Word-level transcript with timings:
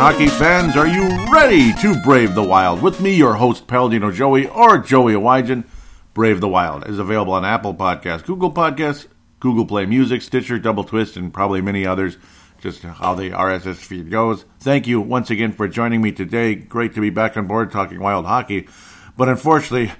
Hockey 0.00 0.28
fans. 0.28 0.78
Are 0.78 0.88
you 0.88 1.02
ready 1.30 1.74
to 1.74 1.94
brave 2.02 2.34
the 2.34 2.42
wild? 2.42 2.80
With 2.80 3.02
me, 3.02 3.14
your 3.14 3.34
host, 3.34 3.66
Paladino 3.66 4.10
Joey, 4.10 4.46
or 4.46 4.78
Joey 4.78 5.12
Awajan. 5.12 5.64
Brave 6.14 6.40
the 6.40 6.48
Wild 6.48 6.88
is 6.88 6.98
available 6.98 7.34
on 7.34 7.44
Apple 7.44 7.74
Podcasts, 7.74 8.24
Google 8.24 8.50
Podcasts, 8.50 9.08
Google 9.40 9.66
Play 9.66 9.84
Music, 9.84 10.22
Stitcher, 10.22 10.58
Double 10.58 10.84
Twist, 10.84 11.18
and 11.18 11.34
probably 11.34 11.60
many 11.60 11.84
others. 11.84 12.16
Just 12.62 12.82
how 12.82 13.14
the 13.14 13.28
RSS 13.28 13.76
feed 13.76 14.10
goes. 14.10 14.46
Thank 14.58 14.86
you 14.86 15.02
once 15.02 15.28
again 15.28 15.52
for 15.52 15.68
joining 15.68 16.00
me 16.00 16.12
today. 16.12 16.54
Great 16.54 16.94
to 16.94 17.02
be 17.02 17.10
back 17.10 17.36
on 17.36 17.46
board 17.46 17.70
talking 17.70 18.00
wild 18.00 18.24
hockey. 18.24 18.68
But 19.18 19.28
unfortunately, 19.28 19.92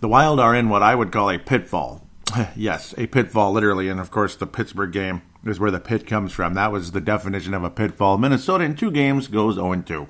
the 0.00 0.08
Wild 0.08 0.40
are 0.40 0.56
in 0.56 0.68
what 0.68 0.82
I 0.82 0.96
would 0.96 1.12
call 1.12 1.30
a 1.30 1.38
pitfall. 1.38 2.03
yes, 2.56 2.94
a 2.96 3.06
pitfall, 3.06 3.52
literally. 3.52 3.88
And 3.88 4.00
of 4.00 4.10
course, 4.10 4.36
the 4.36 4.46
Pittsburgh 4.46 4.92
game 4.92 5.22
is 5.44 5.60
where 5.60 5.70
the 5.70 5.80
pit 5.80 6.06
comes 6.06 6.32
from. 6.32 6.54
That 6.54 6.72
was 6.72 6.92
the 6.92 7.00
definition 7.00 7.54
of 7.54 7.64
a 7.64 7.70
pitfall. 7.70 8.18
Minnesota 8.18 8.64
in 8.64 8.74
two 8.76 8.90
games 8.90 9.28
goes 9.28 9.56
0 9.56 9.82
2. 9.82 10.06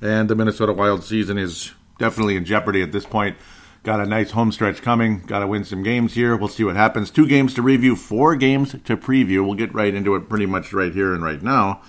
And 0.00 0.28
the 0.28 0.34
Minnesota 0.34 0.72
Wild 0.72 1.04
season 1.04 1.38
is 1.38 1.72
definitely 1.98 2.36
in 2.36 2.44
jeopardy 2.44 2.82
at 2.82 2.90
this 2.90 3.06
point. 3.06 3.36
Got 3.84 4.00
a 4.00 4.06
nice 4.06 4.32
home 4.32 4.52
stretch 4.52 4.80
coming. 4.82 5.20
Got 5.20 5.40
to 5.40 5.46
win 5.46 5.64
some 5.64 5.82
games 5.82 6.14
here. 6.14 6.36
We'll 6.36 6.48
see 6.48 6.64
what 6.64 6.76
happens. 6.76 7.10
Two 7.10 7.26
games 7.26 7.54
to 7.54 7.62
review, 7.62 7.96
four 7.96 8.36
games 8.36 8.72
to 8.84 8.96
preview. 8.96 9.44
We'll 9.44 9.54
get 9.54 9.74
right 9.74 9.94
into 9.94 10.14
it 10.14 10.28
pretty 10.28 10.46
much 10.46 10.72
right 10.72 10.92
here 10.92 11.14
and 11.14 11.22
right 11.22 11.42
now. 11.42 11.82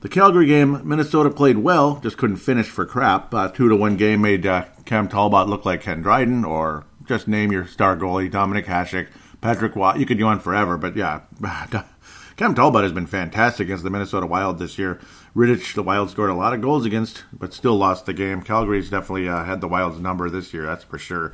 The 0.00 0.08
Calgary 0.10 0.46
game, 0.46 0.86
Minnesota 0.86 1.30
played 1.30 1.58
well, 1.58 2.00
just 2.02 2.18
couldn't 2.18 2.36
finish 2.36 2.68
for 2.68 2.84
crap. 2.84 3.32
Uh, 3.32 3.48
two 3.48 3.68
to 3.68 3.76
one 3.76 3.96
game 3.96 4.20
made 4.20 4.46
uh, 4.46 4.66
Cam 4.84 5.08
Talbot 5.08 5.48
look 5.48 5.64
like 5.64 5.82
Ken 5.82 6.02
Dryden, 6.02 6.44
or 6.44 6.84
just 7.06 7.26
name 7.26 7.50
your 7.50 7.66
star 7.66 7.96
goalie, 7.96 8.30
Dominik 8.30 8.66
Hasek, 8.66 9.08
Patrick 9.40 9.74
Watt. 9.74 9.98
You 9.98 10.06
could 10.06 10.18
go 10.18 10.26
on 10.26 10.38
forever, 10.40 10.76
but 10.76 10.96
yeah, 10.96 11.20
Cam 12.36 12.54
Talbot 12.54 12.82
has 12.82 12.92
been 12.92 13.06
fantastic 13.06 13.68
against 13.68 13.84
the 13.84 13.90
Minnesota 13.90 14.26
Wild 14.26 14.58
this 14.58 14.78
year. 14.78 15.00
Rittich, 15.34 15.74
the 15.74 15.82
Wild 15.82 16.10
scored 16.10 16.30
a 16.30 16.34
lot 16.34 16.52
of 16.52 16.60
goals 16.60 16.84
against, 16.84 17.24
but 17.32 17.54
still 17.54 17.76
lost 17.76 18.04
the 18.04 18.12
game. 18.12 18.42
Calgary's 18.42 18.90
definitely 18.90 19.28
uh, 19.28 19.44
had 19.44 19.62
the 19.62 19.68
Wild's 19.68 19.98
number 19.98 20.28
this 20.28 20.52
year, 20.52 20.66
that's 20.66 20.84
for 20.84 20.98
sure. 20.98 21.32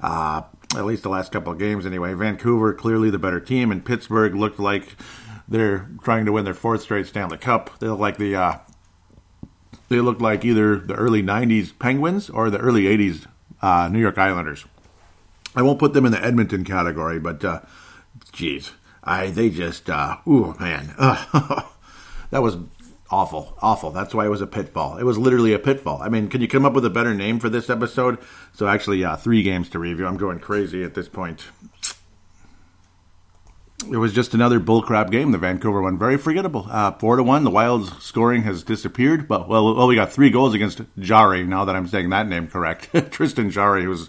Uh, 0.00 0.42
at 0.76 0.84
least 0.84 1.02
the 1.02 1.08
last 1.08 1.32
couple 1.32 1.52
of 1.52 1.58
games, 1.58 1.86
anyway. 1.86 2.14
Vancouver, 2.14 2.72
clearly 2.72 3.10
the 3.10 3.18
better 3.18 3.40
team, 3.40 3.72
and 3.72 3.84
Pittsburgh 3.84 4.34
looked 4.34 4.60
like 4.60 4.96
they're 5.48 5.88
trying 6.02 6.24
to 6.26 6.32
win 6.32 6.44
their 6.44 6.54
fourth 6.54 6.82
straight 6.82 7.06
Stanley 7.06 7.38
Cup. 7.38 7.78
They 7.78 7.88
look 7.88 8.00
like 8.00 8.16
the 8.16 8.34
uh, 8.36 8.58
they 9.88 10.00
look 10.00 10.20
like 10.20 10.44
either 10.44 10.76
the 10.76 10.94
early 10.94 11.22
'90s 11.22 11.78
Penguins 11.78 12.30
or 12.30 12.50
the 12.50 12.58
early 12.58 12.84
'80s 12.84 13.26
uh, 13.62 13.88
New 13.88 14.00
York 14.00 14.18
Islanders. 14.18 14.64
I 15.54 15.62
won't 15.62 15.78
put 15.78 15.92
them 15.92 16.06
in 16.06 16.12
the 16.12 16.24
Edmonton 16.24 16.64
category, 16.64 17.20
but 17.20 17.44
uh, 17.44 17.60
geez, 18.32 18.72
I 19.02 19.28
they 19.30 19.50
just 19.50 19.88
uh, 19.90 20.16
ooh 20.26 20.54
man, 20.58 20.94
that 20.98 22.42
was 22.42 22.56
awful, 23.10 23.56
awful. 23.62 23.90
That's 23.90 24.14
why 24.14 24.26
it 24.26 24.30
was 24.30 24.40
a 24.40 24.46
pitfall. 24.46 24.96
It 24.96 25.04
was 25.04 25.18
literally 25.18 25.52
a 25.52 25.58
pitfall. 25.58 26.02
I 26.02 26.08
mean, 26.08 26.28
can 26.28 26.40
you 26.40 26.48
come 26.48 26.64
up 26.64 26.72
with 26.72 26.84
a 26.84 26.90
better 26.90 27.14
name 27.14 27.38
for 27.38 27.48
this 27.48 27.70
episode? 27.70 28.18
So 28.52 28.66
actually, 28.66 29.04
uh, 29.04 29.16
three 29.16 29.42
games 29.42 29.68
to 29.70 29.78
review. 29.78 30.06
I'm 30.06 30.16
going 30.16 30.40
crazy 30.40 30.82
at 30.82 30.94
this 30.94 31.08
point. 31.08 31.44
It 33.90 33.96
was 33.96 34.12
just 34.12 34.32
another 34.34 34.60
bullcrap 34.60 35.10
game. 35.10 35.32
The 35.32 35.38
Vancouver 35.38 35.82
one, 35.82 35.98
very 35.98 36.16
forgettable. 36.16 36.66
Uh, 36.70 36.92
four 36.92 37.16
to 37.16 37.22
one. 37.22 37.44
The 37.44 37.50
Wild's 37.50 38.02
scoring 38.02 38.42
has 38.44 38.62
disappeared. 38.62 39.28
But 39.28 39.48
well, 39.48 39.74
well, 39.74 39.86
we 39.86 39.94
got 39.94 40.12
three 40.12 40.30
goals 40.30 40.54
against 40.54 40.80
Jarry. 40.98 41.44
Now 41.44 41.64
that 41.64 41.76
I'm 41.76 41.86
saying 41.86 42.08
that 42.10 42.28
name 42.28 42.48
correct, 42.48 42.88
Tristan 43.10 43.50
Jarry, 43.50 43.84
who's 43.84 44.08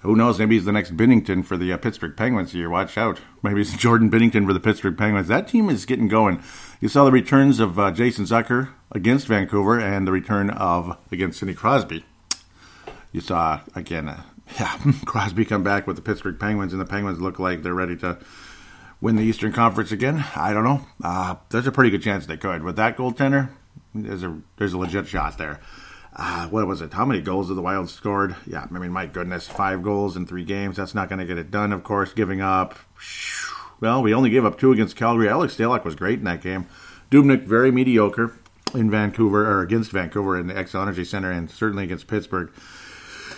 who 0.00 0.16
knows? 0.16 0.38
Maybe 0.38 0.56
he's 0.56 0.64
the 0.64 0.72
next 0.72 0.96
Binnington 0.96 1.44
for 1.44 1.56
the 1.56 1.72
uh, 1.72 1.76
Pittsburgh 1.76 2.16
Penguins 2.16 2.52
here. 2.52 2.68
Watch 2.68 2.98
out. 2.98 3.20
Maybe 3.42 3.60
it's 3.60 3.76
Jordan 3.76 4.10
Binnington 4.10 4.46
for 4.46 4.52
the 4.52 4.60
Pittsburgh 4.60 4.96
Penguins. 4.96 5.28
That 5.28 5.46
team 5.46 5.68
is 5.68 5.84
getting 5.84 6.08
going. 6.08 6.42
You 6.80 6.88
saw 6.88 7.04
the 7.04 7.12
returns 7.12 7.60
of 7.60 7.78
uh, 7.78 7.92
Jason 7.92 8.24
Zucker 8.24 8.70
against 8.90 9.26
Vancouver 9.26 9.78
and 9.78 10.06
the 10.06 10.12
return 10.12 10.50
of 10.50 10.96
against 11.10 11.38
Sidney 11.38 11.54
Crosby. 11.54 12.04
You 13.12 13.20
saw 13.20 13.60
again, 13.74 14.08
uh, 14.08 14.22
yeah, 14.58 14.76
Crosby 15.04 15.44
come 15.44 15.62
back 15.62 15.86
with 15.86 15.96
the 15.96 16.02
Pittsburgh 16.02 16.38
Penguins, 16.38 16.72
and 16.72 16.80
the 16.80 16.86
Penguins 16.86 17.20
look 17.20 17.38
like 17.38 17.62
they're 17.62 17.74
ready 17.74 17.96
to 17.98 18.18
win 19.02 19.16
the 19.16 19.22
Eastern 19.22 19.52
Conference 19.52 19.92
again. 19.92 20.24
I 20.34 20.54
don't 20.54 20.64
know. 20.64 20.86
Uh, 21.04 21.34
there's 21.50 21.66
a 21.66 21.72
pretty 21.72 21.90
good 21.90 22.02
chance 22.02 22.24
they 22.24 22.38
could. 22.38 22.62
With 22.62 22.76
that 22.76 22.96
goaltender, 22.96 23.50
there's 23.94 24.22
a 24.22 24.40
there's 24.56 24.72
a 24.72 24.78
legit 24.78 25.06
shot 25.06 25.36
there 25.36 25.60
uh, 26.14 26.46
what 26.48 26.66
was 26.66 26.80
it? 26.80 26.92
How 26.92 27.04
many 27.04 27.20
goals 27.20 27.48
did 27.48 27.56
the 27.56 27.62
Wild 27.62 27.88
scored? 27.88 28.36
Yeah, 28.46 28.66
I 28.70 28.78
mean, 28.78 28.92
my 28.92 29.06
goodness, 29.06 29.48
five 29.48 29.82
goals 29.82 30.16
in 30.16 30.26
three 30.26 30.44
games. 30.44 30.76
That's 30.76 30.94
not 30.94 31.08
going 31.08 31.20
to 31.20 31.24
get 31.24 31.38
it 31.38 31.50
done, 31.50 31.72
of 31.72 31.84
course. 31.84 32.12
Giving 32.12 32.40
up. 32.40 32.78
Well, 33.80 34.02
we 34.02 34.14
only 34.14 34.30
gave 34.30 34.44
up 34.44 34.58
two 34.58 34.72
against 34.72 34.96
Calgary. 34.96 35.28
Alex 35.28 35.56
Stalock 35.56 35.84
was 35.84 35.94
great 35.94 36.18
in 36.18 36.24
that 36.26 36.42
game. 36.42 36.66
Dubnyk, 37.10 37.44
very 37.44 37.70
mediocre 37.70 38.34
in 38.74 38.90
Vancouver, 38.90 39.50
or 39.50 39.62
against 39.62 39.90
Vancouver 39.90 40.38
in 40.38 40.46
the 40.46 40.54
Xcel 40.54 40.82
Energy 40.82 41.04
Center, 41.04 41.30
and 41.30 41.50
certainly 41.50 41.84
against 41.84 42.06
Pittsburgh. 42.06 42.50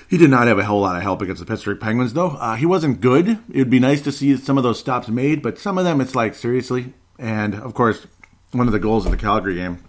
He 0.09 0.19
did 0.19 0.31
not 0.31 0.47
have 0.47 0.59
a 0.59 0.65
whole 0.65 0.81
lot 0.81 0.97
of 0.97 1.03
help 1.03 1.23
against 1.23 1.41
the 1.41 1.47
Pittsburgh 1.47 1.81
Penguins, 1.81 2.13
though. 2.13 2.31
Uh, 2.31 2.57
he 2.57 2.67
wasn't 2.67 3.01
good. 3.01 3.29
It 3.51 3.59
would 3.59 3.71
be 3.71 3.81
nice 3.81 4.03
to 4.03 4.13
see 4.13 4.37
some 4.37 4.59
of 4.59 4.65
those 4.65 4.79
stops 4.79 5.09
made, 5.09 5.43
but 5.43 5.59
some 5.59 5.79
of 5.79 5.85
them, 5.85 6.01
it's 6.01 6.15
like, 6.15 6.35
seriously? 6.35 6.93
And, 7.19 7.55
of 7.55 7.75
course, 7.75 8.07
one 8.53 8.67
of 8.67 8.73
the 8.73 8.79
goals 8.79 9.07
in 9.07 9.11
the 9.11 9.17
Calgary 9.17 9.55
game 9.55 9.83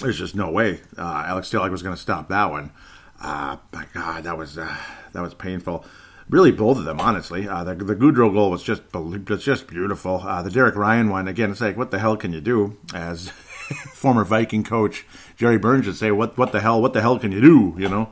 there's 0.00 0.18
just 0.18 0.34
no 0.34 0.50
way 0.50 0.80
uh, 0.98 1.24
Alex 1.26 1.50
Stalock 1.50 1.70
was 1.70 1.82
going 1.82 1.94
to 1.94 2.00
stop 2.00 2.28
that 2.28 2.50
one. 2.50 2.72
Uh, 3.20 3.56
my 3.72 3.86
God, 3.92 4.24
that 4.24 4.36
was 4.38 4.58
uh, 4.58 4.76
that 5.12 5.22
was 5.22 5.34
painful. 5.34 5.84
Really, 6.28 6.52
both 6.52 6.78
of 6.78 6.84
them, 6.84 7.00
honestly. 7.00 7.48
Uh, 7.48 7.64
the, 7.64 7.74
the 7.74 7.96
Gaudreau 7.96 8.32
goal 8.32 8.50
was 8.50 8.62
just 8.62 8.82
it's 8.94 9.44
just 9.44 9.66
beautiful. 9.66 10.22
Uh, 10.24 10.42
the 10.42 10.50
Derek 10.50 10.76
Ryan 10.76 11.10
one, 11.10 11.28
again, 11.28 11.50
it's 11.50 11.60
like, 11.60 11.76
what 11.76 11.90
the 11.90 11.98
hell 11.98 12.16
can 12.16 12.32
you 12.32 12.40
do? 12.40 12.76
As 12.94 13.28
former 13.92 14.24
Viking 14.24 14.64
coach 14.64 15.04
Jerry 15.36 15.58
Burns 15.58 15.86
would 15.86 15.96
say, 15.96 16.10
what 16.10 16.38
what 16.38 16.52
the 16.52 16.60
hell, 16.60 16.80
what 16.80 16.92
the 16.92 17.02
hell 17.02 17.18
can 17.18 17.32
you 17.32 17.40
do? 17.40 17.74
You 17.78 17.88
know, 17.88 18.10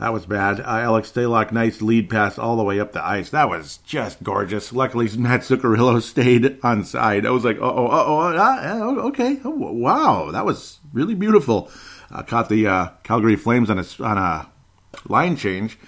that 0.00 0.14
was 0.14 0.24
bad. 0.24 0.60
Uh, 0.60 0.64
Alex 0.64 1.12
Stalock, 1.12 1.52
nice 1.52 1.82
lead 1.82 2.08
pass 2.08 2.38
all 2.38 2.56
the 2.56 2.62
way 2.62 2.80
up 2.80 2.92
the 2.92 3.04
ice. 3.04 3.28
That 3.30 3.50
was 3.50 3.80
just 3.84 4.22
gorgeous. 4.22 4.72
Luckily, 4.72 5.08
Matt 5.18 5.42
Zuccarello 5.42 6.00
stayed 6.00 6.58
on 6.62 6.84
side. 6.84 7.26
I 7.26 7.30
was 7.30 7.44
like, 7.44 7.58
oh, 7.60 7.88
oh, 7.90 8.34
oh, 8.34 8.98
okay, 9.08 9.38
oh, 9.44 9.50
wow, 9.50 10.30
that 10.30 10.46
was 10.46 10.78
really 10.94 11.14
beautiful. 11.14 11.70
Uh, 12.10 12.22
caught 12.22 12.48
the 12.48 12.66
uh, 12.66 12.88
Calgary 13.02 13.36
Flames 13.36 13.68
on 13.68 13.78
a 13.78 13.84
on 14.02 14.16
a 14.16 14.50
line 15.06 15.36
change, 15.36 15.78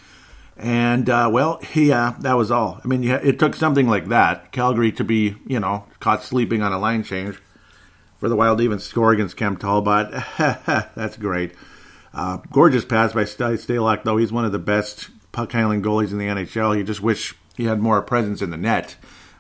and 0.59 1.09
uh, 1.09 1.31
well, 1.33 1.61
yeah, 1.75 2.15
that 2.21 2.35
was 2.35 2.51
all. 2.51 2.81
I 2.85 2.87
mean, 2.87 3.03
yeah, 3.03 3.19
it 3.23 3.39
took 3.39 3.57
something 3.57 3.89
like 3.89 4.09
that, 4.09 4.53
Calgary, 4.53 4.93
to 4.93 5.05
be 5.05 5.37
you 5.47 5.59
know 5.59 5.87
caught 6.01 6.23
sleeping 6.23 6.63
on 6.63 6.73
a 6.73 6.79
line 6.79 7.03
change 7.03 7.41
for 8.21 8.29
the 8.29 8.37
Wild 8.37 8.59
to 8.59 8.65
even 8.65 8.79
score 8.79 9.13
against 9.13 9.39
Cam 9.39 9.57
Talbot. 9.57 10.13
That's 10.39 11.17
great. 11.17 11.55
Uh, 12.15 12.39
gorgeous 12.51 12.85
pass 12.85 13.13
by 13.13 13.25
Stalock, 13.25 14.05
though. 14.05 14.17
He's 14.17 14.33
one 14.33 14.45
of 14.45 14.53
the 14.53 14.59
best 14.59 15.11
puck 15.33 15.53
handling 15.53 15.83
goalies 15.83 16.13
in 16.13 16.19
the 16.19 16.27
NHL. 16.27 16.77
You 16.77 16.85
just 16.85 17.03
wish 17.03 17.35
he 17.57 17.65
had 17.65 17.81
more 17.81 18.03
presence 18.03 18.43
in 18.43 18.51
the 18.51 18.57
net 18.57 18.97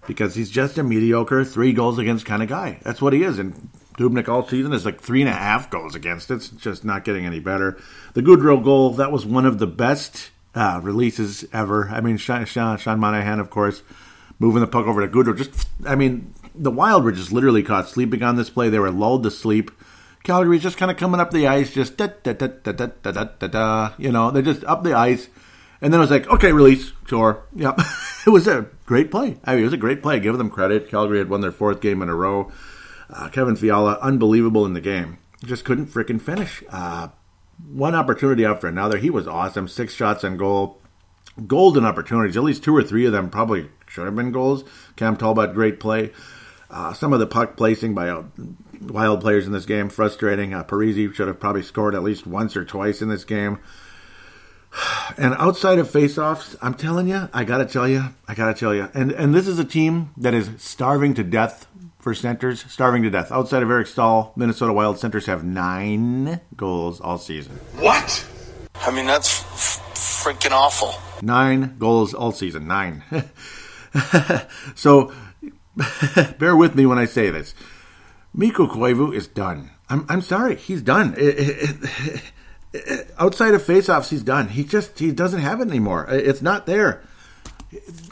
because 0.06 0.34
he's 0.34 0.50
just 0.50 0.78
a 0.78 0.82
mediocre 0.82 1.44
three 1.44 1.72
goals 1.72 1.98
against 1.98 2.26
kind 2.26 2.42
of 2.42 2.48
guy. 2.48 2.78
That's 2.82 3.02
what 3.02 3.12
he 3.12 3.22
is. 3.22 3.38
And 3.38 3.70
Dubnyk 3.98 4.28
all 4.28 4.46
season 4.46 4.72
is 4.72 4.84
like 4.84 5.00
three 5.00 5.20
and 5.20 5.28
a 5.28 5.34
half 5.34 5.70
goals 5.70 5.94
against. 5.94 6.30
It's 6.30 6.48
just 6.48 6.84
not 6.84 7.04
getting 7.04 7.26
any 7.26 7.40
better. 7.40 7.78
The 8.14 8.22
Gaudreau 8.22 8.62
goal, 8.62 8.90
that 8.94 9.12
was 9.12 9.26
one 9.26 9.46
of 9.46 9.58
the 9.58 9.66
best 9.66 10.30
uh, 10.54 10.80
releases 10.82 11.44
ever. 11.52 11.88
I 11.88 12.00
mean, 12.00 12.16
Sean, 12.16 12.44
Sean, 12.46 12.78
Sean 12.78 12.98
Monahan, 12.98 13.38
of 13.38 13.50
course, 13.50 13.82
moving 14.38 14.60
the 14.60 14.66
puck 14.66 14.86
over 14.86 15.06
to 15.06 15.12
Gaudreau. 15.12 15.36
Just, 15.36 15.68
I 15.86 15.94
mean, 15.94 16.34
the 16.54 16.70
Wild 16.70 17.04
were 17.04 17.12
just 17.12 17.32
literally 17.32 17.62
caught 17.62 17.88
sleeping 17.88 18.22
on 18.22 18.36
this 18.36 18.50
play. 18.50 18.68
They 18.68 18.78
were 18.78 18.90
lulled 18.90 19.22
to 19.24 19.30
sleep. 19.30 19.70
Calgary's 20.22 20.62
just 20.62 20.76
kind 20.76 20.90
of 20.90 20.96
coming 20.96 21.20
up 21.20 21.30
the 21.30 21.46
ice, 21.46 21.72
just 21.72 21.96
da 21.96 22.08
da 22.22 22.32
da 22.32 22.46
da 22.46 22.72
da 22.72 22.86
da 22.86 23.12
da 23.12 23.24
da 23.24 23.46
da. 23.46 23.92
You 23.98 24.12
know, 24.12 24.30
they're 24.30 24.42
just 24.42 24.64
up 24.64 24.82
the 24.82 24.94
ice, 24.94 25.28
and 25.80 25.92
then 25.92 26.00
it 26.00 26.02
was 26.02 26.10
like, 26.10 26.28
okay, 26.28 26.52
release, 26.52 26.92
sure, 27.06 27.44
yeah. 27.54 27.74
it 28.26 28.30
was 28.30 28.46
a 28.46 28.68
great 28.86 29.10
play. 29.10 29.38
I 29.44 29.54
mean, 29.54 29.62
it 29.62 29.64
was 29.64 29.72
a 29.72 29.78
great 29.78 30.02
play. 30.02 30.20
Give 30.20 30.38
them 30.38 30.50
credit. 30.50 30.88
Calgary 30.88 31.18
had 31.18 31.28
won 31.28 31.40
their 31.40 31.52
fourth 31.52 31.80
game 31.80 32.02
in 32.02 32.08
a 32.08 32.14
row. 32.14 32.52
Uh, 33.10 33.28
Kevin 33.28 33.56
Fiala, 33.56 33.98
unbelievable 34.00 34.64
in 34.64 34.74
the 34.74 34.80
game. 34.80 35.18
Just 35.44 35.64
couldn't 35.64 35.86
freaking 35.86 36.20
finish. 36.20 36.62
Uh, 36.70 37.08
one 37.70 37.94
opportunity 37.94 38.44
after 38.44 38.66
another. 38.66 38.98
He 38.98 39.10
was 39.10 39.26
awesome. 39.26 39.68
Six 39.68 39.94
shots 39.94 40.24
on 40.24 40.36
goal. 40.36 40.80
Golden 41.46 41.84
opportunities. 41.84 42.36
At 42.36 42.42
least 42.42 42.62
two 42.62 42.76
or 42.76 42.82
three 42.82 43.06
of 43.06 43.12
them 43.12 43.28
probably 43.28 43.68
should 43.88 44.06
have 44.06 44.16
been 44.16 44.32
goals. 44.32 44.64
Cam 44.96 45.16
Talbot, 45.16 45.54
great 45.54 45.80
play. 45.80 46.12
Uh, 46.70 46.92
some 46.92 47.12
of 47.12 47.20
the 47.20 47.26
puck 47.26 47.56
placing 47.56 47.94
by 47.94 48.08
uh, 48.08 48.24
wild 48.86 49.20
players 49.20 49.46
in 49.46 49.52
this 49.52 49.66
game, 49.66 49.88
frustrating. 49.88 50.54
Uh, 50.54 50.64
Parise 50.64 51.14
should 51.14 51.28
have 51.28 51.40
probably 51.40 51.62
scored 51.62 51.94
at 51.94 52.02
least 52.02 52.26
once 52.26 52.56
or 52.56 52.64
twice 52.64 53.02
in 53.02 53.08
this 53.08 53.24
game. 53.24 53.58
And 55.18 55.34
outside 55.34 55.78
of 55.78 55.88
faceoffs, 55.88 56.56
I'm 56.62 56.72
telling 56.72 57.06
you, 57.06 57.28
I 57.34 57.44
gotta 57.44 57.66
tell 57.66 57.86
you, 57.86 58.04
I 58.26 58.34
gotta 58.34 58.54
tell 58.54 58.74
you, 58.74 58.88
and 58.94 59.12
and 59.12 59.34
this 59.34 59.46
is 59.46 59.58
a 59.58 59.64
team 59.64 60.10
that 60.16 60.32
is 60.32 60.48
starving 60.56 61.12
to 61.14 61.22
death 61.22 61.66
for 62.02 62.14
centers, 62.14 62.64
starving 62.70 63.02
to 63.04 63.10
death. 63.10 63.30
Outside 63.30 63.62
of 63.62 63.70
Eric 63.70 63.86
Staal, 63.86 64.32
Minnesota 64.34 64.72
Wild 64.72 64.98
centers 64.98 65.26
have 65.26 65.44
nine 65.44 66.40
goals 66.56 67.00
all 67.00 67.18
season. 67.18 67.52
What? 67.76 68.26
I 68.74 68.90
mean, 68.90 69.06
that's 69.06 69.42
f- 69.42 69.94
freaking 69.94 70.50
awful. 70.50 70.94
Nine 71.22 71.76
goals 71.78 72.12
all 72.14 72.32
season. 72.32 72.66
Nine. 72.66 73.04
so, 74.74 75.12
bear 76.38 76.56
with 76.56 76.74
me 76.74 76.86
when 76.86 76.98
I 76.98 77.04
say 77.04 77.30
this. 77.30 77.54
Mikko 78.34 78.66
Koivu 78.66 79.14
is 79.14 79.26
done. 79.26 79.70
I'm, 79.88 80.06
I'm 80.08 80.22
sorry, 80.22 80.56
he's 80.56 80.82
done. 80.82 81.14
It, 81.18 81.34
it, 81.38 82.32
it, 82.72 83.14
outside 83.18 83.54
of 83.54 83.62
faceoffs, 83.62 84.08
he's 84.08 84.22
done. 84.22 84.48
He 84.48 84.64
just 84.64 84.98
he 84.98 85.12
doesn't 85.12 85.40
have 85.40 85.60
it 85.60 85.68
anymore. 85.68 86.08
Eh, 86.08 86.16
it's 86.16 86.42
not 86.42 86.66
there. 86.66 87.02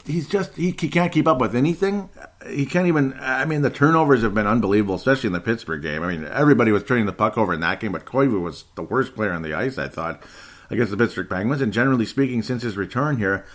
He's 0.05 0.27
just 0.27 0.55
he, 0.55 0.75
he 0.79 0.89
can't 0.89 1.11
keep 1.11 1.27
up 1.27 1.39
with 1.39 1.55
anything 1.55 2.09
he 2.49 2.65
can't 2.65 2.87
even. 2.87 3.13
I 3.19 3.45
mean, 3.45 3.61
the 3.61 3.69
turnovers 3.69 4.23
have 4.23 4.33
been 4.33 4.47
unbelievable, 4.47 4.95
especially 4.95 5.27
in 5.27 5.33
the 5.33 5.41
Pittsburgh 5.41 5.81
game. 5.81 6.03
I 6.03 6.15
mean, 6.15 6.25
everybody 6.25 6.71
was 6.71 6.83
turning 6.83 7.05
the 7.05 7.13
puck 7.13 7.37
over 7.37 7.53
in 7.53 7.59
that 7.61 7.79
game, 7.79 7.91
but 7.91 8.05
Koivu 8.05 8.41
was 8.41 8.65
the 8.75 8.83
worst 8.83 9.15
player 9.15 9.31
on 9.31 9.41
the 9.41 9.53
ice. 9.53 9.77
I 9.77 9.87
thought 9.87 10.21
against 10.69 10.91
the 10.91 10.97
Pittsburgh 10.97 11.29
Penguins, 11.29 11.61
and 11.61 11.73
generally 11.73 12.05
speaking, 12.05 12.41
since 12.43 12.63
his 12.63 12.77
return 12.77 13.17
here, 13.17 13.45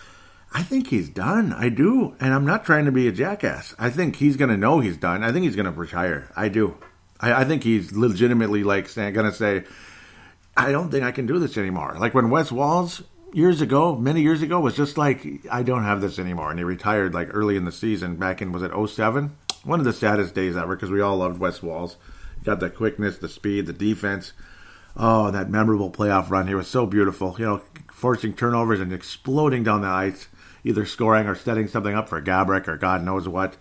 I 0.53 0.63
think 0.63 0.87
he's 0.87 1.09
done. 1.09 1.53
I 1.53 1.69
do, 1.69 2.15
and 2.19 2.33
I'm 2.33 2.45
not 2.45 2.65
trying 2.65 2.85
to 2.85 2.91
be 2.91 3.07
a 3.07 3.11
jackass. 3.11 3.75
I 3.77 3.89
think 3.89 4.15
he's 4.15 4.37
going 4.37 4.49
to 4.49 4.57
know 4.57 4.79
he's 4.79 4.97
done. 4.97 5.23
I 5.23 5.31
think 5.31 5.45
he's 5.45 5.55
going 5.55 5.65
to 5.65 5.71
retire. 5.71 6.31
I 6.35 6.49
do. 6.49 6.77
I, 7.19 7.41
I 7.41 7.43
think 7.43 7.63
he's 7.63 7.91
legitimately 7.91 8.63
like 8.63 8.93
going 8.95 9.13
to 9.13 9.33
say, 9.33 9.63
"I 10.55 10.71
don't 10.71 10.89
think 10.89 11.03
I 11.03 11.11
can 11.11 11.25
do 11.25 11.39
this 11.39 11.57
anymore." 11.57 11.95
Like 11.99 12.13
when 12.13 12.29
Wes 12.29 12.51
Walz 12.51 13.03
years 13.33 13.61
ago, 13.61 13.95
many 13.95 14.21
years 14.21 14.41
ago, 14.41 14.59
was 14.59 14.75
just 14.75 14.97
like, 14.97 15.25
I 15.51 15.63
don't 15.63 15.83
have 15.83 16.01
this 16.01 16.19
anymore. 16.19 16.49
And 16.49 16.59
he 16.59 16.63
retired 16.63 17.13
like 17.13 17.29
early 17.31 17.55
in 17.55 17.65
the 17.65 17.71
season 17.71 18.15
back 18.15 18.41
in, 18.41 18.51
was 18.51 18.63
it 18.63 18.71
07? 18.73 19.35
One 19.63 19.79
of 19.79 19.85
the 19.85 19.93
saddest 19.93 20.33
days 20.33 20.55
ever 20.55 20.75
because 20.75 20.91
we 20.91 21.01
all 21.01 21.17
loved 21.17 21.39
Wes 21.39 21.61
Walz. 21.61 21.97
Got 22.43 22.59
the 22.59 22.69
quickness, 22.69 23.17
the 23.17 23.29
speed, 23.29 23.65
the 23.65 23.73
defense. 23.73 24.33
Oh, 24.95 25.29
that 25.31 25.49
memorable 25.49 25.91
playoff 25.91 26.29
run 26.29 26.47
He 26.47 26.55
was 26.55 26.67
so 26.67 26.85
beautiful. 26.85 27.35
You 27.37 27.45
know, 27.45 27.61
forcing 27.91 28.33
turnovers 28.33 28.79
and 28.79 28.93
exploding 28.93 29.63
down 29.63 29.81
the 29.81 29.87
ice, 29.87 30.27
either 30.63 30.85
scoring 30.85 31.27
or 31.27 31.35
setting 31.35 31.67
something 31.67 31.95
up 31.95 32.09
for 32.09 32.21
Gaborik 32.21 32.67
or 32.67 32.77
God 32.77 33.03
knows 33.03 33.27
what. 33.27 33.57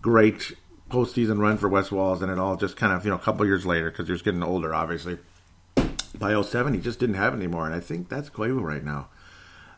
Great 0.00 0.52
postseason 0.88 1.38
run 1.38 1.56
for 1.56 1.68
Wes 1.68 1.92
Walz, 1.92 2.22
and 2.22 2.32
it 2.32 2.38
all 2.38 2.56
just 2.56 2.76
kind 2.76 2.92
of, 2.92 3.04
you 3.04 3.10
know, 3.10 3.16
a 3.16 3.20
couple 3.20 3.46
years 3.46 3.64
later 3.64 3.90
because 3.90 4.06
he 4.06 4.12
was 4.12 4.22
getting 4.22 4.42
older, 4.42 4.74
obviously 4.74 5.18
by 6.20 6.40
07, 6.40 6.74
he 6.74 6.80
just 6.80 7.00
didn't 7.00 7.16
have 7.16 7.34
anymore. 7.34 7.66
And 7.66 7.74
I 7.74 7.80
think 7.80 8.08
that's 8.08 8.30
Koivu 8.30 8.62
right 8.62 8.84
now. 8.84 9.08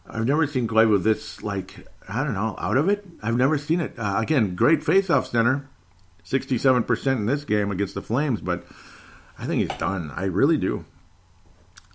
I've 0.06 0.26
never 0.26 0.46
seen 0.46 0.66
Koivu 0.66 1.02
this, 1.02 1.42
like, 1.42 1.86
I 2.08 2.24
don't 2.24 2.34
know, 2.34 2.56
out 2.58 2.76
of 2.76 2.88
it. 2.88 3.06
I've 3.22 3.36
never 3.36 3.56
seen 3.56 3.80
it. 3.80 3.94
Uh, 3.96 4.16
again, 4.18 4.56
great 4.56 4.82
face-off 4.82 5.28
center. 5.28 5.68
67% 6.24 7.06
in 7.16 7.26
this 7.26 7.44
game 7.44 7.70
against 7.70 7.94
the 7.94 8.02
Flames, 8.02 8.40
but 8.40 8.64
I 9.38 9.46
think 9.46 9.62
he's 9.62 9.78
done. 9.78 10.12
I 10.14 10.24
really 10.24 10.56
do. 10.56 10.84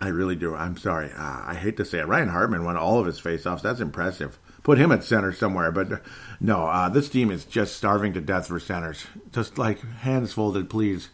I 0.01 0.09
really 0.09 0.35
do. 0.35 0.56
I'm 0.56 0.77
sorry. 0.77 1.12
Uh, 1.12 1.44
I 1.45 1.56
hate 1.56 1.77
to 1.77 1.85
say 1.85 2.00
it. 2.00 2.07
Ryan 2.07 2.29
Hartman 2.29 2.63
won 2.63 2.77
all 2.77 3.00
of 3.00 3.06
his 3.06 3.19
faceoffs. 3.19 3.62
That's 3.62 3.79
impressive. 3.79 4.38
Put 4.67 4.79
him 4.79 4.91
at 4.91 5.05
center 5.05 5.31
somewhere, 5.31 5.71
but 5.71 6.01
no, 6.41 6.65
uh, 6.65 6.89
this 6.89 7.07
team 7.07 7.31
is 7.31 7.45
just 7.45 7.77
starving 7.77 8.11
to 8.11 8.19
death 8.19 8.47
for 8.47 8.59
centers. 8.59 9.05
Just 9.31 9.57
like 9.57 9.79
hands 9.99 10.33
folded, 10.33 10.69
please. 10.69 11.07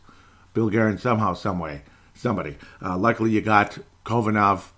Bill 0.56 0.72
Guerin 0.72 0.98
somehow, 0.98 1.36
some 1.36 1.60
way 1.60 1.84
somebody. 2.16 2.58
Uh, 2.82 2.98
luckily, 2.98 3.30
you 3.30 3.42
got 3.42 3.78
Khovanov. 4.06 4.72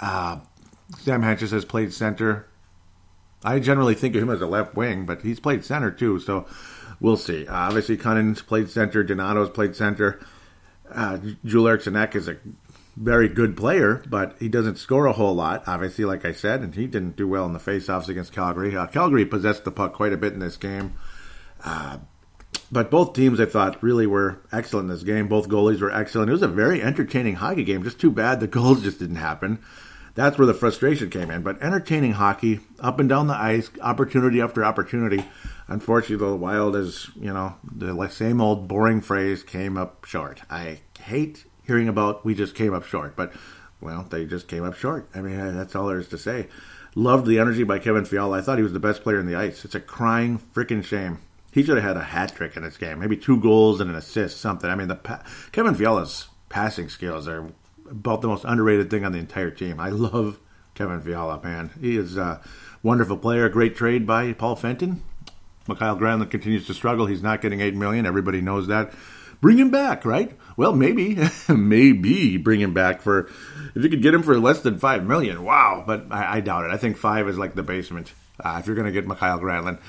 Uh, 0.00 0.40
Sam 0.98 1.22
Hentges 1.22 1.52
has 1.52 1.64
played 1.64 1.92
center. 1.92 2.48
I 3.44 3.60
generally 3.60 3.94
think 3.94 4.16
of 4.16 4.22
him 4.24 4.30
as 4.30 4.40
a 4.40 4.48
left 4.48 4.74
wing, 4.74 5.06
but 5.06 5.22
he's 5.22 5.38
played 5.38 5.64
center 5.64 5.92
too, 5.92 6.18
so 6.18 6.46
we'll 6.98 7.16
see. 7.16 7.46
Uh, 7.46 7.54
obviously, 7.54 7.96
Kunin's 7.96 8.42
played 8.42 8.68
center. 8.68 9.04
Donato's 9.04 9.48
played 9.48 9.76
center. 9.76 10.18
Uh, 10.92 11.20
Ek 11.44 12.16
is 12.16 12.26
a 12.26 12.36
very 12.96 13.28
good 13.28 13.56
player, 13.56 14.02
but 14.08 14.36
he 14.38 14.48
doesn't 14.48 14.76
score 14.76 15.06
a 15.06 15.12
whole 15.12 15.34
lot, 15.34 15.64
obviously, 15.66 16.04
like 16.04 16.24
I 16.24 16.32
said, 16.32 16.60
and 16.60 16.74
he 16.74 16.86
didn't 16.86 17.16
do 17.16 17.28
well 17.28 17.46
in 17.46 17.52
the 17.52 17.58
faceoffs 17.58 18.08
against 18.08 18.32
Calgary. 18.32 18.76
Uh, 18.76 18.86
Calgary 18.86 19.24
possessed 19.24 19.64
the 19.64 19.70
puck 19.70 19.92
quite 19.92 20.12
a 20.12 20.16
bit 20.16 20.32
in 20.32 20.38
this 20.38 20.56
game. 20.56 20.94
Uh, 21.64 21.98
but 22.72 22.90
both 22.90 23.14
teams, 23.14 23.40
I 23.40 23.46
thought, 23.46 23.82
really 23.82 24.06
were 24.06 24.40
excellent 24.52 24.88
in 24.88 24.94
this 24.94 25.02
game. 25.02 25.28
Both 25.28 25.48
goalies 25.48 25.80
were 25.80 25.92
excellent. 25.92 26.28
It 26.28 26.32
was 26.32 26.42
a 26.42 26.48
very 26.48 26.82
entertaining 26.82 27.36
hockey 27.36 27.64
game. 27.64 27.82
Just 27.82 28.00
too 28.00 28.10
bad 28.10 28.40
the 28.40 28.46
goals 28.48 28.82
just 28.82 28.98
didn't 28.98 29.16
happen. 29.16 29.60
That's 30.14 30.36
where 30.38 30.46
the 30.46 30.54
frustration 30.54 31.10
came 31.10 31.30
in. 31.30 31.42
But 31.42 31.62
entertaining 31.62 32.12
hockey, 32.12 32.60
up 32.80 33.00
and 33.00 33.08
down 33.08 33.28
the 33.28 33.34
ice, 33.34 33.70
opportunity 33.80 34.40
after 34.40 34.64
opportunity. 34.64 35.24
Unfortunately, 35.68 36.26
the 36.26 36.36
Wild 36.36 36.74
is, 36.74 37.10
you 37.14 37.32
know, 37.32 37.56
the 37.64 38.08
same 38.08 38.40
old 38.40 38.66
boring 38.66 39.00
phrase 39.00 39.42
came 39.42 39.76
up 39.76 40.04
short. 40.04 40.42
I 40.50 40.80
hate 41.00 41.44
hearing 41.70 41.88
about 41.88 42.24
we 42.24 42.34
just 42.34 42.54
came 42.54 42.74
up 42.74 42.84
short, 42.84 43.16
but, 43.16 43.32
well, 43.80 44.06
they 44.10 44.26
just 44.26 44.48
came 44.48 44.64
up 44.64 44.74
short. 44.74 45.08
I 45.14 45.20
mean, 45.20 45.56
that's 45.56 45.74
all 45.74 45.86
there 45.86 46.00
is 46.00 46.08
to 46.08 46.18
say. 46.18 46.48
Loved 46.94 47.26
the 47.26 47.38
energy 47.38 47.62
by 47.62 47.78
Kevin 47.78 48.04
Fiala. 48.04 48.38
I 48.38 48.40
thought 48.40 48.58
he 48.58 48.64
was 48.64 48.72
the 48.72 48.80
best 48.80 49.02
player 49.02 49.20
in 49.20 49.26
the 49.26 49.36
ice. 49.36 49.64
It's 49.64 49.76
a 49.76 49.80
crying 49.80 50.38
freaking 50.38 50.84
shame 50.84 51.18
he 51.52 51.62
should 51.62 51.76
have 51.76 51.84
had 51.84 51.96
a 51.96 52.04
hat 52.04 52.34
trick 52.34 52.56
in 52.56 52.62
this 52.62 52.76
game, 52.76 52.98
maybe 52.98 53.16
two 53.16 53.40
goals 53.40 53.80
and 53.80 53.90
an 53.90 53.96
assist, 53.96 54.40
something. 54.40 54.70
I 54.70 54.74
mean, 54.74 54.88
the 54.88 54.96
pa- 54.96 55.22
Kevin 55.52 55.74
Fiala's 55.74 56.28
passing 56.48 56.88
skills 56.88 57.26
are 57.26 57.52
about 57.90 58.22
the 58.22 58.28
most 58.28 58.44
underrated 58.44 58.90
thing 58.90 59.04
on 59.04 59.12
the 59.12 59.18
entire 59.18 59.50
team. 59.50 59.80
I 59.80 59.88
love 59.88 60.38
Kevin 60.74 61.00
Fiala, 61.00 61.40
man. 61.42 61.70
He 61.80 61.96
is 61.96 62.16
a 62.16 62.40
wonderful 62.82 63.16
player. 63.16 63.48
Great 63.48 63.74
trade 63.74 64.06
by 64.06 64.32
Paul 64.32 64.56
Fenton. 64.56 65.02
Mikael 65.66 65.96
Granlund 65.96 66.30
continues 66.30 66.66
to 66.66 66.74
struggle. 66.74 67.06
He's 67.06 67.22
not 67.22 67.40
getting 67.40 67.60
eight 67.60 67.74
million. 67.74 68.06
Everybody 68.06 68.40
knows 68.40 68.66
that. 68.68 68.92
Bring 69.40 69.58
him 69.58 69.70
back, 69.70 70.04
right? 70.04 70.36
Well, 70.56 70.74
maybe, 70.74 71.18
maybe 71.48 72.36
bring 72.36 72.60
him 72.60 72.74
back 72.74 73.00
for 73.00 73.30
if 73.74 73.82
you 73.82 73.88
could 73.88 74.02
get 74.02 74.14
him 74.14 74.22
for 74.22 74.38
less 74.38 74.60
than 74.60 74.78
five 74.78 75.06
million. 75.06 75.44
Wow, 75.44 75.84
but 75.86 76.06
I, 76.10 76.36
I 76.36 76.40
doubt 76.40 76.64
it. 76.64 76.70
I 76.70 76.76
think 76.76 76.96
five 76.96 77.28
is 77.28 77.38
like 77.38 77.54
the 77.54 77.62
basement. 77.62 78.12
Uh, 78.42 78.56
if 78.60 78.66
you're 78.66 78.76
going 78.76 78.86
to 78.86 78.92
get 78.92 79.06
Mikael 79.06 79.38
Granlund, 79.38 79.80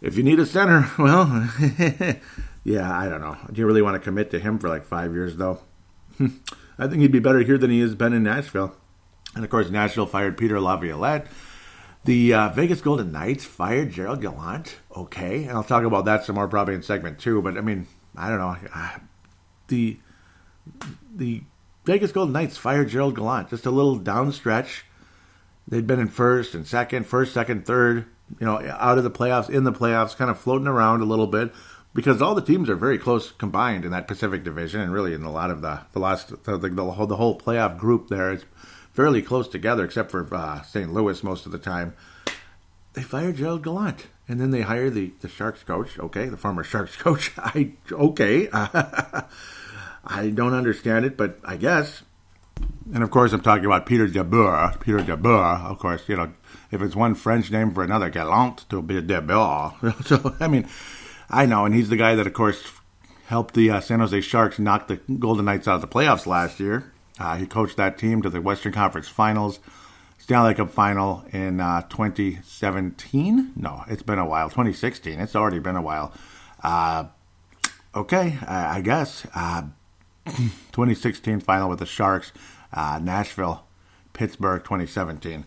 if 0.00 0.16
you 0.16 0.22
need 0.22 0.38
a 0.38 0.46
center, 0.46 0.90
well, 0.98 1.26
yeah, 2.64 2.98
I 2.98 3.08
don't 3.08 3.20
know. 3.20 3.36
Do 3.52 3.60
you 3.60 3.66
really 3.66 3.82
want 3.82 3.94
to 3.94 4.00
commit 4.00 4.30
to 4.30 4.38
him 4.38 4.58
for 4.58 4.68
like 4.68 4.84
five 4.84 5.12
years, 5.12 5.36
though? 5.36 5.60
I 6.78 6.86
think 6.88 7.02
he'd 7.02 7.12
be 7.12 7.18
better 7.18 7.40
here 7.40 7.58
than 7.58 7.70
he 7.70 7.80
has 7.80 7.94
been 7.94 8.12
in 8.12 8.22
Nashville. 8.22 8.74
And 9.34 9.44
of 9.44 9.50
course, 9.50 9.70
Nashville 9.70 10.06
fired 10.06 10.38
Peter 10.38 10.60
Laviolette. 10.60 11.26
The 12.04 12.32
uh, 12.32 12.48
Vegas 12.50 12.80
Golden 12.80 13.12
Knights 13.12 13.44
fired 13.44 13.90
Gerald 13.90 14.22
Gallant. 14.22 14.76
Okay, 14.96 15.44
and 15.44 15.52
I'll 15.52 15.64
talk 15.64 15.84
about 15.84 16.04
that 16.04 16.24
some 16.24 16.36
more 16.36 16.48
probably 16.48 16.74
in 16.74 16.82
segment 16.82 17.18
two. 17.18 17.42
But 17.42 17.58
I 17.58 17.60
mean, 17.60 17.86
I 18.16 18.28
don't 18.28 18.38
know. 18.38 18.56
The 19.68 19.98
the 21.14 21.42
Vegas 21.84 22.12
Golden 22.12 22.32
Knights 22.32 22.56
fired 22.56 22.88
Gerald 22.88 23.16
Gallant. 23.16 23.50
Just 23.50 23.66
a 23.66 23.70
little 23.70 23.96
downstretch. 23.96 24.84
They'd 25.68 25.86
been 25.86 26.00
in 26.00 26.08
first 26.08 26.54
and 26.54 26.66
second, 26.66 27.06
first, 27.06 27.32
second, 27.32 27.66
third 27.66 28.06
you 28.40 28.46
know, 28.46 28.58
out 28.78 28.98
of 28.98 29.04
the 29.04 29.10
playoffs, 29.10 29.48
in 29.48 29.64
the 29.64 29.72
playoffs, 29.72 30.16
kind 30.16 30.30
of 30.30 30.38
floating 30.38 30.66
around 30.66 31.00
a 31.00 31.04
little 31.04 31.26
bit. 31.26 31.52
because 31.94 32.20
all 32.20 32.34
the 32.34 32.42
teams 32.42 32.68
are 32.68 32.76
very 32.76 32.98
close 32.98 33.32
combined 33.32 33.84
in 33.84 33.90
that 33.90 34.06
Pacific 34.06 34.44
Division, 34.44 34.80
and 34.80 34.92
really 34.92 35.14
in 35.14 35.22
a 35.22 35.32
lot 35.32 35.50
of 35.50 35.62
the 35.62 35.80
the 35.92 35.98
last 35.98 36.44
the, 36.44 36.58
the, 36.58 36.68
the, 36.68 36.84
whole, 36.84 37.06
the 37.06 37.16
whole 37.16 37.38
playoff 37.38 37.78
group 37.78 38.08
there 38.08 38.32
is 38.32 38.44
fairly 38.92 39.22
close 39.22 39.48
together, 39.48 39.84
except 39.84 40.10
for 40.10 40.26
uh, 40.34 40.62
St. 40.62 40.92
Louis 40.92 41.22
most 41.22 41.46
of 41.46 41.52
the 41.52 41.58
time. 41.58 41.94
They 42.92 43.02
fired 43.02 43.36
Gerald 43.36 43.62
Gallant, 43.62 44.08
and 44.28 44.40
then 44.40 44.50
they 44.50 44.62
hire 44.62 44.90
the 44.90 45.12
the 45.20 45.28
Sharks 45.28 45.62
coach. 45.62 45.98
Okay, 45.98 46.28
the 46.28 46.36
former 46.36 46.64
Sharks 46.64 46.96
coach. 47.06 47.32
I 47.38 47.72
okay. 47.90 48.48
I 50.06 50.30
don't 50.30 50.54
understand 50.54 51.04
it, 51.04 51.16
but 51.16 51.38
I 51.44 51.56
guess. 51.56 52.02
And 52.94 53.02
of 53.02 53.10
course, 53.10 53.32
I'm 53.32 53.40
talking 53.40 53.66
about 53.66 53.86
Peter 53.86 54.06
DeBoer. 54.06 54.80
Peter 54.80 54.98
DeBoer, 54.98 55.64
of 55.64 55.78
course, 55.78 56.08
you 56.08 56.16
know, 56.16 56.32
if 56.70 56.80
it's 56.80 56.94
one 56.94 57.14
French 57.14 57.50
name 57.50 57.72
for 57.72 57.82
another, 57.82 58.08
Gallant 58.08 58.68
to 58.70 58.80
be 58.80 59.00
so, 60.04 60.36
I 60.40 60.48
mean, 60.48 60.68
I 61.28 61.46
know, 61.46 61.64
and 61.64 61.74
he's 61.74 61.88
the 61.88 61.96
guy 61.96 62.14
that, 62.14 62.26
of 62.26 62.32
course, 62.32 62.72
helped 63.26 63.54
the 63.54 63.70
uh, 63.70 63.80
San 63.80 64.00
Jose 64.00 64.20
Sharks 64.20 64.58
knock 64.58 64.86
the 64.86 64.96
Golden 65.18 65.44
Knights 65.44 65.66
out 65.66 65.76
of 65.76 65.80
the 65.80 65.88
playoffs 65.88 66.26
last 66.26 66.60
year. 66.60 66.92
Uh, 67.18 67.36
he 67.36 67.46
coached 67.46 67.76
that 67.76 67.98
team 67.98 68.22
to 68.22 68.30
the 68.30 68.40
Western 68.40 68.72
Conference 68.72 69.08
Finals, 69.08 69.58
Stanley 70.18 70.54
Cup 70.54 70.70
Final 70.70 71.24
in 71.32 71.60
uh, 71.60 71.82
2017. 71.82 73.52
No, 73.56 73.82
it's 73.88 74.02
been 74.02 74.18
a 74.18 74.26
while. 74.26 74.48
2016. 74.48 75.18
It's 75.18 75.34
already 75.34 75.58
been 75.58 75.76
a 75.76 75.82
while. 75.82 76.12
Uh, 76.62 77.06
okay, 77.94 78.38
I, 78.46 78.78
I 78.78 78.80
guess. 78.80 79.26
Uh, 80.26 80.32
2016 80.72 81.40
final 81.40 81.68
with 81.68 81.78
the 81.78 81.86
Sharks, 81.86 82.32
uh, 82.72 82.98
Nashville, 83.02 83.64
Pittsburgh 84.12 84.62
2017. 84.64 85.44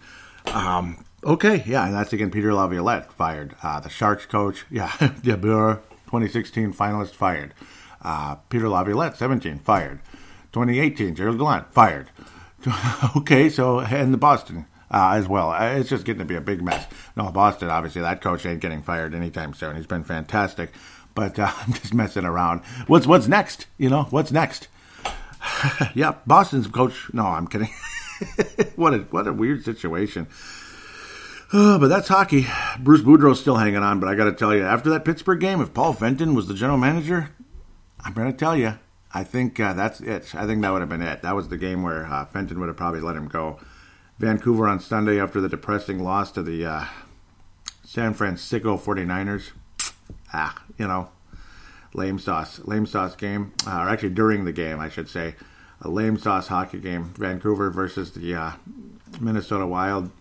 Um, 0.48 1.06
okay, 1.24 1.64
yeah, 1.66 1.86
and 1.86 1.94
that's 1.94 2.14
again 2.14 2.32
Peter 2.32 2.54
Laviolette 2.54 3.12
fired. 3.14 3.56
Uh, 3.62 3.80
the 3.80 3.90
Sharks 3.90 4.26
coach, 4.26 4.66
yeah, 4.72 4.90
DeBoer, 4.90 5.82
2016 6.06 6.74
finalist 6.74 7.12
fired. 7.12 7.54
Uh, 8.02 8.36
Peter 8.50 8.70
Laviolette, 8.70 9.18
17, 9.18 9.60
fired. 9.60 10.00
2018, 10.54 11.16
Gerald 11.16 11.38
Gallant, 11.38 11.72
fired. 11.74 12.10
okay, 13.18 13.50
so, 13.50 13.80
and 13.82 14.14
the 14.14 14.18
Boston 14.18 14.66
uh, 14.92 15.12
as 15.14 15.28
well. 15.28 15.52
Uh, 15.52 15.76
it's 15.76 15.90
just 15.90 16.06
getting 16.06 16.20
to 16.20 16.26
be 16.26 16.36
a 16.36 16.42
big 16.42 16.62
mess. 16.62 16.88
No, 17.16 17.32
Boston, 17.32 17.70
obviously, 17.70 18.02
that 18.02 18.22
coach 18.22 18.46
ain't 18.46 18.62
getting 18.62 18.82
fired 18.82 19.14
anytime 19.14 19.54
soon. 19.54 19.76
He's 19.76 19.86
been 19.86 20.04
fantastic 20.04 20.72
but 21.20 21.38
uh, 21.38 21.52
I'm 21.68 21.74
just 21.74 21.94
messing 21.94 22.24
around. 22.24 22.62
What's 22.88 23.06
what's 23.06 23.28
next? 23.28 23.68
You 23.78 23.90
know, 23.90 24.04
what's 24.04 24.32
next? 24.32 24.70
yeah, 25.94 26.16
Boston's 26.26 26.68
coach. 26.68 27.14
No, 27.14 27.26
I'm 27.26 27.48
kidding. 27.48 27.70
what 28.78 28.94
a 28.94 29.00
what 29.00 29.28
a 29.28 29.34
weird 29.34 29.66
situation. 29.66 30.28
Uh, 31.52 31.78
but 31.78 31.88
that's 31.88 32.08
hockey. 32.08 32.48
Bruce 32.80 33.02
Boudreau's 33.02 33.40
still 33.40 33.58
hanging 33.58 33.84
on, 33.84 34.00
but 34.00 34.08
I 34.08 34.16
got 34.16 34.26
to 34.26 34.32
tell 34.32 34.56
you, 34.56 34.64
after 34.64 34.92
that 34.92 35.04
Pittsburgh 35.04 35.40
game, 35.40 35.62
if 35.62 35.74
Paul 35.74 35.94
Fenton 35.94 36.36
was 36.36 36.48
the 36.48 36.54
general 36.54 36.78
manager, 36.78 37.32
I'm 38.00 38.14
going 38.14 38.32
to 38.32 38.38
tell 38.38 38.56
you, 38.56 38.78
I 39.12 39.24
think 39.24 39.60
uh, 39.60 39.74
that's 39.74 40.00
it. 40.00 40.36
I 40.36 40.46
think 40.46 40.62
that 40.62 40.72
would 40.72 40.82
have 40.82 40.90
been 40.90 41.02
it. 41.02 41.24
That 41.24 41.36
was 41.36 41.48
the 41.48 41.58
game 41.58 41.82
where 41.82 42.06
uh, 42.06 42.26
Fenton 42.26 42.60
would 42.60 42.68
have 42.68 42.78
probably 42.78 43.02
let 43.02 43.16
him 43.16 43.28
go. 43.28 43.60
Vancouver 44.20 44.68
on 44.68 44.80
Sunday 44.80 45.20
after 45.20 45.42
the 45.42 45.50
depressing 45.50 46.04
loss 46.04 46.32
to 46.34 46.44
the 46.44 46.66
uh, 46.66 46.86
San 47.84 48.14
Francisco 48.14 48.78
49ers 48.78 49.52
ah, 50.34 50.62
you 50.78 50.88
know, 50.88 51.10
lame 51.94 52.20
sauce, 52.20 52.60
lame 52.66 52.86
sauce 52.86 53.16
game, 53.16 53.54
uh, 53.68 53.80
or 53.80 53.90
actually 53.90 54.10
during 54.10 54.46
the 54.46 54.54
game, 54.54 54.80
I 54.80 54.90
should 54.90 55.10
say, 55.10 55.36
a 55.82 55.90
lame 55.90 56.18
sauce 56.18 56.48
hockey 56.48 56.80
game. 56.80 57.14
Vancouver 57.18 57.70
versus 57.70 58.12
the 58.12 58.36
uh, 58.36 58.52
Minnesota 59.20 59.66
Wild. 59.66 60.12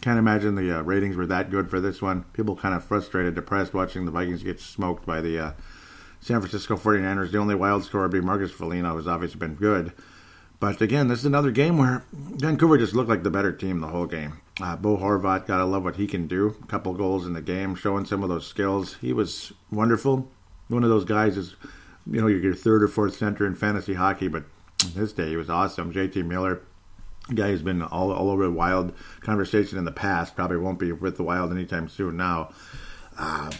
Can't 0.00 0.18
imagine 0.18 0.54
the 0.54 0.78
uh, 0.78 0.82
ratings 0.82 1.16
were 1.16 1.26
that 1.26 1.50
good 1.50 1.70
for 1.70 1.80
this 1.80 2.02
one. 2.02 2.24
People 2.32 2.56
kind 2.56 2.74
of 2.74 2.84
frustrated, 2.84 3.34
depressed 3.34 3.72
watching 3.72 4.04
the 4.04 4.10
Vikings 4.10 4.42
get 4.42 4.60
smoked 4.60 5.06
by 5.06 5.20
the 5.20 5.38
uh, 5.38 5.52
San 6.20 6.40
Francisco 6.40 6.76
49ers. 6.76 7.30
The 7.30 7.38
only 7.38 7.54
wild 7.54 7.84
scorer 7.84 8.08
being 8.08 8.26
Marcus 8.26 8.50
Foligno 8.50 8.96
has 8.96 9.06
obviously 9.06 9.38
been 9.38 9.54
good. 9.54 9.92
But 10.60 10.80
again, 10.80 11.08
this 11.08 11.20
is 11.20 11.26
another 11.26 11.50
game 11.50 11.78
where 11.78 12.04
Vancouver 12.12 12.78
just 12.78 12.94
looked 12.94 13.08
like 13.08 13.22
the 13.22 13.30
better 13.30 13.52
team 13.52 13.80
the 13.80 13.88
whole 13.88 14.06
game. 14.06 14.40
Uh, 14.60 14.76
Bo 14.76 14.96
Horvat, 14.96 15.46
gotta 15.46 15.64
love 15.64 15.82
what 15.82 15.96
he 15.96 16.06
can 16.06 16.26
do. 16.26 16.56
A 16.62 16.66
couple 16.66 16.94
goals 16.94 17.26
in 17.26 17.32
the 17.32 17.42
game, 17.42 17.74
showing 17.74 18.04
some 18.04 18.22
of 18.22 18.28
those 18.28 18.46
skills. 18.46 18.96
He 19.00 19.12
was 19.12 19.52
wonderful. 19.70 20.28
One 20.68 20.84
of 20.84 20.90
those 20.90 21.04
guys 21.04 21.36
is, 21.36 21.56
you 22.10 22.20
know, 22.20 22.28
your 22.28 22.54
third 22.54 22.82
or 22.82 22.88
fourth 22.88 23.16
center 23.16 23.46
in 23.46 23.56
fantasy 23.56 23.94
hockey, 23.94 24.28
but 24.28 24.44
this 24.94 25.12
day 25.12 25.30
he 25.30 25.36
was 25.36 25.50
awesome. 25.50 25.92
JT 25.92 26.24
Miller, 26.24 26.60
guy 27.34 27.48
who's 27.48 27.62
been 27.62 27.82
all, 27.82 28.12
all 28.12 28.30
over 28.30 28.44
the 28.44 28.52
Wild 28.52 28.94
conversation 29.20 29.76
in 29.76 29.84
the 29.84 29.92
past, 29.92 30.36
probably 30.36 30.58
won't 30.58 30.78
be 30.78 30.92
with 30.92 31.16
the 31.16 31.24
Wild 31.24 31.50
anytime 31.50 31.88
soon 31.88 32.16
now. 32.16 32.52
Uh, 33.18 33.50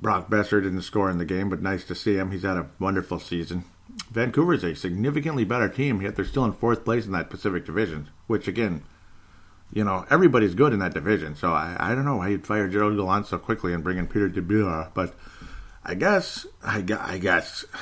Brock 0.00 0.30
Boeser 0.30 0.62
didn't 0.62 0.82
score 0.82 1.10
in 1.10 1.18
the 1.18 1.24
game, 1.24 1.48
but 1.48 1.62
nice 1.62 1.84
to 1.84 1.94
see 1.94 2.16
him. 2.16 2.30
He's 2.30 2.42
had 2.42 2.56
a 2.56 2.70
wonderful 2.78 3.18
season. 3.18 3.64
Vancouver's 4.12 4.64
a 4.64 4.74
significantly 4.74 5.44
better 5.44 5.68
team, 5.68 6.00
yet 6.00 6.16
they're 6.16 6.24
still 6.24 6.44
in 6.44 6.52
fourth 6.52 6.84
place 6.84 7.06
in 7.06 7.12
that 7.12 7.30
Pacific 7.30 7.66
Division, 7.66 8.08
which 8.26 8.48
again 8.48 8.82
you 9.72 9.84
know, 9.84 10.04
everybody's 10.10 10.54
good 10.54 10.72
in 10.72 10.80
that 10.80 10.94
division. 10.94 11.34
So 11.34 11.52
I, 11.52 11.76
I 11.78 11.94
don't 11.94 12.04
know 12.04 12.16
why 12.16 12.28
you'd 12.28 12.46
fire 12.46 12.68
Gerald 12.68 12.96
Gallant 12.96 13.26
so 13.26 13.38
quickly 13.38 13.72
and 13.72 13.82
bring 13.82 13.98
in 13.98 14.06
Peter 14.06 14.28
DeBoer, 14.28 14.92
but 14.94 15.14
I 15.84 15.94
guess, 15.94 16.46
I, 16.62 16.84
I 17.00 17.18
guess. 17.18 17.64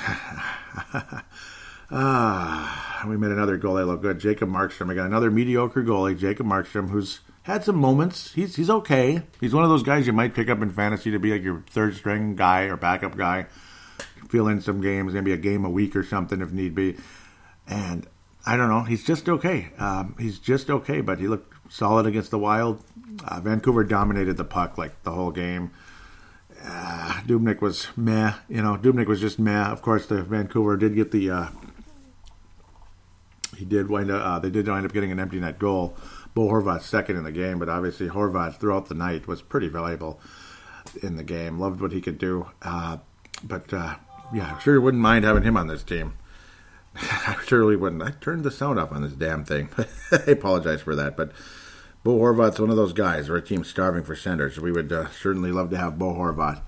ah, 1.91 3.05
we 3.07 3.17
made 3.17 3.31
another 3.31 3.57
goalie 3.57 3.85
look 3.85 4.01
good. 4.01 4.19
Jacob 4.19 4.49
Markstrom. 4.49 4.89
I 4.89 4.95
got 4.95 5.05
another 5.05 5.29
mediocre 5.29 5.83
goalie, 5.83 6.17
Jacob 6.17 6.47
Markstrom, 6.47 6.89
who's 6.89 7.19
had 7.43 7.63
some 7.63 7.75
moments. 7.75 8.31
He's 8.33 8.55
he's 8.55 8.69
okay. 8.69 9.23
He's 9.39 9.53
one 9.53 9.63
of 9.63 9.69
those 9.69 9.83
guys 9.83 10.07
you 10.07 10.13
might 10.13 10.33
pick 10.33 10.49
up 10.49 10.61
in 10.61 10.69
fantasy 10.69 11.11
to 11.11 11.19
be 11.19 11.31
like 11.31 11.43
your 11.43 11.63
third 11.69 11.95
string 11.95 12.35
guy 12.35 12.63
or 12.63 12.77
backup 12.77 13.17
guy. 13.17 13.47
Fill 14.29 14.47
in 14.47 14.61
some 14.61 14.81
games, 14.81 15.13
maybe 15.13 15.33
a 15.33 15.37
game 15.37 15.65
a 15.65 15.69
week 15.69 15.95
or 15.95 16.03
something 16.03 16.41
if 16.41 16.51
need 16.51 16.73
be. 16.73 16.95
And 17.67 18.07
I 18.45 18.57
don't 18.57 18.69
know. 18.69 18.81
He's 18.81 19.03
just 19.03 19.27
okay. 19.29 19.71
Um, 19.77 20.15
he's 20.17 20.39
just 20.39 20.69
okay, 20.69 21.01
but 21.01 21.19
he 21.19 21.27
looked 21.27 21.53
solid 21.71 22.05
against 22.05 22.31
the 22.31 22.37
Wild. 22.37 22.83
Uh, 23.25 23.39
Vancouver 23.39 23.83
dominated 23.83 24.37
the 24.37 24.43
puck 24.43 24.77
like 24.77 25.01
the 25.03 25.11
whole 25.11 25.31
game. 25.31 25.71
Uh, 26.63 27.21
Dubnyk 27.25 27.61
was 27.61 27.87
meh. 27.95 28.33
You 28.49 28.61
know, 28.61 28.77
Dubnyk 28.77 29.07
was 29.07 29.21
just 29.21 29.39
meh. 29.39 29.65
Of 29.67 29.81
course, 29.81 30.05
the 30.05 30.21
Vancouver 30.21 30.77
did 30.77 30.95
get 30.95 31.11
the. 31.11 31.31
Uh, 31.31 31.47
he 33.57 33.65
did 33.65 33.89
wind 33.89 34.11
up. 34.11 34.23
Uh, 34.23 34.39
they 34.39 34.49
did 34.49 34.67
wind 34.67 34.85
up 34.85 34.93
getting 34.93 35.11
an 35.11 35.19
empty 35.19 35.39
net 35.39 35.57
goal. 35.57 35.95
Bo 36.33 36.47
Horvat 36.47 36.81
second 36.81 37.17
in 37.17 37.23
the 37.23 37.31
game, 37.31 37.59
but 37.59 37.69
obviously 37.69 38.07
Horvat 38.07 38.57
throughout 38.57 38.87
the 38.87 38.95
night 38.95 39.27
was 39.27 39.41
pretty 39.41 39.67
valuable 39.67 40.19
in 41.01 41.15
the 41.15 41.23
game. 41.23 41.59
Loved 41.59 41.81
what 41.81 41.91
he 41.91 42.01
could 42.01 42.17
do. 42.17 42.47
Uh, 42.61 42.97
but 43.43 43.73
uh, 43.73 43.95
yeah, 44.33 44.57
sure 44.59 44.79
wouldn't 44.79 45.01
mind 45.01 45.25
having 45.25 45.43
him 45.43 45.57
on 45.57 45.67
this 45.67 45.83
team. 45.83 46.13
I 46.95 47.37
surely 47.45 47.75
wouldn't. 47.75 48.03
I 48.03 48.11
turned 48.11 48.43
the 48.43 48.51
sound 48.51 48.79
off 48.79 48.91
on 48.91 49.01
this 49.01 49.13
damn 49.13 49.43
thing. 49.43 49.69
I 50.11 50.31
apologize 50.31 50.81
for 50.81 50.95
that, 50.95 51.17
but 51.17 51.31
Bo 52.03 52.17
Horvat's 52.17 52.59
one 52.59 52.71
of 52.71 52.75
those 52.75 52.93
guys. 52.93 53.29
We're 53.29 53.37
a 53.37 53.41
team 53.41 53.63
starving 53.63 54.03
for 54.03 54.15
centers. 54.15 54.59
We 54.59 54.71
would 54.71 54.91
uh, 54.91 55.09
certainly 55.11 55.51
love 55.51 55.69
to 55.69 55.77
have 55.77 55.99
Bo 55.99 56.13
Horvat 56.13 56.61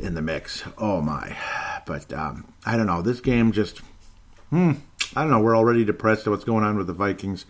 in 0.00 0.14
the 0.14 0.22
mix. 0.22 0.64
Oh 0.76 1.00
my! 1.00 1.36
But 1.86 2.12
um, 2.12 2.52
I 2.66 2.76
don't 2.76 2.86
know. 2.86 3.00
This 3.00 3.20
game 3.20 3.52
just, 3.52 3.78
hmm. 4.50 4.72
I 5.14 5.22
don't 5.22 5.30
know. 5.30 5.40
We're 5.40 5.56
already 5.56 5.84
depressed 5.84 6.26
at 6.26 6.30
what's 6.30 6.44
going 6.44 6.64
on 6.64 6.76
with 6.76 6.88
the 6.88 6.92
Vikings 6.92 7.46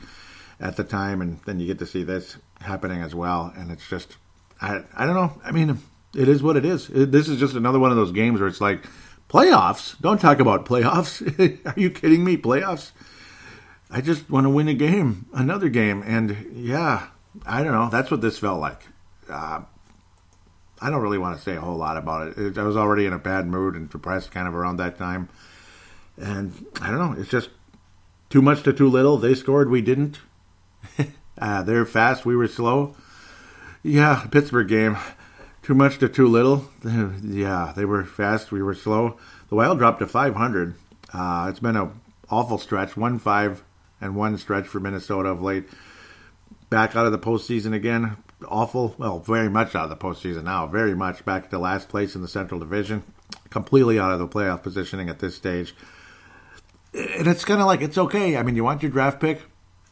at 0.60 0.76
the 0.76 0.84
time, 0.84 1.22
and 1.22 1.40
then 1.46 1.58
you 1.58 1.66
get 1.66 1.78
to 1.78 1.86
see 1.86 2.02
this 2.02 2.36
happening 2.60 3.00
as 3.00 3.14
well, 3.14 3.52
and 3.56 3.70
it's 3.70 3.88
just, 3.88 4.16
I, 4.60 4.82
I 4.94 5.06
don't 5.06 5.14
know. 5.14 5.40
I 5.42 5.52
mean, 5.52 5.78
it 6.14 6.28
is 6.28 6.42
what 6.42 6.56
it 6.56 6.66
is. 6.66 6.90
It, 6.90 7.12
this 7.12 7.28
is 7.28 7.40
just 7.40 7.54
another 7.54 7.78
one 7.78 7.90
of 7.90 7.96
those 7.96 8.12
games 8.12 8.40
where 8.40 8.48
it's 8.48 8.60
like 8.60 8.84
playoffs. 9.30 9.98
Don't 10.00 10.20
talk 10.20 10.38
about 10.38 10.66
playoffs. 10.66 11.22
Are 11.76 11.80
you 11.80 11.90
kidding 11.90 12.24
me? 12.24 12.36
Playoffs 12.36 12.92
I 13.90 14.00
just 14.00 14.30
want 14.30 14.44
to 14.44 14.50
win 14.50 14.68
a 14.68 14.74
game, 14.74 15.26
another 15.32 15.68
game, 15.68 16.02
and 16.06 16.52
yeah, 16.54 17.08
I 17.44 17.64
don't 17.64 17.72
know. 17.72 17.88
That's 17.90 18.10
what 18.10 18.20
this 18.20 18.38
felt 18.38 18.60
like. 18.60 18.82
Uh, 19.28 19.62
I 20.80 20.90
don't 20.90 21.02
really 21.02 21.18
want 21.18 21.36
to 21.36 21.42
say 21.42 21.56
a 21.56 21.60
whole 21.60 21.76
lot 21.76 21.96
about 21.96 22.28
it. 22.28 22.38
it. 22.38 22.58
I 22.58 22.62
was 22.62 22.76
already 22.76 23.04
in 23.04 23.12
a 23.12 23.18
bad 23.18 23.46
mood 23.46 23.74
and 23.74 23.90
depressed 23.90 24.30
kind 24.30 24.46
of 24.46 24.54
around 24.54 24.76
that 24.76 24.96
time, 24.96 25.28
and 26.16 26.66
I 26.80 26.90
don't 26.90 26.98
know. 26.98 27.20
It's 27.20 27.30
just 27.30 27.50
too 28.28 28.40
much 28.40 28.62
to 28.62 28.72
too 28.72 28.88
little. 28.88 29.16
They 29.16 29.34
scored, 29.34 29.70
we 29.70 29.82
didn't. 29.82 30.20
uh, 31.38 31.62
they're 31.64 31.84
fast, 31.84 32.24
we 32.24 32.36
were 32.36 32.48
slow. 32.48 32.94
Yeah, 33.82 34.26
Pittsburgh 34.30 34.68
game. 34.68 34.96
Too 35.62 35.74
much 35.74 35.98
to 35.98 36.08
too 36.08 36.28
little. 36.28 36.70
yeah, 37.22 37.72
they 37.74 37.84
were 37.84 38.04
fast, 38.04 38.52
we 38.52 38.62
were 38.62 38.74
slow. 38.74 39.18
The 39.48 39.56
Wild 39.56 39.78
dropped 39.78 39.98
to 39.98 40.06
500. 40.06 40.74
Uh, 41.12 41.46
it's 41.50 41.60
been 41.60 41.76
an 41.76 42.00
awful 42.30 42.56
stretch. 42.56 42.96
One 42.96 43.18
five 43.18 43.64
and 44.00 44.16
one 44.16 44.38
stretch 44.38 44.66
for 44.66 44.80
Minnesota 44.80 45.28
of 45.30 45.42
late. 45.42 45.68
Back 46.68 46.94
out 46.94 47.06
of 47.06 47.12
the 47.12 47.18
postseason 47.18 47.74
again. 47.74 48.16
Awful. 48.46 48.94
Well, 48.96 49.18
very 49.18 49.50
much 49.50 49.74
out 49.74 49.90
of 49.90 49.90
the 49.90 49.96
postseason 49.96 50.44
now. 50.44 50.66
Very 50.66 50.94
much 50.94 51.24
back 51.24 51.50
to 51.50 51.58
last 51.58 51.88
place 51.88 52.14
in 52.14 52.22
the 52.22 52.28
Central 52.28 52.60
Division. 52.60 53.02
Completely 53.50 53.98
out 53.98 54.12
of 54.12 54.18
the 54.18 54.28
playoff 54.28 54.62
positioning 54.62 55.08
at 55.08 55.18
this 55.18 55.34
stage. 55.34 55.74
And 56.94 57.26
it's 57.26 57.44
kind 57.44 57.60
of 57.60 57.66
like, 57.66 57.82
it's 57.82 57.98
okay. 57.98 58.36
I 58.36 58.42
mean, 58.42 58.56
you 58.56 58.64
want 58.64 58.82
your 58.82 58.90
draft 58.90 59.20
pick? 59.20 59.42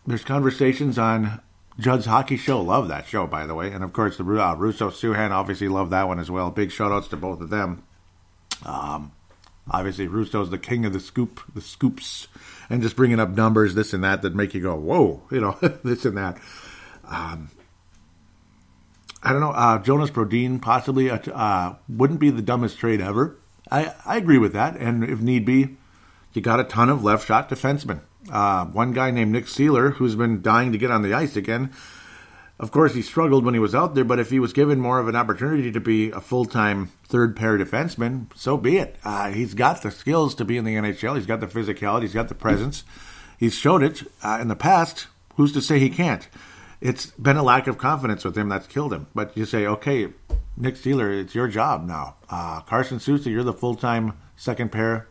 There's 0.06 0.24
conversations 0.24 0.98
on 0.98 1.40
Judd's 1.78 2.06
Hockey 2.06 2.36
Show. 2.36 2.60
Love 2.62 2.88
that 2.88 3.06
show, 3.06 3.26
by 3.26 3.46
the 3.46 3.54
way. 3.54 3.70
And 3.72 3.84
of 3.84 3.92
course, 3.92 4.16
the 4.16 4.24
uh, 4.24 4.54
Russo 4.54 4.90
Souhan 4.90 5.30
obviously 5.30 5.68
love 5.68 5.90
that 5.90 6.08
one 6.08 6.18
as 6.18 6.30
well. 6.30 6.50
Big 6.50 6.72
shout 6.72 6.92
outs 6.92 7.08
to 7.08 7.16
both 7.16 7.40
of 7.40 7.50
them. 7.50 7.84
Um, 8.64 9.12
obviously, 9.70 10.08
Russo's 10.08 10.50
the 10.50 10.58
king 10.58 10.84
of 10.84 10.92
the 10.92 11.00
scoop, 11.00 11.40
the 11.54 11.60
scoops, 11.60 12.26
and 12.70 12.82
just 12.82 12.96
bringing 12.96 13.20
up 13.20 13.30
numbers, 13.30 13.74
this 13.74 13.92
and 13.92 14.04
that, 14.04 14.22
that 14.22 14.34
make 14.34 14.54
you 14.54 14.60
go, 14.60 14.74
whoa, 14.74 15.22
you 15.30 15.40
know, 15.40 15.52
this 15.84 16.04
and 16.04 16.16
that. 16.16 16.38
Um, 17.06 17.50
I 19.22 19.32
don't 19.32 19.40
know. 19.40 19.50
Uh, 19.50 19.78
Jonas 19.78 20.10
Brodin 20.10 20.60
possibly 20.60 21.10
uh, 21.10 21.18
uh, 21.32 21.76
wouldn't 21.88 22.20
be 22.20 22.30
the 22.30 22.42
dumbest 22.42 22.78
trade 22.78 23.00
ever. 23.00 23.36
I, 23.70 23.94
I 24.04 24.16
agree 24.16 24.38
with 24.38 24.52
that. 24.52 24.76
And 24.76 25.04
if 25.04 25.20
need 25.20 25.44
be, 25.44 25.76
you 26.32 26.42
got 26.42 26.60
a 26.60 26.64
ton 26.64 26.88
of 26.88 27.02
left 27.02 27.26
shot 27.26 27.48
defensemen. 27.48 28.00
Uh, 28.30 28.66
one 28.66 28.92
guy 28.92 29.10
named 29.10 29.32
Nick 29.32 29.46
Seeler, 29.46 29.94
who's 29.94 30.14
been 30.14 30.42
dying 30.42 30.72
to 30.72 30.78
get 30.78 30.90
on 30.90 31.02
the 31.02 31.14
ice 31.14 31.36
again. 31.36 31.72
Of 32.60 32.72
course, 32.72 32.94
he 32.94 33.02
struggled 33.02 33.44
when 33.44 33.54
he 33.54 33.60
was 33.60 33.74
out 33.74 33.94
there, 33.94 34.04
but 34.04 34.18
if 34.18 34.30
he 34.30 34.40
was 34.40 34.52
given 34.52 34.80
more 34.80 34.98
of 34.98 35.06
an 35.06 35.14
opportunity 35.14 35.70
to 35.70 35.80
be 35.80 36.10
a 36.10 36.20
full 36.20 36.44
time 36.44 36.90
third 37.04 37.36
pair 37.36 37.56
defenseman, 37.56 38.26
so 38.34 38.56
be 38.56 38.78
it. 38.78 38.96
Uh, 39.04 39.30
he's 39.30 39.54
got 39.54 39.82
the 39.82 39.90
skills 39.90 40.34
to 40.36 40.44
be 40.44 40.56
in 40.56 40.64
the 40.64 40.74
NHL. 40.74 41.14
He's 41.16 41.26
got 41.26 41.40
the 41.40 41.46
physicality. 41.46 42.02
He's 42.02 42.14
got 42.14 42.28
the 42.28 42.34
presence. 42.34 42.82
He's 43.38 43.54
showed 43.54 43.82
it 43.84 44.02
uh, 44.22 44.38
in 44.40 44.48
the 44.48 44.56
past. 44.56 45.06
Who's 45.36 45.52
to 45.52 45.62
say 45.62 45.78
he 45.78 45.88
can't? 45.88 46.28
It's 46.80 47.06
been 47.06 47.36
a 47.36 47.42
lack 47.44 47.68
of 47.68 47.78
confidence 47.78 48.24
with 48.24 48.36
him 48.36 48.48
that's 48.48 48.66
killed 48.66 48.92
him. 48.92 49.06
But 49.14 49.36
you 49.36 49.44
say, 49.44 49.66
okay, 49.66 50.08
Nick 50.56 50.74
Seeler, 50.74 51.16
it's 51.20 51.34
your 51.34 51.46
job 51.46 51.86
now. 51.86 52.16
Uh, 52.28 52.60
Carson 52.62 52.98
Soucy, 52.98 53.26
you're 53.26 53.44
the 53.44 53.52
full 53.52 53.76
time 53.76 54.14
second 54.36 54.72
pair 54.72 55.08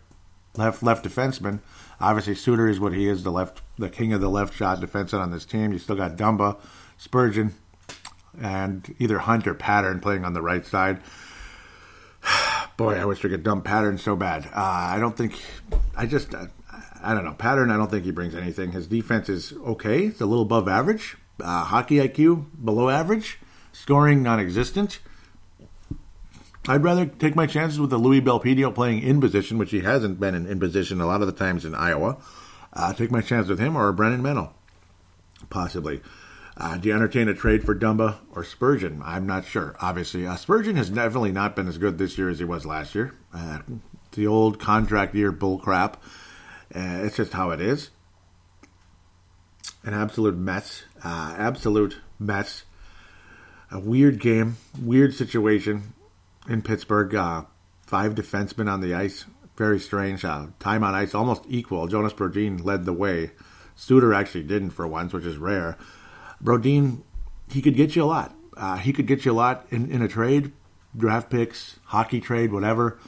left 0.57 0.83
left 0.83 1.05
defenseman. 1.05 1.59
Obviously, 1.99 2.35
Suter 2.35 2.67
is 2.67 2.79
what 2.79 2.93
he 2.93 3.07
is, 3.07 3.23
the 3.23 3.31
left, 3.31 3.61
the 3.77 3.89
king 3.89 4.13
of 4.13 4.21
the 4.21 4.29
left 4.29 4.53
shot 4.53 4.79
defenseman 4.79 5.19
on 5.19 5.31
this 5.31 5.45
team. 5.45 5.71
You 5.71 5.79
still 5.79 5.95
got 5.95 6.15
Dumba, 6.15 6.57
Spurgeon, 6.97 7.53
and 8.39 8.95
either 8.99 9.19
Hunt 9.19 9.47
or 9.47 9.55
Pateryn 9.55 10.01
playing 10.01 10.25
on 10.25 10.33
the 10.33 10.41
right 10.41 10.65
side. 10.65 11.01
Boy, 12.77 12.95
I 12.95 13.05
wish 13.05 13.23
we 13.23 13.29
could 13.29 13.43
dump 13.43 13.65
Pateryn 13.65 13.99
so 13.99 14.15
bad. 14.15 14.45
Uh, 14.45 14.51
I 14.55 14.99
don't 14.99 15.15
think. 15.17 15.41
I 15.95 16.05
just. 16.05 16.33
Uh, 16.33 16.47
I 17.01 17.13
don't 17.13 17.23
know. 17.23 17.33
Pateryn, 17.33 17.71
I 17.71 17.77
don't 17.77 17.91
think 17.91 18.05
he 18.05 18.11
brings 18.11 18.35
anything. 18.35 18.71
His 18.71 18.87
defense 18.87 19.29
is 19.29 19.53
okay. 19.53 20.05
It's 20.05 20.21
a 20.21 20.25
little 20.25 20.43
above 20.43 20.67
average. 20.67 21.15
Uh, 21.39 21.63
hockey 21.63 21.95
IQ, 21.95 22.45
below 22.63 22.89
average. 22.89 23.39
Scoring, 23.71 24.23
non 24.23 24.39
existent. 24.39 24.99
I'd 26.67 26.83
rather 26.83 27.05
take 27.05 27.35
my 27.35 27.47
chances 27.47 27.79
with 27.79 27.91
the 27.91 27.97
Louis 27.97 28.21
Belpedio 28.21 28.75
playing 28.75 29.01
in 29.01 29.21
position, 29.21 29.57
which 29.57 29.71
he 29.71 29.81
hasn't 29.81 30.19
been 30.19 30.35
in, 30.35 30.45
in 30.47 30.59
position 30.59 30.99
a 30.99 31.05
lot 31.05 31.21
of 31.21 31.27
the 31.27 31.33
times 31.33 31.63
in 31.63 31.73
Iowa. 31.73 32.17
Uh, 32.73 32.93
take 32.93 33.09
my 33.09 33.21
chance 33.21 33.47
with 33.47 33.59
him 33.59 33.77
or 33.77 33.91
Brennan 33.93 34.21
Menell, 34.21 34.51
possibly. 35.49 36.01
Uh, 36.59 36.75
do 36.75 36.89
you 36.89 36.95
entertain 36.95 37.27
a 37.29 37.35
trade 37.35 37.63
for 37.63 37.75
Dumba 37.75 38.17
or 38.31 38.43
Spurgeon? 38.43 39.01
I'm 39.05 39.27
not 39.27 39.45
sure. 39.45 39.75
Obviously, 39.79 40.25
uh, 40.25 40.35
Spurgeon 40.35 40.75
has 40.75 40.89
definitely 40.89 41.31
not 41.31 41.55
been 41.55 41.67
as 41.67 41.77
good 41.77 41.99
this 41.99 42.17
year 42.17 42.29
as 42.29 42.39
he 42.39 42.45
was 42.45 42.65
last 42.65 42.95
year. 42.95 43.13
Uh, 43.31 43.59
the 44.13 44.25
old 44.25 44.59
contract 44.59 45.13
year 45.13 45.31
bull 45.31 45.59
crap. 45.59 46.01
Uh, 46.73 47.01
it's 47.03 47.17
just 47.17 47.33
how 47.33 47.51
it 47.51 47.61
is. 47.61 47.91
An 49.83 49.93
absolute 49.93 50.35
mess. 50.35 50.83
Uh, 51.03 51.35
absolute 51.37 51.99
mess. 52.17 52.63
A 53.69 53.79
weird 53.79 54.19
game, 54.19 54.57
weird 54.81 55.13
situation 55.13 55.93
in 56.49 56.63
Pittsburgh. 56.63 57.13
Uh, 57.13 57.43
five 57.85 58.15
defensemen 58.15 58.71
on 58.71 58.81
the 58.81 58.95
ice. 58.95 59.25
Very 59.57 59.79
strange. 59.79 60.21
Time 60.21 60.83
on 60.83 60.95
ice 60.95 61.13
almost 61.13 61.43
equal. 61.47 61.87
Jonas 61.87 62.13
Brodin 62.13 62.63
led 62.63 62.85
the 62.85 62.93
way. 62.93 63.31
Suter 63.75 64.13
actually 64.13 64.43
didn't 64.43 64.71
for 64.71 64.87
once, 64.87 65.13
which 65.13 65.25
is 65.25 65.37
rare. 65.37 65.77
Brodin, 66.43 67.01
he 67.49 67.61
could 67.61 67.75
get 67.75 67.95
you 67.95 68.03
a 68.03 68.05
lot. 68.05 68.35
Uh, 68.55 68.77
he 68.77 68.91
could 68.93 69.07
get 69.07 69.25
you 69.25 69.31
a 69.31 69.33
lot 69.33 69.67
in, 69.69 69.91
in 69.91 70.01
a 70.01 70.07
trade, 70.07 70.51
draft 70.95 71.29
picks, 71.29 71.79
hockey 71.85 72.19
trade, 72.19 72.51
whatever. 72.51 72.99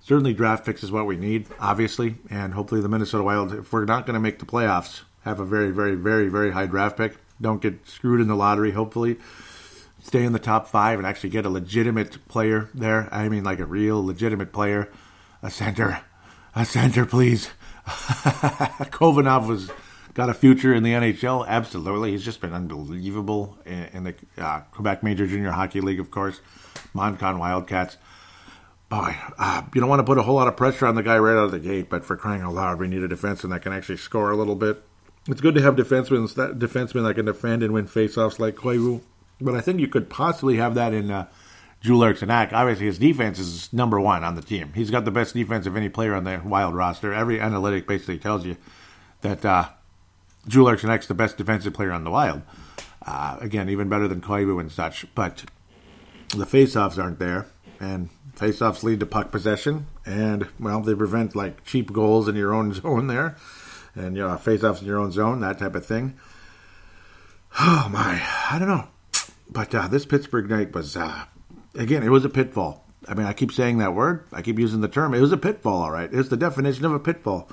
Certainly, 0.00 0.34
draft 0.34 0.66
picks 0.66 0.82
is 0.82 0.92
what 0.92 1.06
we 1.06 1.16
need, 1.16 1.46
obviously, 1.58 2.16
and 2.30 2.54
hopefully 2.54 2.80
the 2.80 2.88
Minnesota 2.88 3.24
Wild, 3.24 3.52
if 3.52 3.72
we're 3.72 3.84
not 3.84 4.06
going 4.06 4.14
to 4.14 4.20
make 4.20 4.38
the 4.38 4.46
playoffs, 4.46 5.02
have 5.22 5.40
a 5.40 5.44
very, 5.44 5.70
very, 5.70 5.94
very, 5.94 6.28
very 6.28 6.52
high 6.52 6.66
draft 6.66 6.96
pick. 6.96 7.16
Don't 7.40 7.62
get 7.62 7.86
screwed 7.88 8.20
in 8.20 8.28
the 8.28 8.36
lottery, 8.36 8.72
hopefully 8.72 9.18
stay 10.04 10.22
in 10.22 10.32
the 10.32 10.38
top 10.38 10.68
five 10.68 10.98
and 10.98 11.06
actually 11.06 11.30
get 11.30 11.46
a 11.46 11.50
legitimate 11.50 12.28
player 12.28 12.68
there. 12.74 13.08
I 13.10 13.28
mean, 13.28 13.42
like 13.42 13.58
a 13.58 13.64
real 13.64 14.04
legitimate 14.04 14.52
player, 14.52 14.92
a 15.42 15.50
center, 15.50 16.02
a 16.54 16.64
center, 16.64 17.06
please. 17.06 17.50
Khovanov 17.86 19.48
was 19.48 19.70
got 20.14 20.30
a 20.30 20.34
future 20.34 20.72
in 20.72 20.82
the 20.82 20.92
NHL. 20.92 21.46
Absolutely, 21.46 22.12
he's 22.12 22.24
just 22.24 22.40
been 22.40 22.52
unbelievable 22.52 23.58
in, 23.66 24.04
the 24.04 24.14
uh, 24.38 24.60
Quebec 24.72 25.02
Major 25.02 25.26
Junior 25.26 25.50
Hockey 25.50 25.80
League, 25.80 26.00
of 26.00 26.10
course. 26.10 26.40
Moncton 26.92 27.38
Wildcats. 27.38 27.96
Boy, 28.88 29.16
uh, 29.38 29.62
you 29.74 29.80
don't 29.80 29.90
want 29.90 30.00
to 30.00 30.04
put 30.04 30.18
a 30.18 30.22
whole 30.22 30.36
lot 30.36 30.46
of 30.46 30.56
pressure 30.56 30.86
on 30.86 30.94
the 30.94 31.02
guy 31.02 31.18
right 31.18 31.36
out 31.36 31.46
of 31.46 31.50
the 31.50 31.58
gate, 31.58 31.90
but 31.90 32.04
for 32.04 32.16
crying 32.16 32.42
out 32.42 32.54
loud, 32.54 32.78
we 32.78 32.86
need 32.86 33.02
a 33.02 33.08
defenseman 33.08 33.50
that 33.50 33.62
can 33.62 33.72
actually 33.72 33.96
score 33.96 34.30
a 34.30 34.36
little 34.36 34.54
bit. 34.54 34.82
It's 35.28 35.40
good 35.40 35.54
to 35.54 35.62
have 35.62 35.74
defensemen, 35.74 36.28
defensemen 36.58 37.06
that 37.06 37.14
can 37.14 37.24
defend 37.24 37.62
and 37.62 37.72
win 37.72 37.86
faceoffs 37.86 38.38
like 38.38 38.56
Koivu 38.56 39.00
but 39.40 39.54
I 39.54 39.60
think 39.60 39.80
you 39.80 39.88
could 39.88 40.08
possibly 40.08 40.56
have 40.56 40.74
that 40.74 40.92
in 40.92 41.10
uh, 41.10 41.26
Eriksson 41.84 42.30
Ek. 42.30 42.52
Obviously, 42.52 42.86
his 42.86 42.98
defense 42.98 43.38
is 43.38 43.72
number 43.72 44.00
one 44.00 44.24
on 44.24 44.34
the 44.34 44.42
team. 44.42 44.72
He's 44.74 44.90
got 44.90 45.04
the 45.04 45.10
best 45.10 45.34
defense 45.34 45.66
of 45.66 45.76
any 45.76 45.88
player 45.88 46.14
on 46.14 46.24
the 46.24 46.40
Wild 46.44 46.74
roster. 46.74 47.12
Every 47.12 47.40
analytic 47.40 47.86
basically 47.86 48.18
tells 48.18 48.46
you 48.46 48.56
that 49.20 49.44
uh, 49.44 49.68
Eriksson 50.52 50.90
Ek's 50.90 51.06
the 51.06 51.14
best 51.14 51.36
defensive 51.36 51.74
player 51.74 51.92
on 51.92 52.04
the 52.04 52.10
Wild. 52.10 52.42
Uh, 53.06 53.36
again, 53.40 53.68
even 53.68 53.88
better 53.88 54.08
than 54.08 54.20
Koivu 54.20 54.60
and 54.60 54.72
such. 54.72 55.06
But 55.14 55.44
the 56.30 56.46
faceoffs 56.46 57.02
aren't 57.02 57.18
there, 57.18 57.46
and 57.80 58.10
faceoffs 58.36 58.82
lead 58.82 59.00
to 59.00 59.06
puck 59.06 59.30
possession, 59.30 59.86
and 60.06 60.48
well, 60.58 60.80
they 60.80 60.94
prevent 60.94 61.36
like 61.36 61.64
cheap 61.64 61.92
goals 61.92 62.28
in 62.28 62.36
your 62.36 62.54
own 62.54 62.72
zone 62.74 63.06
there, 63.06 63.36
and 63.94 64.16
you 64.16 64.22
know, 64.22 64.28
faceoffs 64.36 64.80
in 64.80 64.86
your 64.86 64.98
own 64.98 65.12
zone, 65.12 65.40
that 65.40 65.58
type 65.58 65.74
of 65.74 65.86
thing. 65.86 66.18
Oh 67.56 67.88
my, 67.88 68.20
I 68.50 68.58
don't 68.58 68.66
know. 68.66 68.88
But 69.48 69.72
uh, 69.72 69.86
this 69.86 70.04
Pittsburgh 70.04 70.50
night 70.50 70.74
was, 70.74 70.96
uh, 70.96 71.26
again, 71.76 72.02
it 72.02 72.08
was 72.08 72.24
a 72.24 72.28
pitfall. 72.28 72.84
I 73.06 73.14
mean, 73.14 73.26
I 73.26 73.32
keep 73.32 73.52
saying 73.52 73.78
that 73.78 73.94
word. 73.94 74.26
I 74.32 74.42
keep 74.42 74.58
using 74.58 74.80
the 74.80 74.88
term. 74.88 75.14
It 75.14 75.20
was 75.20 75.30
a 75.30 75.36
pitfall, 75.36 75.82
all 75.82 75.92
right. 75.92 76.12
It's 76.12 76.30
the 76.30 76.36
definition 76.36 76.84
of 76.84 76.92
a 76.92 76.98
pitfall. 76.98 77.48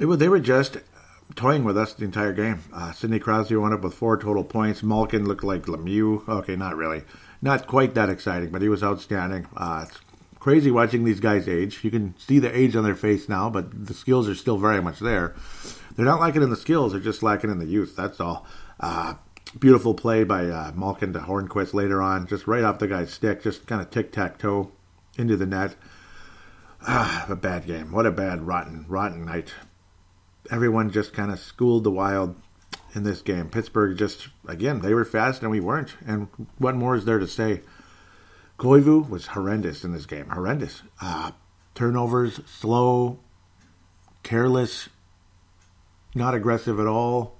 It 0.00 0.06
was, 0.06 0.18
they 0.18 0.28
were 0.28 0.38
just 0.38 0.76
toying 1.36 1.64
with 1.64 1.76
us 1.76 1.94
the 1.94 2.04
entire 2.04 2.32
game. 2.32 2.60
Uh, 2.72 2.92
Sidney 2.92 3.18
Crosby 3.18 3.56
went 3.56 3.74
up 3.74 3.82
with 3.82 3.94
four 3.94 4.16
total 4.16 4.44
points. 4.44 4.82
Malkin 4.82 5.26
looked 5.26 5.44
like 5.44 5.66
Lemieux. 5.66 6.26
Okay, 6.28 6.56
not 6.56 6.76
really. 6.76 7.02
Not 7.40 7.66
quite 7.66 7.94
that 7.94 8.10
exciting, 8.10 8.50
but 8.50 8.62
he 8.62 8.68
was 8.68 8.82
outstanding. 8.82 9.46
Uh, 9.56 9.84
it's 9.86 10.00
crazy 10.38 10.70
watching 10.70 11.04
these 11.04 11.20
guys 11.20 11.48
age. 11.48 11.84
You 11.84 11.90
can 11.90 12.14
see 12.18 12.38
the 12.38 12.56
age 12.56 12.74
on 12.74 12.84
their 12.84 12.94
face 12.94 13.28
now, 13.28 13.50
but 13.50 13.86
the 13.86 13.94
skills 13.94 14.28
are 14.28 14.34
still 14.34 14.58
very 14.58 14.82
much 14.82 14.98
there. 14.98 15.34
They're 15.94 16.06
not 16.06 16.20
lacking 16.20 16.42
in 16.42 16.50
the 16.50 16.56
skills, 16.56 16.92
they're 16.92 17.00
just 17.00 17.22
lacking 17.22 17.50
in 17.50 17.58
the 17.58 17.66
youth. 17.66 17.94
That's 17.96 18.20
all. 18.20 18.46
Uh, 18.80 19.14
Beautiful 19.58 19.94
play 19.94 20.24
by 20.24 20.46
uh, 20.46 20.72
Malkin 20.74 21.14
to 21.14 21.20
Hornqvist 21.20 21.72
later 21.72 22.02
on, 22.02 22.26
just 22.26 22.46
right 22.46 22.64
off 22.64 22.78
the 22.78 22.88
guy's 22.88 23.12
stick, 23.12 23.42
just 23.42 23.66
kind 23.66 23.80
of 23.80 23.90
tic 23.90 24.12
tac 24.12 24.38
toe 24.38 24.70
into 25.16 25.36
the 25.36 25.46
net. 25.46 25.76
Ah, 26.86 27.24
a 27.28 27.36
bad 27.36 27.66
game. 27.66 27.90
What 27.90 28.04
a 28.04 28.10
bad, 28.10 28.46
rotten, 28.46 28.84
rotten 28.86 29.24
night. 29.24 29.54
Everyone 30.50 30.90
just 30.90 31.12
kind 31.12 31.30
of 31.30 31.38
schooled 31.38 31.84
the 31.84 31.90
Wild 31.90 32.36
in 32.94 33.02
this 33.02 33.22
game. 33.22 33.48
Pittsburgh 33.48 33.96
just, 33.96 34.28
again, 34.48 34.80
they 34.80 34.94
were 34.94 35.04
fast 35.04 35.42
and 35.42 35.50
we 35.50 35.60
weren't. 35.60 35.94
And 36.06 36.28
what 36.58 36.74
more 36.74 36.96
is 36.96 37.04
there 37.04 37.18
to 37.18 37.26
say? 37.26 37.62
Koivu 38.58 39.08
was 39.08 39.28
horrendous 39.28 39.84
in 39.84 39.92
this 39.92 40.06
game. 40.06 40.28
Horrendous. 40.30 40.82
Uh, 41.00 41.32
turnovers, 41.74 42.40
slow, 42.46 43.20
careless, 44.22 44.88
not 46.14 46.34
aggressive 46.34 46.80
at 46.80 46.86
all. 46.86 47.36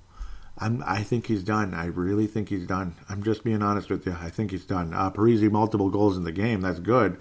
I'm, 0.58 0.82
I 0.86 1.02
think 1.02 1.26
he's 1.26 1.42
done. 1.42 1.74
I 1.74 1.86
really 1.86 2.26
think 2.26 2.48
he's 2.48 2.66
done. 2.66 2.94
I'm 3.08 3.22
just 3.22 3.44
being 3.44 3.62
honest 3.62 3.90
with 3.90 4.06
you. 4.06 4.16
I 4.20 4.30
think 4.30 4.50
he's 4.50 4.64
done. 4.64 4.94
Uh, 4.94 5.10
Parise 5.10 5.50
multiple 5.50 5.90
goals 5.90 6.16
in 6.16 6.24
the 6.24 6.32
game. 6.32 6.60
That's 6.60 6.78
good, 6.78 7.18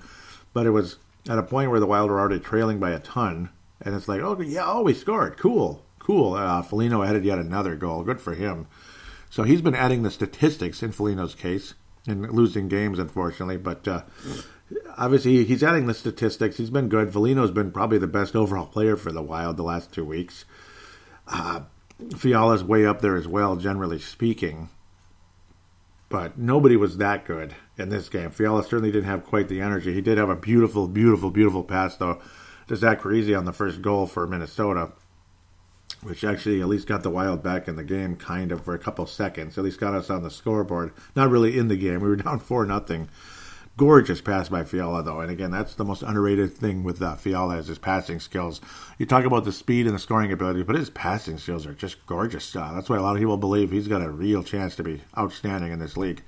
but 0.54 0.66
it 0.66 0.72
was 0.72 0.98
at 1.28 1.38
a 1.38 1.44
point 1.44 1.72
where 1.72 1.80
the 1.80 1.86
Wild 1.88 2.10
were 2.10 2.20
already 2.20 2.40
trailing 2.40 2.80
by 2.80 2.92
a 2.92 3.00
ton, 3.00 3.50
and 3.86 3.96
it's 3.96 4.08
like, 4.08 4.22
oh 4.22 4.40
yeah, 4.42 4.66
oh 4.66 4.82
we 4.82 4.94
scored. 4.94 5.38
Cool, 5.38 5.86
cool. 6.00 6.34
Uh, 6.34 6.62
Foligno 6.64 7.04
added 7.04 7.24
yet 7.24 7.40
another 7.40 7.76
goal. 7.76 8.04
Good 8.04 8.20
for 8.20 8.34
him. 8.34 8.68
So 9.30 9.44
he's 9.44 9.62
been 9.62 9.76
adding 9.76 10.04
the 10.04 10.12
statistics 10.12 10.82
in 10.82 10.92
Foligno's 10.92 11.36
case 11.36 11.76
and 12.08 12.30
losing 12.32 12.68
games, 12.68 13.00
unfortunately. 13.00 13.58
But 13.58 13.88
uh, 13.88 14.02
obviously, 14.98 15.44
he's 15.46 15.64
adding 15.64 15.88
the 15.88 15.94
statistics. 15.94 16.58
He's 16.58 16.70
been 16.70 16.90
good. 16.90 17.14
Foligno's 17.14 17.52
been 17.52 17.72
probably 17.72 17.98
the 17.98 18.08
best 18.08 18.36
overall 18.36 18.66
player 18.66 18.96
for 18.96 19.12
the 19.12 19.22
Wild 19.22 19.58
the 19.58 19.64
last 19.64 19.92
two 19.92 20.06
weeks. 20.06 20.46
Uh, 21.28 21.62
Fiala's 22.16 22.64
way 22.64 22.86
up 22.86 23.02
there 23.02 23.16
as 23.16 23.28
well, 23.28 23.56
generally 23.56 24.00
speaking. 24.00 24.70
But 26.08 26.38
nobody 26.38 26.78
was 26.78 26.98
that 26.98 27.26
good 27.26 27.56
in 27.78 27.90
this 27.90 28.10
game. 28.10 28.30
Fiala 28.30 28.64
certainly 28.64 28.92
didn't 28.92 29.10
have 29.10 29.26
quite 29.26 29.50
the 29.50 29.62
energy. 29.62 29.94
He 29.94 30.02
did 30.02 30.18
have 30.18 30.30
a 30.30 30.36
beautiful, 30.36 30.88
beautiful, 30.88 31.32
beautiful 31.32 31.64
pass, 31.64 31.98
though, 31.98 32.22
to 32.68 32.76
Zach 32.76 33.02
Parise 33.02 33.38
on 33.38 33.46
the 33.46 33.54
first 33.54 33.82
goal 33.82 34.08
for 34.08 34.28
Minnesota, 34.28 34.92
which 36.02 36.24
actually 36.24 36.62
at 36.62 36.68
least 36.68 36.88
got 36.88 37.04
the 37.04 37.10
Wild 37.10 37.44
back 37.44 37.68
in 37.68 37.76
the 37.76 37.84
game, 37.84 38.16
kind 38.16 38.52
of, 38.52 38.64
for 38.64 38.74
a 38.74 38.80
couple 38.80 39.06
seconds. 39.06 39.58
At 39.58 39.64
least 39.64 39.80
got 39.80 39.94
us 39.94 40.10
on 40.10 40.24
the 40.24 40.32
scoreboard. 40.32 40.94
Not 41.16 41.30
really 41.30 41.58
in 41.58 41.68
the 41.68 41.78
game. 41.78 42.02
We 42.02 42.10
were 42.10 42.16
down 42.16 42.40
4 42.40 42.66
nothing. 42.66 43.10
Gorgeous 43.78 44.22
pass 44.22 44.48
by 44.48 44.64
Fiala, 44.64 45.04
though. 45.04 45.20
And 45.20 45.30
again, 45.30 45.52
that's 45.52 45.76
the 45.76 45.84
most 45.84 46.02
underrated 46.02 46.54
thing 46.54 46.84
with 46.84 47.02
uh, 47.02 47.16
Fiala 47.16 47.58
is 47.58 47.68
his 47.68 47.78
passing 47.78 48.22
skills. 48.22 48.62
You 48.98 49.06
talk 49.06 49.26
about 49.26 49.44
the 49.44 49.52
speed 49.52 49.86
and 49.86 49.94
the 49.94 50.00
scoring 50.00 50.32
ability, 50.32 50.64
but 50.64 50.78
his 50.78 50.90
passing 50.90 51.38
skills 51.38 51.68
are 51.68 51.74
just 51.74 52.06
gorgeous. 52.06 52.56
Uh, 52.56 52.72
that's 52.74 52.90
why 52.90 52.96
a 52.96 53.02
lot 53.02 53.18
of 53.18 53.20
people 53.20 53.36
believe 53.36 53.72
he's 53.72 53.90
got 53.90 54.02
a 54.02 54.10
real 54.10 54.44
chance 54.44 54.78
to 54.78 54.84
be 54.84 55.02
outstanding 55.18 55.74
in 55.74 55.80
this 55.80 55.98
league, 55.98 56.24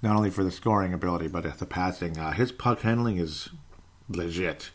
not 0.00 0.14
only 0.14 0.30
for 0.30 0.44
the 0.44 0.52
scoring 0.52 0.94
ability, 0.94 1.26
but 1.26 1.44
at 1.44 1.58
the 1.58 1.66
passing. 1.66 2.18
Uh, 2.18 2.30
his 2.30 2.52
puck 2.52 2.82
handling 2.82 3.16
is 3.16 3.48
legit. 4.08 4.70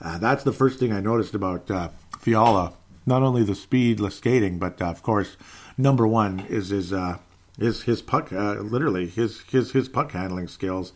Uh, 0.00 0.18
that's 0.18 0.44
the 0.44 0.52
first 0.52 0.78
thing 0.78 0.92
I 0.92 1.00
noticed 1.00 1.34
about 1.34 1.70
uh, 1.70 1.88
Fiala. 2.18 2.74
Not 3.06 3.22
only 3.22 3.42
the 3.42 3.54
speed, 3.54 3.98
the 3.98 4.10
skating, 4.10 4.58
but 4.58 4.80
uh, 4.80 4.86
of 4.86 5.02
course, 5.02 5.36
number 5.76 6.06
one 6.06 6.40
is 6.48 6.68
his 6.68 6.92
his 7.58 7.82
his 7.82 8.02
puck, 8.02 8.30
literally 8.30 9.06
his 9.06 9.40
his 9.42 9.72
his 9.72 9.88
puck 9.88 10.12
handling 10.12 10.48
skills 10.48 10.92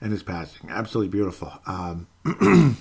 and 0.00 0.12
his 0.12 0.22
passing. 0.22 0.70
Absolutely 0.70 1.10
beautiful. 1.10 1.52
Um, 1.66 2.06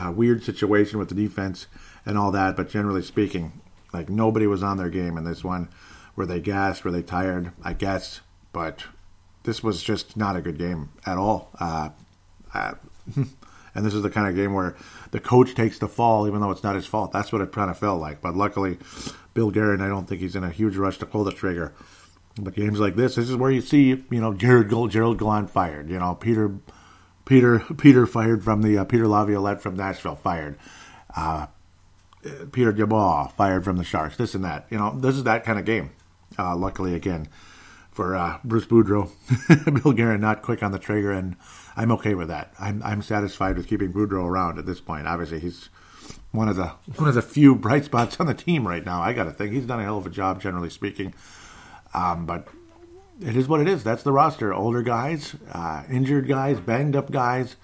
a 0.00 0.12
weird 0.12 0.42
situation 0.42 0.98
with 0.98 1.08
the 1.08 1.14
defense 1.14 1.66
and 2.06 2.18
all 2.18 2.30
that, 2.32 2.56
but 2.56 2.68
generally 2.68 3.02
speaking, 3.02 3.60
like 3.92 4.08
nobody 4.08 4.46
was 4.46 4.62
on 4.62 4.76
their 4.76 4.90
game 4.90 5.16
in 5.16 5.24
this 5.24 5.44
one. 5.44 5.68
Were 6.16 6.26
they 6.26 6.40
gassed? 6.40 6.84
Were 6.84 6.90
they 6.90 7.02
tired? 7.02 7.52
I 7.62 7.72
guess, 7.72 8.20
but 8.52 8.84
this 9.44 9.62
was 9.62 9.82
just 9.82 10.16
not 10.16 10.36
a 10.36 10.40
good 10.40 10.58
game 10.58 10.90
at 11.06 11.18
all. 11.18 11.50
Uh, 11.58 11.90
uh, 12.52 12.74
and 13.74 13.84
this 13.84 13.94
is 13.94 14.02
the 14.02 14.10
kind 14.10 14.28
of 14.28 14.34
game 14.34 14.54
where 14.54 14.76
the 15.10 15.20
coach 15.20 15.54
takes 15.54 15.78
the 15.78 15.88
fall, 15.88 16.26
even 16.26 16.40
though 16.40 16.50
it's 16.50 16.62
not 16.62 16.76
his 16.76 16.86
fault. 16.86 17.12
That's 17.12 17.32
what 17.32 17.40
it 17.40 17.52
kind 17.52 17.70
of 17.70 17.78
felt 17.78 18.00
like. 18.00 18.20
But 18.20 18.36
luckily, 18.36 18.78
Bill 19.34 19.50
Guerin, 19.50 19.80
I 19.80 19.88
don't 19.88 20.08
think 20.08 20.20
he's 20.20 20.36
in 20.36 20.44
a 20.44 20.50
huge 20.50 20.76
rush 20.76 20.98
to 20.98 21.06
pull 21.06 21.24
the 21.24 21.32
trigger. 21.32 21.72
But 22.40 22.54
games 22.54 22.80
like 22.80 22.96
this, 22.96 23.14
this 23.14 23.30
is 23.30 23.36
where 23.36 23.50
you 23.50 23.60
see, 23.60 23.88
you 23.88 24.20
know, 24.20 24.32
Jared 24.34 24.68
Gerald 24.68 25.18
Gallant 25.18 25.50
fired. 25.50 25.88
You 25.88 25.98
know, 25.98 26.14
Peter 26.14 26.52
Peter 27.24 27.60
Peter 27.78 28.06
fired 28.06 28.42
from 28.42 28.62
the 28.62 28.78
uh, 28.78 28.84
Peter 28.84 29.06
Laviolette 29.06 29.62
from 29.62 29.76
Nashville 29.76 30.16
fired. 30.16 30.56
Uh, 31.16 31.46
Peter 32.52 32.72
Dubois 32.72 33.28
fired 33.28 33.64
from 33.64 33.76
the 33.76 33.84
Sharks. 33.84 34.16
This 34.16 34.34
and 34.34 34.44
that. 34.44 34.66
You 34.70 34.78
know, 34.78 34.98
this 34.98 35.14
is 35.14 35.24
that 35.24 35.44
kind 35.44 35.58
of 35.58 35.64
game. 35.64 35.90
Uh, 36.38 36.56
luckily, 36.56 36.94
again, 36.94 37.28
for 37.92 38.16
uh, 38.16 38.38
Bruce 38.42 38.66
Boudreau, 38.66 39.10
Bill 39.82 39.92
Guerin 39.92 40.20
not 40.20 40.42
quick 40.42 40.62
on 40.62 40.72
the 40.72 40.78
trigger, 40.78 41.12
and 41.12 41.36
I'm 41.76 41.90
okay 41.92 42.14
with 42.14 42.28
that. 42.28 42.52
I'm 42.58 42.82
I'm 42.82 43.02
satisfied 43.02 43.56
with 43.56 43.68
keeping 43.68 43.92
Boudreau 43.92 44.24
around 44.24 44.58
at 44.58 44.66
this 44.66 44.80
point. 44.80 45.06
Obviously, 45.06 45.40
he's 45.40 45.68
one 46.30 46.48
of 46.48 46.56
the 46.56 46.66
one 46.96 47.08
of 47.08 47.14
the 47.14 47.22
few 47.22 47.54
bright 47.54 47.84
spots 47.84 48.18
on 48.20 48.26
the 48.26 48.34
team 48.34 48.66
right 48.66 48.84
now. 48.84 49.02
I 49.02 49.12
got 49.12 49.24
to 49.24 49.32
think 49.32 49.52
he's 49.52 49.66
done 49.66 49.80
a 49.80 49.84
hell 49.84 49.98
of 49.98 50.06
a 50.06 50.10
job, 50.10 50.40
generally 50.40 50.70
speaking. 50.70 51.14
Um, 51.92 52.26
but 52.26 52.48
it 53.20 53.36
is 53.36 53.46
what 53.46 53.60
it 53.60 53.68
is. 53.68 53.84
That's 53.84 54.02
the 54.02 54.12
roster. 54.12 54.52
Older 54.52 54.82
guys, 54.82 55.36
uh, 55.52 55.84
injured 55.90 56.26
guys, 56.26 56.58
banged 56.58 56.96
up 56.96 57.10
guys, 57.10 57.56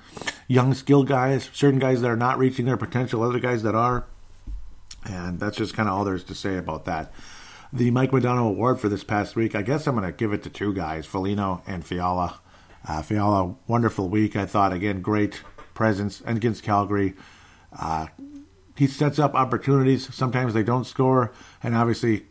young 0.47 0.75
skilled 0.75 1.09
guys, 1.09 1.51
certain 1.53 1.81
guys 1.81 2.01
that 2.03 2.11
are 2.11 2.17
not 2.17 2.39
reaching 2.39 2.67
their 2.67 2.77
potential, 2.77 3.23
other 3.23 3.41
guys 3.41 3.63
that 3.65 3.75
are. 3.75 4.07
And 5.05 5.41
that's 5.41 5.57
just 5.57 5.75
kind 5.75 5.89
of 5.89 5.97
all 5.97 6.05
there 6.05 6.15
is 6.15 6.25
to 6.25 6.35
say 6.35 6.57
about 6.57 6.85
that. 6.85 7.13
The 7.73 7.91
Mike 7.91 8.11
Modano 8.11 8.49
Award 8.49 8.81
for 8.81 8.89
this 8.89 9.05
past 9.05 9.35
week, 9.35 9.55
I 9.55 9.63
guess 9.63 9.87
I'm 9.87 9.97
going 9.97 10.07
to 10.07 10.17
give 10.17 10.33
it 10.33 10.43
to 10.43 10.51
two 10.51 10.73
guys, 10.75 11.07
Foligno 11.07 11.63
and 11.67 11.85
Fiala. 11.85 12.41
Uh, 12.87 13.03
Fiala, 13.03 13.57
wonderful 13.67 14.09
week, 14.09 14.37
I 14.37 14.47
thought. 14.47 14.73
Again, 14.73 15.03
great 15.03 15.43
presence 15.75 16.21
and 16.25 16.37
against 16.37 16.63
Calgary. 16.63 17.15
Uh, 17.79 18.07
he 18.77 18.87
sets 18.87 19.19
up 19.19 19.35
opportunities. 19.35 20.13
Sometimes 20.15 20.55
they 20.55 20.63
don't 20.63 20.85
score, 20.85 21.33
and 21.63 21.77
obviously 21.77 22.27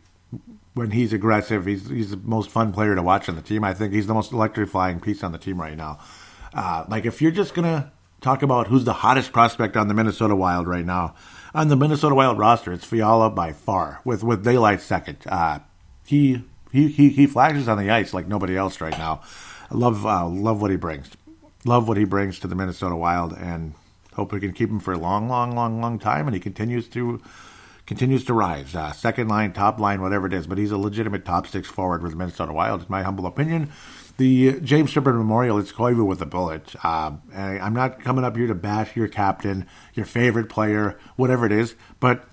when 0.74 0.92
he's 0.92 1.12
aggressive, 1.12 1.66
he's 1.66 1.88
he's 1.88 2.10
the 2.10 2.16
most 2.16 2.50
fun 2.50 2.72
player 2.72 2.94
to 2.94 3.02
watch 3.02 3.28
on 3.28 3.36
the 3.36 3.42
team. 3.42 3.64
I 3.64 3.74
think 3.74 3.92
he's 3.92 4.06
the 4.06 4.14
most 4.14 4.32
electrifying 4.32 5.00
piece 5.00 5.22
on 5.22 5.32
the 5.32 5.38
team 5.38 5.60
right 5.60 5.76
now. 5.76 5.98
Uh, 6.54 6.84
like 6.88 7.04
if 7.06 7.22
you're 7.22 7.30
just 7.30 7.54
gonna 7.54 7.92
talk 8.20 8.42
about 8.42 8.68
who's 8.68 8.84
the 8.84 8.92
hottest 8.92 9.32
prospect 9.32 9.76
on 9.76 9.88
the 9.88 9.94
Minnesota 9.94 10.34
Wild 10.34 10.66
right 10.66 10.84
now, 10.84 11.14
on 11.54 11.68
the 11.68 11.76
Minnesota 11.76 12.14
Wild 12.14 12.38
roster, 12.38 12.72
it's 12.72 12.84
Fiala 12.84 13.30
by 13.30 13.52
far, 13.52 14.00
with 14.04 14.22
with 14.22 14.44
daylight 14.44 14.80
second. 14.80 15.18
Uh, 15.26 15.60
he 16.04 16.44
he 16.72 16.88
he 16.88 17.10
he 17.10 17.26
flashes 17.26 17.68
on 17.68 17.78
the 17.78 17.90
ice 17.90 18.14
like 18.14 18.26
nobody 18.26 18.56
else 18.56 18.80
right 18.80 18.96
now. 18.98 19.22
Love 19.72 20.04
uh, 20.04 20.26
love 20.26 20.60
what 20.60 20.70
he 20.70 20.76
brings, 20.76 21.10
love 21.64 21.86
what 21.86 21.96
he 21.96 22.04
brings 22.04 22.38
to 22.40 22.48
the 22.48 22.54
Minnesota 22.54 22.96
Wild, 22.96 23.32
and 23.32 23.74
hope 24.14 24.32
we 24.32 24.40
can 24.40 24.52
keep 24.52 24.68
him 24.68 24.80
for 24.80 24.92
a 24.92 24.98
long, 24.98 25.28
long, 25.28 25.54
long, 25.54 25.80
long 25.80 25.98
time. 25.98 26.26
And 26.26 26.34
he 26.34 26.40
continues 26.40 26.88
to 26.88 27.20
continues 27.86 28.24
to 28.24 28.34
rise. 28.34 28.74
Uh, 28.74 28.92
second 28.92 29.28
line, 29.28 29.52
top 29.52 29.80
line, 29.80 30.00
whatever 30.00 30.26
it 30.26 30.32
is, 30.32 30.46
but 30.46 30.58
he's 30.58 30.70
a 30.70 30.78
legitimate 30.78 31.24
top 31.24 31.46
six 31.46 31.68
forward 31.68 32.02
with 32.02 32.12
the 32.12 32.16
Minnesota 32.16 32.52
Wild, 32.52 32.82
in 32.82 32.86
my 32.88 33.02
humble 33.02 33.26
opinion. 33.26 33.70
The 34.16 34.60
James 34.60 34.90
Sheppard 34.90 35.16
Memorial, 35.16 35.58
it's 35.58 35.72
Koivu 35.72 36.06
with 36.06 36.20
a 36.20 36.26
bullet. 36.26 36.74
Uh, 36.84 37.12
I'm 37.34 37.74
not 37.74 38.00
coming 38.00 38.24
up 38.24 38.36
here 38.36 38.46
to 38.46 38.54
bash 38.54 38.94
your 38.94 39.08
captain, 39.08 39.66
your 39.94 40.06
favorite 40.06 40.48
player, 40.48 40.98
whatever 41.16 41.46
it 41.46 41.52
is, 41.52 41.74
but 42.00 42.29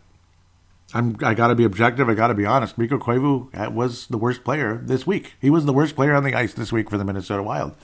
I'm, 0.94 1.18
I 1.22 1.34
got 1.34 1.48
to 1.48 1.56
be 1.56 1.66
objective. 1.66 2.08
I 2.08 2.14
got 2.14 2.28
to 2.28 2.34
be 2.34 2.46
honest. 2.46 2.78
Mikko 2.78 2.98
Koivu 2.98 3.68
uh, 3.68 3.70
was 3.70 4.08
the 4.08 4.18
worst 4.18 4.44
player 4.44 4.80
this 4.82 5.06
week. 5.06 5.34
He 5.40 5.50
was 5.50 5.66
the 5.66 5.74
worst 5.74 5.96
player 5.96 6.14
on 6.14 6.24
the 6.24 6.34
ice 6.34 6.54
this 6.54 6.72
week 6.72 6.90
for 6.90 6.98
the 6.98 7.04
Minnesota 7.04 7.44
Wild, 7.44 7.76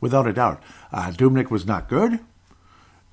without 0.00 0.28
a 0.28 0.32
doubt. 0.32 0.62
Uh, 0.92 1.10
Dubnyk 1.10 1.50
was 1.50 1.66
not 1.66 1.88
good. 1.88 2.20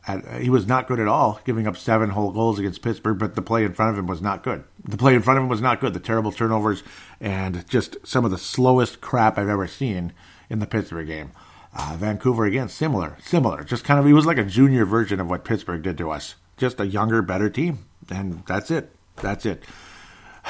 At, 0.07 0.41
he 0.41 0.49
was 0.49 0.67
not 0.67 0.87
good 0.87 0.99
at 0.99 1.07
all, 1.07 1.41
giving 1.45 1.67
up 1.67 1.77
seven 1.77 2.11
whole 2.11 2.31
goals 2.31 2.59
against 2.59 2.81
Pittsburgh, 2.81 3.17
but 3.17 3.35
the 3.35 3.41
play 3.41 3.65
in 3.65 3.73
front 3.73 3.91
of 3.91 3.97
him 3.97 4.07
was 4.07 4.21
not 4.21 4.43
good. 4.43 4.63
The 4.83 4.97
play 4.97 5.13
in 5.13 5.21
front 5.21 5.39
of 5.39 5.43
him 5.43 5.49
was 5.49 5.61
not 5.61 5.81
good. 5.81 5.93
The 5.93 5.99
terrible 5.99 6.31
turnovers 6.31 6.83
and 7.19 7.67
just 7.67 7.97
some 8.05 8.25
of 8.25 8.31
the 8.31 8.37
slowest 8.37 9.01
crap 9.01 9.37
I've 9.37 9.49
ever 9.49 9.67
seen 9.67 10.13
in 10.49 10.59
the 10.59 10.67
Pittsburgh 10.67 11.07
game. 11.07 11.31
Uh, 11.75 11.95
Vancouver, 11.99 12.45
again, 12.45 12.69
similar, 12.69 13.17
similar. 13.21 13.63
Just 13.63 13.83
kind 13.83 13.99
of, 13.99 14.05
he 14.05 14.13
was 14.13 14.25
like 14.25 14.37
a 14.37 14.45
junior 14.45 14.85
version 14.85 15.19
of 15.19 15.29
what 15.29 15.43
Pittsburgh 15.43 15.81
did 15.81 15.97
to 15.97 16.11
us. 16.11 16.35
Just 16.57 16.79
a 16.79 16.87
younger, 16.87 17.21
better 17.21 17.49
team. 17.49 17.79
And 18.09 18.43
that's 18.47 18.71
it. 18.71 18.95
That's 19.21 19.45
it. 19.45 19.63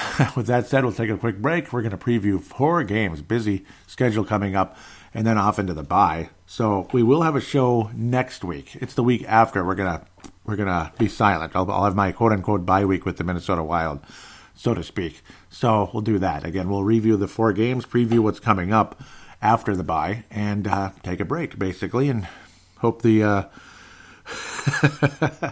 With 0.35 0.47
that 0.47 0.67
said, 0.67 0.83
we'll 0.83 0.93
take 0.93 1.09
a 1.09 1.17
quick 1.17 1.41
break. 1.41 1.73
We're 1.73 1.81
going 1.81 1.91
to 1.91 1.97
preview 1.97 2.41
four 2.41 2.83
games. 2.83 3.21
Busy 3.21 3.65
schedule 3.87 4.23
coming 4.23 4.55
up 4.55 4.77
and 5.13 5.25
then 5.25 5.37
off 5.37 5.59
into 5.59 5.73
the 5.73 5.83
bye. 5.83 6.29
So 6.45 6.87
we 6.91 7.03
will 7.03 7.21
have 7.23 7.35
a 7.35 7.41
show 7.41 7.89
next 7.93 8.43
week. 8.43 8.75
It's 8.75 8.93
the 8.93 9.03
week 9.03 9.25
after. 9.27 9.65
We're 9.65 9.75
gonna 9.75 10.05
we're 10.45 10.55
gonna 10.55 10.93
be 10.97 11.07
silent. 11.07 11.55
I'll, 11.55 11.69
I'll 11.69 11.85
have 11.85 11.95
my 11.95 12.11
quote 12.11 12.31
unquote 12.31 12.65
bye 12.65 12.85
week 12.85 13.05
with 13.05 13.17
the 13.17 13.23
Minnesota 13.23 13.63
Wild, 13.63 13.99
so 14.55 14.73
to 14.73 14.83
speak. 14.83 15.21
So 15.49 15.89
we'll 15.93 16.01
do 16.01 16.19
that 16.19 16.45
again. 16.45 16.69
We'll 16.69 16.83
review 16.83 17.17
the 17.17 17.27
four 17.27 17.53
games, 17.53 17.85
preview 17.85 18.19
what's 18.19 18.39
coming 18.39 18.71
up 18.73 19.01
after 19.41 19.75
the 19.75 19.83
bye, 19.83 20.25
and 20.29 20.67
uh, 20.67 20.91
take 21.03 21.19
a 21.19 21.25
break 21.25 21.57
basically, 21.57 22.09
and 22.09 22.27
hope 22.79 23.01
the. 23.01 23.23
Uh, 23.23 23.43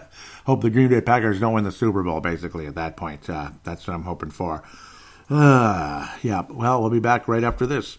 hope 0.48 0.62
the 0.62 0.70
Green 0.70 0.88
Bay 0.88 1.02
Packers 1.02 1.38
don't 1.38 1.52
win 1.52 1.64
the 1.64 1.70
Super 1.70 2.02
Bowl. 2.02 2.20
Basically, 2.22 2.66
at 2.66 2.74
that 2.74 2.96
point, 2.96 3.28
uh, 3.28 3.50
that's 3.64 3.86
what 3.86 3.92
I'm 3.92 4.04
hoping 4.04 4.30
for. 4.30 4.62
Uh, 5.28 6.10
yeah. 6.22 6.42
Well, 6.48 6.80
we'll 6.80 6.88
be 6.88 7.00
back 7.00 7.28
right 7.28 7.44
after 7.44 7.66
this. 7.66 7.98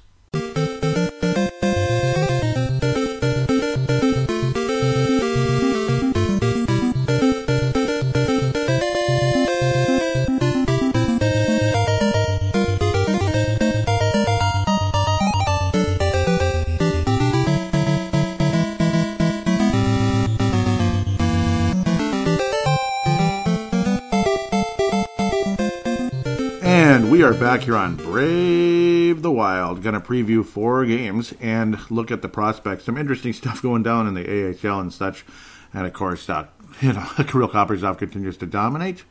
Back 27.39 27.61
here 27.61 27.77
on 27.77 27.95
Brave 27.95 29.21
the 29.21 29.31
Wild. 29.31 29.81
Going 29.81 29.93
to 29.93 30.01
preview 30.01 30.45
four 30.45 30.85
games 30.85 31.33
and 31.39 31.79
look 31.89 32.11
at 32.11 32.21
the 32.21 32.27
prospects. 32.27 32.83
Some 32.83 32.97
interesting 32.97 33.31
stuff 33.33 33.61
going 33.61 33.81
down 33.81 34.07
in 34.07 34.13
the 34.13 34.27
AHL 34.27 34.81
and 34.81 34.93
such. 34.93 35.25
And 35.73 35.87
of 35.87 35.93
course, 35.93 36.29
uh, 36.29 36.47
you 36.81 36.91
know, 36.91 37.07
Kirill 37.17 37.47
Kaprizov 37.47 37.97
continues 37.97 38.35
to 38.37 38.45
dominate 38.45 39.05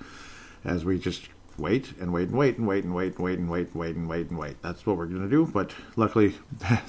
as 0.62 0.84
we 0.84 0.98
just 0.98 1.30
wait 1.56 1.94
and 1.98 2.12
wait 2.12 2.28
and 2.28 2.36
wait 2.36 2.58
and 2.58 2.66
wait 2.66 2.84
and 2.84 2.94
wait 2.94 3.14
and 3.14 3.18
wait 3.18 3.38
and 3.38 3.48
wait 3.48 3.68
and 3.68 3.74
wait 3.74 3.96
and 3.96 4.08
wait 4.08 4.28
and 4.28 4.38
wait. 4.38 4.62
That's 4.62 4.84
what 4.84 4.98
we're 4.98 5.06
going 5.06 5.22
to 5.22 5.28
do. 5.28 5.46
But 5.46 5.72
luckily, 5.96 6.34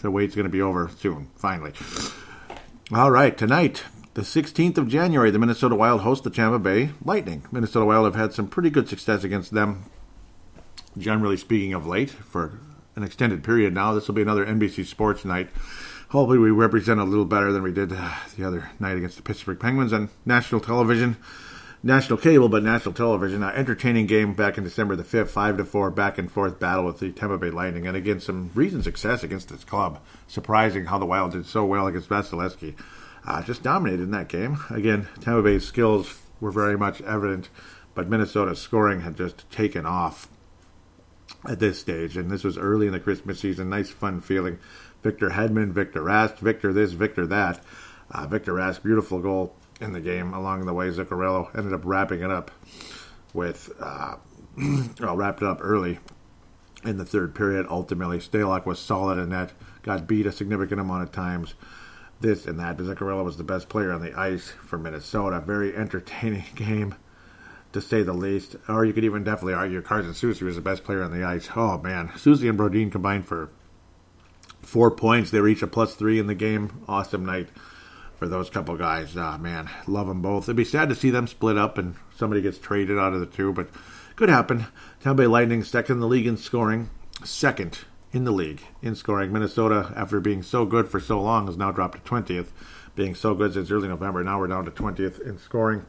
the 0.02 0.12
wait's 0.12 0.36
going 0.36 0.43
to 0.43 0.52
be 0.52 0.62
over 0.62 0.91
soon, 0.99 1.30
finally. 1.38 1.71
All 2.91 3.12
right, 3.12 3.38
tonight, 3.38 3.84
the 4.13 4.23
16th 4.23 4.78
of 4.78 4.89
January, 4.89 5.32
the 5.32 5.39
Minnesota 5.39 5.75
Wild 5.75 6.02
host 6.02 6.25
the 6.25 6.32
Tampa 6.32 6.60
Bay 6.60 6.89
Lightning. 7.02 7.45
Minnesota 7.49 7.86
Wild 7.86 8.04
have 8.06 8.15
had 8.15 8.34
some 8.34 8.49
pretty 8.49 8.69
good 8.69 8.89
success 8.89 9.23
against 9.23 9.52
them 9.52 9.86
generally 10.97 11.38
speaking, 11.38 11.73
of 11.73 11.86
late 11.86 12.10
for 12.10 12.60
an 12.95 13.04
extended 13.04 13.43
period 13.43 13.73
now. 13.73 13.93
This 13.93 14.08
will 14.08 14.15
be 14.15 14.21
another 14.21 14.45
NBC 14.45 14.86
Sports 14.86 15.25
night. 15.25 15.49
Hopefully, 16.10 16.39
we 16.39 16.52
represent 16.52 16.99
a 16.99 17.04
little 17.04 17.25
better 17.25 17.52
than 17.52 17.62
we 17.62 17.71
did 17.71 17.93
uh, 17.93 18.13
the 18.36 18.45
other 18.45 18.71
night 18.80 18.97
against 18.97 19.17
the 19.17 19.21
Pittsburgh 19.23 19.60
Penguins 19.60 19.93
on 19.93 20.10
national 20.25 20.60
television. 20.62 21.17
national 21.84 22.17
cable, 22.17 22.49
but 22.49 22.63
national 22.63 22.93
television. 22.93 23.43
Uh, 23.43 23.49
entertaining 23.56 24.06
game 24.06 24.34
back 24.34 24.58
in 24.58 24.63
December 24.63 24.95
the 24.95 25.04
5th, 25.04 25.30
5 25.30 25.58
to 25.58 25.65
4, 25.65 25.91
back 25.91 26.17
and 26.17 26.32
forth 26.32 26.60
battle 26.60 26.86
with 26.86 26.99
the 26.99 27.12
Tampa 27.12 27.38
Bay 27.38 27.52
Lightning. 27.52 27.88
And 27.88 27.95
again, 27.95 28.19
some 28.19 28.52
recent 28.54 28.84
success 28.84 29.23
against 29.23 29.49
this 29.49 29.63
club. 29.63 29.99
Surprising 30.28 30.86
how 30.86 30.97
the 30.97 31.06
Wild 31.06 31.32
did 31.32 31.45
so 31.45 31.63
well 31.65 31.88
against 31.88 32.10
Vasilevskiy. 32.10 32.75
Uh, 33.25 33.43
just 33.43 33.63
dominated 33.63 34.04
in 34.04 34.12
that 34.12 34.30
game. 34.30 34.58
Again, 34.69 35.08
Tampa 35.21 35.43
Bay's 35.43 35.65
skills 35.65 36.21
were 36.41 36.52
very 36.52 36.78
much 36.78 37.02
evident, 37.02 37.49
but 37.93 38.10
Minnesota's 38.10 38.60
scoring 38.60 39.02
had 39.02 39.15
just 39.15 39.49
taken 39.52 39.86
off 39.86 40.28
at 41.48 41.60
this 41.60 41.80
stage. 41.80 42.18
And 42.18 42.30
this 42.30 42.44
was 42.44 42.58
early 42.58 42.88
in 42.88 42.94
the 42.94 43.00
Christmas 43.00 43.39
season. 43.39 43.70
Nice, 43.70 43.89
fun 43.89 44.22
feeling. 44.22 44.60
Victor 45.02 45.30
Hedman, 45.30 45.72
Victor 45.72 46.02
Rask, 46.02 46.39
Victor 46.39 46.74
this, 46.74 46.92
Victor 46.92 47.26
that. 47.28 47.63
Uh, 48.12 48.28
Victor 48.28 48.54
Rask, 48.54 48.84
beautiful 48.84 49.20
goal 49.20 49.56
in 49.80 49.94
the 49.94 50.02
game 50.02 50.34
along 50.34 50.65
the 50.65 50.74
way. 50.74 50.89
Zuccarello 50.89 51.56
ended 51.58 51.74
up 51.74 51.82
wrapping 51.84 52.22
it 52.22 52.32
up 52.32 52.52
with, 53.34 53.72
uh, 53.80 54.15
well, 55.00 55.15
wrapped 55.15 55.42
it 55.42 55.48
up 55.48 55.60
early 55.62 56.00
in 56.84 56.98
the 56.98 57.06
third 57.06 57.36
period. 57.36 57.65
Ultimately, 57.70 58.20
Stalock 58.20 58.65
was 58.65 58.80
solid 58.80 59.18
in 59.18 59.30
that, 59.30 59.54
got 59.84 60.08
beat 60.08 60.26
a 60.26 60.32
significant 60.32 60.82
amount 60.82 61.04
of 61.04 61.12
times. 61.12 61.54
This 62.22 62.46
and 62.46 62.60
that. 62.60 62.78
Zuccarello 62.78 63.24
was 63.24 63.38
the 63.38 63.46
best 63.46 63.70
player 63.70 63.94
on 63.94 64.02
the 64.02 64.13
ice 64.13 64.50
for 64.50 64.78
Minnesota. 64.78 65.39
Very 65.39 65.74
entertaining 65.74 66.44
game, 66.56 66.96
to 67.74 67.82
say 67.82 68.04
the 68.04 68.14
least. 68.14 68.56
Or 68.68 68.86
you 68.86 68.94
could 68.94 69.06
even 69.06 69.24
definitely 69.24 69.54
argue 69.54 69.82
Carson 69.82 70.14
Soucy 70.14 70.42
was 70.42 70.56
the 70.56 70.62
best 70.62 70.84
player 70.84 71.04
on 71.04 71.12
the 71.12 71.24
ice. 71.24 71.50
Oh, 71.56 71.78
man. 71.78 72.10
Soucy 72.10 72.50
and 72.50 72.58
Brodin 72.58 72.92
combined 72.92 73.26
for 73.26 73.50
four 74.62 74.92
points. 74.92 75.32
They 75.32 75.40
reach 75.40 75.62
a 75.62 75.68
plus 75.68 75.96
three 75.96 76.20
in 76.20 76.28
the 76.28 76.36
game. 76.36 76.84
Awesome 76.88 77.26
night 77.26 77.50
for 78.18 78.28
those 78.28 78.50
couple 78.50 78.76
guys. 78.76 79.16
Ah, 79.18 79.38
man, 79.38 79.70
love 79.88 80.08
them 80.08 80.22
both. 80.22 80.46
It'd 80.46 80.56
be 80.56 80.66
sad 80.66 80.90
to 80.90 80.96
see 80.96 81.10
them 81.10 81.28
split 81.28 81.58
up 81.58 81.78
and 81.78 81.96
somebody 82.16 82.42
gets 82.42 82.58
traded 82.58 83.00
out 83.00 83.14
of 83.14 83.22
the 83.22 83.26
two, 83.26 83.54
but 83.54 83.70
could 84.16 84.30
happen. 84.30 84.66
Tampa 85.00 85.24
Bay 85.24 85.28
Lightning 85.28 85.64
second 85.64 85.96
in 85.96 86.00
the 86.02 86.08
league 86.08 86.28
in 86.28 86.36
scoring, 86.36 86.90
second 87.24 87.80
in 88.12 88.26
the 88.26 88.32
league 88.32 88.62
in 88.82 88.94
scoring. 88.96 89.32
Minnesota, 89.32 89.94
after 89.96 90.20
being 90.20 90.44
so 90.44 90.66
good 90.66 90.90
for 90.90 91.00
so 91.00 91.22
long, 91.22 91.48
has 91.48 91.56
now 91.56 91.72
dropped 91.72 92.04
to 92.04 92.12
20th, 92.12 92.50
being 92.96 93.16
so 93.16 93.34
good 93.34 93.54
since 93.54 93.72
early 93.72 93.88
November. 93.88 94.22
Now 94.24 94.40
we're 94.40 94.48
down 94.48 94.66
to 94.66 94.72
20th 94.72 95.22
in 95.22 95.38
scoring. 95.38 95.86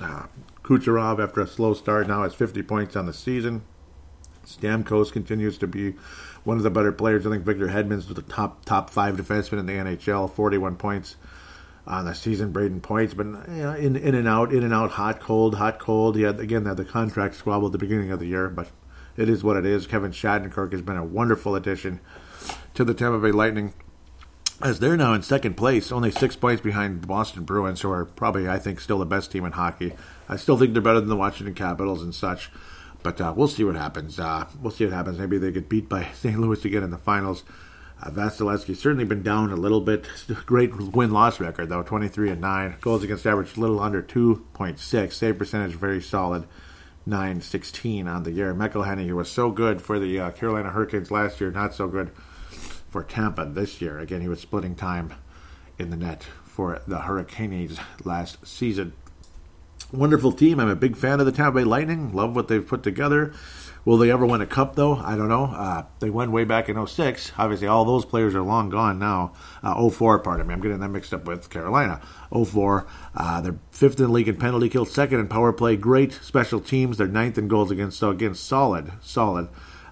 Uh, 0.00 0.26
Kucherov, 0.62 1.22
after 1.22 1.40
a 1.40 1.46
slow 1.46 1.74
start, 1.74 2.06
now 2.08 2.22
has 2.22 2.34
50 2.34 2.62
points 2.62 2.96
on 2.96 3.06
the 3.06 3.12
season. 3.12 3.62
Stamkos 4.46 5.12
continues 5.12 5.58
to 5.58 5.66
be 5.66 5.94
one 6.44 6.56
of 6.56 6.62
the 6.62 6.70
better 6.70 6.92
players. 6.92 7.26
I 7.26 7.30
think 7.30 7.44
Victor 7.44 7.68
Hedman's 7.68 8.06
the 8.06 8.22
top 8.22 8.64
top 8.64 8.90
five 8.90 9.16
defenseman 9.16 9.60
in 9.60 9.66
the 9.66 9.74
NHL, 9.74 10.32
41 10.32 10.76
points 10.76 11.16
on 11.86 12.04
the 12.06 12.14
season. 12.14 12.52
Brayden 12.52 12.82
Points, 12.82 13.14
but 13.14 13.26
in 13.26 13.96
in 13.96 14.14
and 14.14 14.28
out, 14.28 14.52
in 14.52 14.64
and 14.64 14.74
out, 14.74 14.92
hot 14.92 15.20
cold, 15.20 15.56
hot 15.56 15.78
cold. 15.78 16.16
He 16.16 16.22
had 16.22 16.40
again 16.40 16.64
had 16.64 16.76
the 16.76 16.84
contract 16.84 17.36
squabble 17.36 17.66
at 17.66 17.72
the 17.72 17.78
beginning 17.78 18.10
of 18.10 18.18
the 18.18 18.26
year, 18.26 18.48
but 18.48 18.68
it 19.16 19.28
is 19.28 19.44
what 19.44 19.56
it 19.56 19.66
is. 19.66 19.86
Kevin 19.86 20.10
Shattenkirk 20.10 20.72
has 20.72 20.82
been 20.82 20.96
a 20.96 21.04
wonderful 21.04 21.54
addition 21.54 22.00
to 22.74 22.84
the 22.84 22.94
Tampa 22.94 23.18
Bay 23.18 23.32
Lightning. 23.32 23.74
As 24.62 24.78
they're 24.78 24.96
now 24.96 25.12
in 25.12 25.22
second 25.22 25.56
place, 25.56 25.90
only 25.90 26.12
six 26.12 26.36
points 26.36 26.62
behind 26.62 27.02
the 27.02 27.06
Boston 27.08 27.42
Bruins, 27.42 27.80
who 27.80 27.90
are 27.90 28.04
probably, 28.04 28.48
I 28.48 28.60
think, 28.60 28.78
still 28.78 29.00
the 29.00 29.04
best 29.04 29.32
team 29.32 29.44
in 29.44 29.50
hockey. 29.50 29.92
I 30.28 30.36
still 30.36 30.56
think 30.56 30.72
they're 30.72 30.80
better 30.80 31.00
than 31.00 31.08
the 31.08 31.16
Washington 31.16 31.54
Capitals 31.54 32.00
and 32.00 32.14
such. 32.14 32.48
But 33.02 33.20
uh, 33.20 33.34
we'll 33.36 33.48
see 33.48 33.64
what 33.64 33.74
happens. 33.74 34.20
Uh, 34.20 34.46
we'll 34.60 34.70
see 34.70 34.84
what 34.84 34.94
happens. 34.94 35.18
Maybe 35.18 35.36
they 35.36 35.50
get 35.50 35.68
beat 35.68 35.88
by 35.88 36.06
St. 36.14 36.38
Louis 36.38 36.64
again 36.64 36.84
in 36.84 36.90
the 36.90 36.98
finals. 36.98 37.42
Uh, 38.00 38.10
Vasilevskiy 38.10 38.76
certainly 38.76 39.04
been 39.04 39.24
down 39.24 39.50
a 39.50 39.56
little 39.56 39.80
bit. 39.80 40.06
Great 40.46 40.76
win 40.76 41.10
loss 41.10 41.40
record 41.40 41.68
though, 41.68 41.82
23 41.82 42.30
and 42.30 42.40
nine. 42.40 42.76
Goals 42.80 43.02
against 43.02 43.26
average 43.26 43.56
little 43.56 43.80
under 43.80 44.00
2.6. 44.00 45.12
Save 45.12 45.38
percentage 45.38 45.74
very 45.74 46.00
solid, 46.00 46.46
9.16 47.08 48.06
on 48.06 48.22
the 48.22 48.30
year. 48.30 48.54
McElhinney, 48.54 49.08
who 49.08 49.16
was 49.16 49.28
so 49.28 49.50
good 49.50 49.82
for 49.82 49.98
the 49.98 50.20
uh, 50.20 50.30
Carolina 50.30 50.70
Hurricanes 50.70 51.10
last 51.10 51.40
year, 51.40 51.50
not 51.50 51.74
so 51.74 51.88
good 51.88 52.12
for 52.92 53.02
Tampa 53.02 53.44
this 53.44 53.80
year. 53.80 53.98
Again, 53.98 54.20
he 54.20 54.28
was 54.28 54.40
splitting 54.40 54.76
time 54.76 55.14
in 55.78 55.90
the 55.90 55.96
net 55.96 56.28
for 56.44 56.80
the 56.86 57.00
Hurricanes 57.00 57.78
last 58.04 58.46
season 58.46 58.92
wonderful 59.92 60.32
team. 60.32 60.58
I'm 60.58 60.68
a 60.68 60.76
big 60.76 60.96
fan 60.96 61.20
of 61.20 61.26
the 61.26 61.32
Tampa 61.32 61.60
Bay 61.60 61.64
Lightning. 61.64 62.12
Love 62.12 62.34
what 62.34 62.48
they've 62.48 62.66
put 62.66 62.82
together. 62.82 63.32
Will 63.84 63.98
they 63.98 64.12
ever 64.12 64.24
win 64.24 64.40
a 64.40 64.46
cup, 64.46 64.76
though? 64.76 64.94
I 64.96 65.16
don't 65.16 65.28
know. 65.28 65.46
Uh, 65.46 65.84
they 65.98 66.08
won 66.08 66.30
way 66.30 66.44
back 66.44 66.68
in 66.68 66.86
06. 66.86 67.32
Obviously, 67.36 67.66
all 67.66 67.84
those 67.84 68.04
players 68.04 68.32
are 68.34 68.42
long 68.42 68.70
gone 68.70 68.98
now. 68.98 69.32
Uh, 69.60 69.90
04, 69.90 70.20
pardon 70.20 70.46
me. 70.46 70.54
I'm 70.54 70.60
getting 70.60 70.78
that 70.78 70.88
mixed 70.88 71.12
up 71.12 71.26
with 71.26 71.50
Carolina. 71.50 72.00
04. 72.32 72.86
Uh, 73.14 73.40
they're 73.40 73.58
fifth 73.72 73.98
in 73.98 74.06
the 74.06 74.12
league 74.12 74.28
in 74.28 74.36
penalty 74.36 74.68
kill, 74.68 74.84
second 74.84 75.18
in 75.18 75.26
power 75.26 75.52
play. 75.52 75.76
Great 75.76 76.12
special 76.12 76.60
teams. 76.60 76.96
They're 76.96 77.08
ninth 77.08 77.36
in 77.38 77.48
goals 77.48 77.72
against. 77.72 77.98
So, 77.98 78.10
again, 78.10 78.36
solid, 78.36 78.92
solid. 79.00 79.48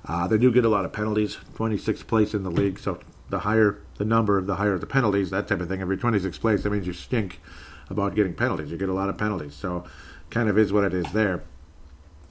Uh, 0.06 0.26
they 0.26 0.38
do 0.38 0.50
get 0.50 0.64
a 0.64 0.68
lot 0.68 0.84
of 0.84 0.92
penalties. 0.92 1.38
26th 1.54 2.06
place 2.06 2.34
in 2.34 2.42
the 2.42 2.50
league. 2.50 2.78
So, 2.78 3.00
the 3.30 3.40
higher 3.40 3.78
the 3.96 4.04
number, 4.04 4.40
the 4.42 4.56
higher 4.56 4.76
the 4.78 4.86
penalties, 4.86 5.30
that 5.30 5.48
type 5.48 5.60
of 5.60 5.68
thing. 5.68 5.80
Every 5.80 5.96
26th 5.96 6.40
place, 6.40 6.62
that 6.62 6.70
means 6.70 6.86
you 6.86 6.92
stink 6.92 7.40
about 7.88 8.14
getting 8.14 8.34
penalties. 8.34 8.70
You 8.70 8.76
get 8.76 8.88
a 8.88 8.94
lot 8.94 9.08
of 9.08 9.16
penalties, 9.16 9.54
so 9.54 9.84
kind 10.30 10.48
of 10.48 10.58
is 10.58 10.72
what 10.72 10.84
it 10.84 10.94
is 10.94 11.12
there. 11.12 11.42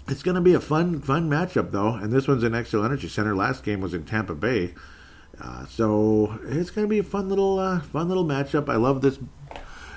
It's 0.08 0.24
going 0.24 0.36
to 0.36 0.42
be 0.42 0.54
a 0.54 0.60
fun, 0.60 1.02
fun 1.02 1.30
matchup 1.30 1.72
though, 1.72 1.94
and 1.94 2.12
this 2.12 2.28
one's 2.28 2.44
in 2.44 2.54
Xcel 2.54 2.84
Energy 2.84 3.08
Center. 3.08 3.36
Last 3.36 3.64
game 3.64 3.82
was 3.82 3.94
in 3.94 4.06
Tampa 4.06 4.34
Bay, 4.34 4.74
uh, 5.40 5.66
so 5.68 6.40
it's 6.44 6.72
going 6.72 6.86
to 6.86 6.90
be 6.90 7.00
a 7.00 7.04
fun 7.04 7.30
little, 7.30 7.60
uh, 7.60 7.82
fun 7.82 8.08
little 8.08 8.26
matchup. 8.26 8.70
I 8.70 8.78
love 8.78 9.02
this. 9.02 9.20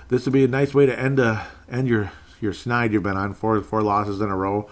This 0.08 0.26
would 0.26 0.32
be 0.32 0.44
a 0.44 0.48
nice 0.48 0.74
way 0.74 0.84
to 0.86 0.98
end 0.98 1.18
a 1.18 1.46
end 1.70 1.88
your 1.88 2.12
your 2.40 2.52
snide 2.52 2.92
you've 2.92 3.02
been 3.02 3.16
on 3.16 3.32
four 3.32 3.62
four 3.62 3.82
losses 3.82 4.20
in 4.20 4.28
a 4.28 4.36
row. 4.36 4.68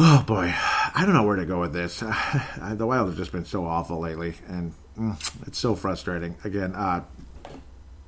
Oh 0.00 0.22
boy, 0.24 0.54
I 0.54 1.02
don't 1.04 1.12
know 1.12 1.24
where 1.24 1.34
to 1.34 1.44
go 1.44 1.58
with 1.58 1.72
this. 1.72 1.98
the 2.00 2.86
Wild 2.86 3.08
have 3.08 3.16
just 3.16 3.32
been 3.32 3.44
so 3.44 3.66
awful 3.66 3.98
lately, 3.98 4.34
and 4.46 4.72
mm, 4.96 5.44
it's 5.44 5.58
so 5.58 5.74
frustrating. 5.74 6.36
Again, 6.44 6.72
uh, 6.76 7.02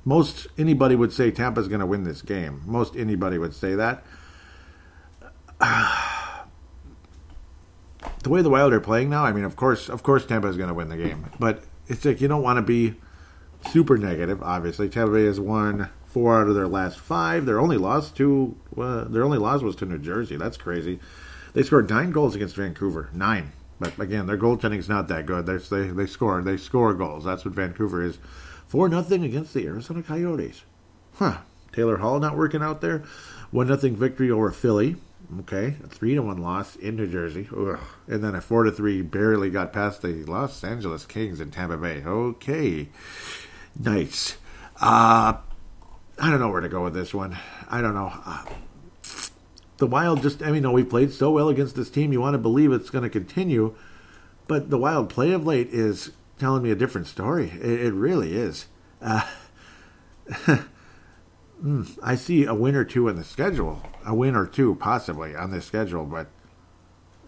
most 0.05 0.47
anybody 0.57 0.95
would 0.95 1.11
say 1.11 1.31
Tampa's 1.31 1.67
going 1.67 1.81
to 1.81 1.85
win 1.85 2.05
this 2.05 2.21
game. 2.21 2.61
Most 2.65 2.95
anybody 2.95 3.37
would 3.37 3.53
say 3.53 3.75
that. 3.75 4.05
the 8.23 8.29
way 8.29 8.41
the 8.41 8.49
Wild 8.49 8.71
are 8.71 8.79
playing 8.79 9.09
now, 9.09 9.25
I 9.25 9.33
mean, 9.33 9.43
of 9.43 9.57
course, 9.57 9.89
of 9.89 10.01
course, 10.01 10.25
Tampa 10.25 10.47
is 10.47 10.55
going 10.55 10.69
to 10.69 10.73
win 10.73 10.87
the 10.87 10.95
game. 10.95 11.29
But 11.39 11.61
it's 11.89 12.05
like 12.05 12.21
you 12.21 12.29
don't 12.29 12.41
want 12.41 12.55
to 12.55 12.61
be 12.61 12.95
super 13.69 13.97
negative. 13.97 14.41
Obviously, 14.41 14.87
Tampa 14.87 15.11
Bay 15.11 15.25
has 15.25 15.41
won 15.41 15.89
four 16.05 16.39
out 16.39 16.47
of 16.47 16.55
their 16.55 16.69
last 16.69 16.99
five. 16.99 17.45
Their 17.45 17.59
only 17.59 17.75
loss 17.75 18.11
to 18.11 18.55
uh, 18.77 19.03
their 19.03 19.25
only 19.25 19.39
loss 19.39 19.61
was 19.61 19.75
to 19.75 19.85
New 19.85 19.99
Jersey. 19.99 20.37
That's 20.37 20.55
crazy. 20.55 21.01
They 21.53 21.63
scored 21.63 21.89
nine 21.89 22.11
goals 22.11 22.35
against 22.35 22.55
Vancouver. 22.55 23.09
Nine. 23.13 23.51
But 23.79 23.97
again, 23.99 24.27
their 24.27 24.37
goaltending 24.37 24.77
is 24.77 24.87
not 24.87 25.07
that 25.07 25.25
good. 25.25 25.45
They're, 25.45 25.57
they 25.57 25.87
they 25.87 26.05
score 26.05 26.41
they 26.41 26.57
score 26.57 26.93
goals. 26.93 27.23
That's 27.23 27.43
what 27.43 27.55
Vancouver 27.55 28.03
is. 28.03 28.19
4 28.67 28.87
nothing 28.87 29.23
against 29.25 29.53
the 29.53 29.65
Arizona 29.65 30.01
Coyotes. 30.01 30.63
Huh. 31.15 31.39
Taylor 31.73 31.97
Hall 31.97 32.19
not 32.19 32.37
working 32.37 32.61
out 32.61 32.79
there. 32.79 33.03
1 33.51 33.67
nothing 33.67 33.95
victory 33.95 34.31
over 34.31 34.51
Philly. 34.51 34.95
Okay. 35.39 35.75
A 35.83 35.87
3 35.87 36.15
to 36.15 36.21
1 36.21 36.37
loss 36.37 36.75
in 36.75 36.95
New 36.95 37.07
Jersey. 37.07 37.49
Ugh. 37.55 37.79
And 38.07 38.23
then 38.23 38.35
a 38.35 38.41
4 38.41 38.65
to 38.65 38.71
3 38.71 39.01
barely 39.01 39.49
got 39.49 39.73
past 39.73 40.01
the 40.01 40.23
Los 40.23 40.63
Angeles 40.63 41.05
Kings 41.05 41.41
in 41.41 41.51
Tampa 41.51 41.77
Bay. 41.77 42.03
Okay. 42.05 42.87
Nice. 43.77 44.37
Uh, 44.79 45.33
I 46.19 46.29
don't 46.29 46.39
know 46.39 46.49
where 46.49 46.61
to 46.61 46.69
go 46.69 46.83
with 46.83 46.93
this 46.93 47.13
one. 47.13 47.37
I 47.67 47.81
don't 47.81 47.93
know. 47.93 48.11
Uh, 48.25 48.45
the 49.81 49.87
Wild 49.87 50.21
just, 50.21 50.43
I 50.43 50.51
mean, 50.51 50.61
no, 50.61 50.71
we 50.71 50.83
played 50.83 51.11
so 51.11 51.31
well 51.31 51.49
against 51.49 51.75
this 51.75 51.89
team. 51.89 52.13
You 52.13 52.21
want 52.21 52.35
to 52.35 52.37
believe 52.37 52.71
it's 52.71 52.91
going 52.91 53.03
to 53.03 53.09
continue. 53.09 53.75
But 54.47 54.69
the 54.69 54.77
Wild 54.77 55.09
play 55.09 55.31
of 55.31 55.43
late 55.43 55.69
is 55.71 56.11
telling 56.37 56.61
me 56.61 56.69
a 56.69 56.75
different 56.75 57.07
story. 57.07 57.49
It, 57.59 57.87
it 57.87 57.93
really 57.93 58.35
is. 58.35 58.67
Uh, 59.01 59.27
mm, 60.29 61.99
I 62.03 62.13
see 62.13 62.45
a 62.45 62.53
win 62.53 62.75
or 62.75 62.85
two 62.85 63.07
in 63.07 63.15
the 63.15 63.23
schedule, 63.23 63.81
a 64.05 64.13
win 64.13 64.35
or 64.35 64.45
two 64.45 64.75
possibly 64.75 65.35
on 65.35 65.49
the 65.49 65.63
schedule, 65.63 66.05
but 66.05 66.27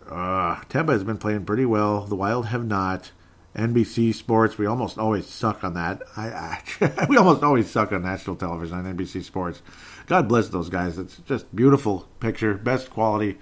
uh, 0.07 0.61
Tampa 0.69 0.91
has 0.91 1.03
been 1.03 1.17
playing 1.17 1.45
pretty 1.45 1.65
well. 1.65 2.01
The 2.01 2.15
Wild 2.15 2.45
have 2.47 2.67
not. 2.67 3.11
NBC 3.55 4.13
Sports, 4.15 4.57
we 4.57 4.65
almost 4.65 4.97
always 4.97 5.27
suck 5.27 5.63
on 5.63 5.75
that. 5.75 6.01
I, 6.17 6.27
I 6.27 7.05
we 7.09 7.17
almost 7.17 7.43
always 7.43 7.69
suck 7.69 7.91
on 7.91 8.01
national 8.01 8.35
television 8.35 8.77
on 8.77 8.97
NBC 8.97 9.23
Sports. 9.23 9.61
God 10.07 10.27
bless 10.27 10.49
those 10.49 10.69
guys. 10.69 10.97
It's 10.97 11.17
just 11.17 11.55
beautiful 11.55 12.07
picture, 12.19 12.55
best 12.55 12.89
quality. 12.89 13.37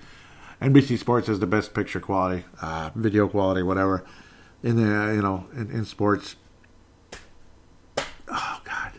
NBC 0.62 0.98
Sports 0.98 1.28
has 1.28 1.40
the 1.40 1.48
best 1.48 1.74
picture 1.74 2.00
quality, 2.00 2.46
uh, 2.62 2.92
video 2.94 3.28
quality, 3.28 3.64
whatever 3.64 4.06
in 4.64 4.76
the 4.76 5.14
you 5.14 5.22
know 5.22 5.48
in, 5.54 5.72
in 5.72 5.86
sports. 5.86 6.36
Oh 8.28 8.62
God, 8.64 8.92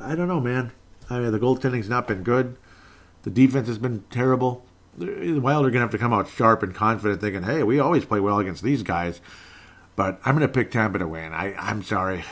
I 0.00 0.14
don't 0.14 0.28
know, 0.28 0.40
man. 0.40 0.72
I 1.10 1.18
mean, 1.18 1.32
the 1.32 1.38
goaltending's 1.38 1.88
not 1.88 2.08
been 2.08 2.22
good. 2.22 2.56
The 3.22 3.30
defense 3.30 3.68
has 3.68 3.78
been 3.78 4.04
terrible. 4.10 4.64
The 4.96 5.38
Wild 5.38 5.66
are 5.66 5.70
gonna 5.70 5.80
have 5.80 5.90
to 5.90 5.98
come 5.98 6.12
out 6.12 6.28
sharp 6.28 6.62
and 6.62 6.74
confident, 6.74 7.20
thinking, 7.20 7.44
"Hey, 7.44 7.62
we 7.62 7.78
always 7.78 8.04
play 8.04 8.20
well 8.20 8.38
against 8.38 8.62
these 8.62 8.82
guys." 8.82 9.20
But 9.94 10.20
I'm 10.24 10.34
gonna 10.34 10.48
pick 10.48 10.70
Tampa 10.70 10.98
to 10.98 11.06
win. 11.06 11.32
I 11.32 11.54
I'm 11.54 11.82
sorry. 11.82 12.24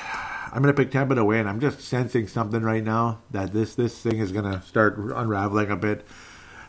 I'm 0.53 0.62
going 0.62 0.75
to 0.75 0.83
pick 0.83 0.90
Tampa 0.90 1.14
to 1.14 1.25
win. 1.25 1.46
I'm 1.46 1.61
just 1.61 1.81
sensing 1.81 2.27
something 2.27 2.62
right 2.62 2.83
now 2.83 3.20
that 3.31 3.53
this 3.53 3.77
this 3.77 3.96
thing 4.01 4.18
is 4.18 4.33
going 4.33 4.51
to 4.51 4.61
start 4.66 4.99
unraveling 4.99 5.70
a 5.70 5.77
bit. 5.77 6.05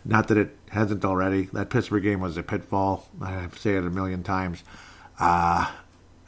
Not 0.05 0.27
that 0.27 0.37
it 0.37 0.55
hasn't 0.69 1.03
already. 1.03 1.43
That 1.53 1.69
Pittsburgh 1.69 2.03
game 2.03 2.19
was 2.19 2.37
a 2.37 2.43
pitfall. 2.43 3.09
I've 3.19 3.57
said 3.57 3.75
it 3.75 3.87
a 3.87 3.89
million 3.89 4.23
times. 4.23 4.63
Uh, 5.19 5.71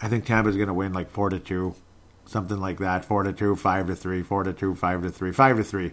I 0.01 0.07
think 0.07 0.25
Tampa's 0.25 0.55
going 0.55 0.67
to 0.67 0.73
win 0.73 0.93
like 0.93 1.09
four 1.09 1.29
to 1.29 1.39
two, 1.39 1.75
something 2.25 2.59
like 2.59 2.79
that. 2.79 3.05
Four 3.05 3.23
to 3.23 3.33
two, 3.33 3.55
five 3.55 3.87
to 3.87 3.95
three, 3.95 4.23
four 4.23 4.43
to 4.43 4.53
two, 4.53 4.75
five 4.75 5.03
to 5.03 5.09
three, 5.09 5.31
five 5.31 5.57
to 5.57 5.63
three. 5.63 5.91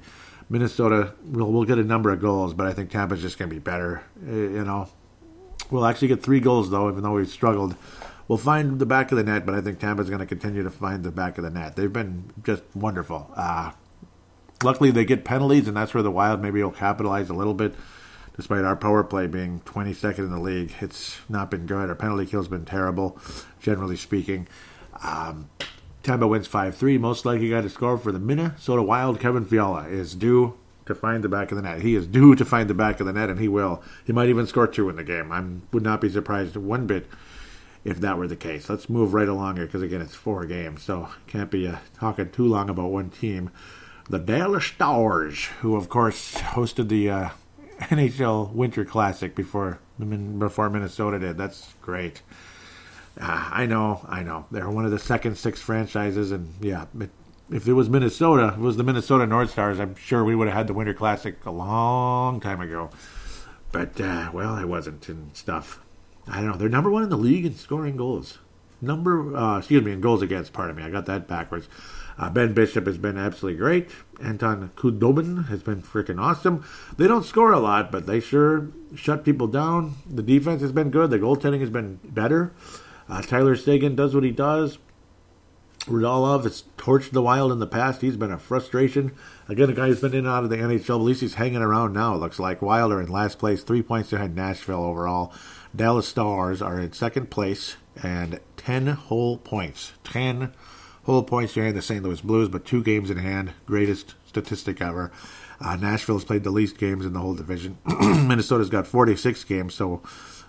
Minnesota 0.49 1.13
will 1.25 1.53
will 1.53 1.65
get 1.65 1.79
a 1.79 1.85
number 1.85 2.11
of 2.11 2.21
goals, 2.21 2.55
but 2.55 2.67
I 2.67 2.73
think 2.73 2.91
Tampa's 2.91 3.21
just 3.21 3.39
going 3.39 3.51
to 3.51 3.55
be 3.55 3.61
better. 3.61 4.03
Uh, 4.27 4.33
you 4.33 4.65
know, 4.65 4.89
we'll 5.71 5.87
actually 5.87 6.09
get 6.09 6.23
three 6.23 6.41
goals 6.41 6.71
though, 6.71 6.89
even 6.91 7.03
though 7.03 7.13
we've 7.13 7.29
struggled. 7.29 7.77
We'll 8.31 8.39
find 8.39 8.79
the 8.79 8.87
back 8.87 9.11
of 9.11 9.19
the 9.19 9.25
net, 9.25 9.45
but 9.45 9.57
I 9.57 9.61
think 9.61 9.81
Tampa's 9.81 10.09
going 10.09 10.21
to 10.21 10.27
continue 10.27 10.63
to 10.63 10.71
find 10.71 11.03
the 11.03 11.11
back 11.11 11.37
of 11.37 11.43
the 11.43 11.51
net. 11.51 11.75
They've 11.75 11.93
been 11.93 12.31
just 12.45 12.63
wonderful. 12.77 13.29
Uh, 13.35 13.73
luckily, 14.63 14.93
they 14.93 15.05
get 15.05 15.25
penalties, 15.25 15.67
and 15.67 15.77
that's 15.77 15.93
where 15.95 16.03
the 16.05 16.13
Wild 16.13 16.41
maybe 16.41 16.63
will 16.63 16.71
capitalize 16.71 17.29
a 17.29 17.35
little 17.35 17.55
bit. 17.55 17.75
Despite 18.37 18.65
our 18.65 18.77
power 18.77 19.03
play 19.03 19.27
being 19.27 19.63
22nd 19.63 20.19
in 20.21 20.31
the 20.31 20.39
league, 20.39 20.73
it's 20.81 21.19
not 21.29 21.51
been 21.51 21.67
good. 21.67 21.89
Our 21.89 21.97
penalty 21.97 22.25
kill's 22.25 22.47
been 22.47 22.65
terrible, 22.65 23.19
generally 23.61 23.97
speaking. 23.97 24.47
Um, 25.03 25.51
Tampa 26.05 26.29
wins 26.29 26.47
5 26.47 26.77
3. 26.77 26.99
Most 26.99 27.25
likely 27.25 27.51
guy 27.51 27.63
to 27.63 27.69
score 27.69 27.99
for 27.99 28.13
the 28.13 28.21
Minnesota 28.21 28.81
Wild, 28.81 29.19
Kevin 29.19 29.45
Fiala, 29.45 29.89
is 29.89 30.15
due 30.15 30.57
to 30.87 30.95
find 30.95 31.25
the 31.25 31.29
back 31.29 31.51
of 31.51 31.57
the 31.57 31.63
net. 31.63 31.83
He 31.83 31.97
is 31.97 32.07
due 32.07 32.37
to 32.37 32.45
find 32.45 32.71
the 32.71 32.75
back 32.75 33.01
of 33.01 33.07
the 33.07 33.13
net, 33.13 33.29
and 33.29 33.41
he 33.41 33.49
will. 33.49 33.83
He 34.05 34.13
might 34.13 34.29
even 34.29 34.47
score 34.47 34.69
two 34.69 34.89
in 34.89 34.95
the 34.95 35.03
game. 35.03 35.33
I 35.33 35.43
would 35.73 35.83
not 35.83 36.01
be 36.01 36.09
surprised 36.09 36.57
one 36.57 36.87
bit 36.87 37.09
if 37.85 38.01
that 38.01 38.19
were 38.19 38.27
the 38.27 38.37
case. 38.37 38.69
Let's 38.69 38.89
move 38.89 39.15
right 39.15 39.29
along 39.29 39.57
here 39.57 39.67
because, 39.67 39.83
again, 39.83 40.01
it's 40.01 40.15
four 40.15 40.45
games, 40.47 40.83
so 40.83 41.09
can't 41.27 41.51
be 41.51 41.67
uh, 41.67 41.77
talking 41.99 42.31
too 42.31 42.47
long 42.47 42.69
about 42.69 42.91
one 42.91 43.11
team. 43.11 43.51
The 44.09 44.19
Dallas 44.19 44.65
Stars, 44.65 45.45
who, 45.61 45.77
of 45.77 45.89
course, 45.89 46.35
hosted 46.35 46.89
the 46.89 47.11
uh, 47.11 47.29
NHL 47.83 48.53
Winter 48.53 48.85
Classic 48.85 49.35
before 49.35 49.79
before 49.99 50.71
Minnesota 50.71 51.19
did. 51.19 51.37
That's 51.37 51.75
great. 51.83 52.23
Uh, 53.21 53.51
I 53.53 53.67
know, 53.67 54.05
I 54.09 54.23
know. 54.23 54.47
They're 54.51 54.71
one 54.71 54.85
of 54.85 54.91
the 54.91 54.99
second 54.99 55.37
six 55.37 55.61
franchises, 55.61 56.33
and 56.33 56.55
yeah, 56.61 56.87
it, 56.99 57.11
if 57.51 57.67
it 57.67 57.73
was 57.73 57.91
Minnesota, 57.91 58.49
if 58.49 58.55
it 58.55 58.61
was 58.61 58.77
the 58.77 58.85
Minnesota 58.85 59.27
North 59.27 59.51
Stars, 59.51 59.79
I'm 59.79 59.95
sure 59.97 60.25
we 60.25 60.35
would 60.35 60.49
have 60.49 60.57
had 60.57 60.67
the 60.69 60.75
Winter 60.75 60.95
Classic 60.95 61.45
a 61.45 61.51
long 61.51 62.41
time 62.41 62.61
ago. 62.61 62.91
But 63.73 64.01
uh, 64.01 64.31
well, 64.33 64.57
it 64.57 64.67
wasn't 64.67 65.09
and 65.09 65.37
stuff. 65.37 65.81
I 66.29 66.37
don't 66.37 66.51
know. 66.51 66.57
They're 66.57 66.69
number 66.69 66.91
one 66.91 67.03
in 67.03 67.09
the 67.09 67.17
league 67.17 67.47
in 67.47 67.55
scoring 67.57 67.97
goals. 67.97 68.39
Number, 68.83 69.37
uh, 69.37 69.59
excuse 69.59 69.85
me, 69.85 69.93
in 69.93 70.01
goals 70.01 70.23
against. 70.23 70.53
Pardon 70.53 70.77
me, 70.77 70.83
I 70.83 70.91
got 70.91 71.07
that 71.07 71.29
backwards. 71.29 71.69
Uh, 72.19 72.31
ben 72.31 72.53
Bishop 72.53 72.87
has 72.87 72.99
been 72.99 73.17
absolutely 73.17 73.59
great. 73.59 73.91
Anton 74.23 74.71
Khudobin 74.77 75.49
has 75.49 75.63
been 75.63 75.83
freaking 75.83 76.21
awesome. 76.21 76.65
They 76.97 77.07
don't 77.07 77.25
score 77.25 77.53
a 77.53 77.61
lot, 77.61 77.91
but 77.91 78.07
they 78.07 78.21
sure 78.21 78.69
shut 78.95 79.25
people 79.25 79.47
down. 79.47 79.97
The 80.09 80.23
defense 80.23 80.61
has 80.63 80.73
been 80.73 80.91
good. 80.91 81.11
The 81.11 81.19
goaltending 81.19 81.61
has 81.61 81.71
been 81.71 81.99
better. 82.05 82.53
Uh, 83.09 83.23
Tyler 83.23 83.57
Seguin 83.57 83.97
does 83.97 84.15
what 84.15 84.25
he 84.25 84.31
does. 84.31 84.79
Radulov 85.87 86.43
has 86.43 86.65
torched 86.77 87.11
the 87.11 87.23
Wild 87.23 87.53
in 87.53 87.59
the 87.59 87.67
past. 87.67 88.03
He's 88.03 88.17
been 88.17 88.31
a 88.31 88.39
frustration. 88.39 89.13
Again, 89.49 89.71
a 89.71 89.73
guy 89.73 89.87
who's 89.87 90.01
been 90.01 90.13
in 90.13 90.21
and 90.21 90.29
out 90.29 90.45
of 90.45 90.51
the 90.51 90.59
NHL. 90.59 90.97
At 90.97 91.01
least 91.01 91.23
he's 91.23 91.35
hanging 91.35 91.63
around 91.63 91.95
now. 91.95 92.15
It 92.15 92.19
looks 92.19 92.39
like 92.39 92.61
Wilder 92.61 93.01
in 93.01 93.09
last 93.09 93.39
place, 93.39 93.63
three 93.63 93.83
points 93.83 94.11
behind 94.11 94.35
Nashville 94.35 94.85
overall. 94.85 95.33
Dallas 95.75 96.09
Stars 96.09 96.61
are 96.61 96.81
in 96.81 96.93
second 96.93 97.31
place 97.31 97.77
and 98.03 98.41
ten 98.57 98.89
whole 98.89 99.39
points. 99.39 99.93
Ten 100.05 100.53
whole 101.05 101.23
points 101.23 101.55
behind 101.55 101.77
the 101.77 101.83
St. 101.83 102.03
Louis 102.03 102.21
Blues, 102.21 102.49
but 102.49 102.65
two 102.65 102.83
games 102.83 103.11
in 103.11 103.19
hand. 103.19 103.53
Greatest 103.67 104.15
statistic 104.27 104.81
ever. 104.81 105.11
Uh, 105.61 105.77
Nashville's 105.77 106.25
played 106.25 106.45
the 106.45 106.51
least 106.51 106.79
games 106.79 107.05
in 107.05 107.13
the 107.13 107.21
whole 107.21 107.35
division. 107.35 107.79
Minnesota's 107.87 108.71
got 108.71 108.87
46 108.87 109.45
games, 109.45 109.75
so 109.75 110.03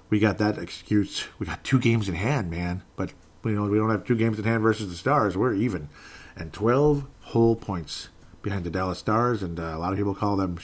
we 0.10 0.20
got 0.20 0.38
that 0.38 0.58
excuse. 0.58 1.26
We 1.38 1.46
got 1.46 1.64
two 1.64 1.80
games 1.80 2.08
in 2.08 2.16
hand, 2.16 2.50
man. 2.50 2.84
But 2.96 3.14
you 3.44 3.52
know 3.52 3.66
we 3.66 3.78
don't 3.78 3.90
have 3.90 4.06
two 4.06 4.16
games 4.16 4.40
in 4.40 4.46
hand 4.46 4.64
versus 4.64 4.90
the 4.90 4.96
Stars. 4.96 5.38
We're 5.38 5.54
even, 5.54 5.90
and 6.36 6.54
12 6.54 7.06
whole 7.22 7.56
points 7.56 8.10
behind 8.42 8.64
the 8.64 8.70
Dallas 8.70 9.00
Stars, 9.00 9.44
and 9.44 9.60
uh, 9.60 9.64
a 9.64 9.80
lot 9.80 9.94
of 9.94 9.98
people 9.98 10.16
call 10.16 10.36
them. 10.36 10.58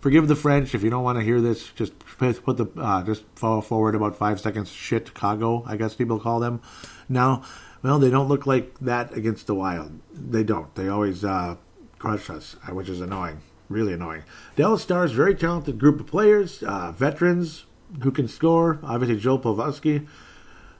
Forgive 0.00 0.28
the 0.28 0.36
French 0.36 0.74
if 0.74 0.82
you 0.82 0.90
don't 0.90 1.02
want 1.02 1.18
to 1.18 1.24
hear 1.24 1.40
this. 1.40 1.70
Just 1.70 1.92
put 2.14 2.56
the 2.56 2.66
uh, 2.76 3.02
just 3.02 3.24
forward 3.36 3.94
about 3.94 4.16
five 4.16 4.40
seconds. 4.40 4.70
Shit, 4.70 5.08
Chicago, 5.08 5.64
I 5.66 5.76
guess 5.76 5.94
people 5.94 6.18
call 6.18 6.40
them 6.40 6.60
now. 7.08 7.42
Well, 7.82 7.98
they 7.98 8.10
don't 8.10 8.28
look 8.28 8.46
like 8.46 8.78
that 8.80 9.14
against 9.14 9.46
the 9.46 9.54
Wild. 9.54 10.00
They 10.12 10.42
don't. 10.42 10.74
They 10.74 10.88
always 10.88 11.22
uh, 11.22 11.56
crush 11.98 12.30
us, 12.30 12.56
uh, 12.66 12.74
which 12.74 12.88
is 12.88 13.02
annoying. 13.02 13.42
Really 13.68 13.92
annoying. 13.92 14.24
Dallas 14.56 14.82
Stars, 14.82 15.12
very 15.12 15.34
talented 15.34 15.78
group 15.78 16.00
of 16.00 16.06
players, 16.06 16.62
uh, 16.62 16.92
veterans 16.92 17.66
who 18.02 18.10
can 18.10 18.28
score. 18.28 18.78
Obviously, 18.82 19.18
Joe 19.18 19.38
Pavelski. 19.38 20.06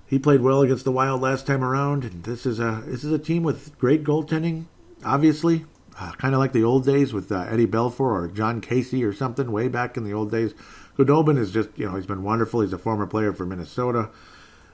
He 0.06 0.18
played 0.18 0.42
well 0.42 0.62
against 0.62 0.84
the 0.84 0.92
Wild 0.92 1.20
last 1.20 1.46
time 1.46 1.64
around. 1.64 2.04
And 2.04 2.24
this 2.24 2.46
is 2.46 2.60
a 2.60 2.82
this 2.86 3.04
is 3.04 3.12
a 3.12 3.18
team 3.18 3.42
with 3.42 3.76
great 3.78 4.04
goaltending. 4.04 4.66
Obviously, 5.04 5.64
uh, 5.98 6.12
kind 6.12 6.34
of 6.34 6.40
like 6.40 6.52
the 6.52 6.64
old 6.64 6.84
days 6.84 7.12
with 7.12 7.30
uh, 7.30 7.46
Eddie 7.48 7.66
Belfour 7.66 8.00
or 8.00 8.28
Jon 8.28 8.60
Casey 8.60 9.04
or 9.04 9.12
something 9.12 9.50
way 9.50 9.68
back 9.68 9.96
in 9.96 10.04
the 10.04 10.12
old 10.12 10.30
days. 10.30 10.54
Khudobin 10.96 11.38
is 11.38 11.52
just 11.52 11.70
you 11.76 11.86
know 11.86 11.96
he's 11.96 12.06
been 12.06 12.22
wonderful. 12.22 12.60
He's 12.60 12.72
a 12.72 12.78
former 12.78 13.06
player 13.06 13.32
for 13.32 13.46
Minnesota. 13.46 14.10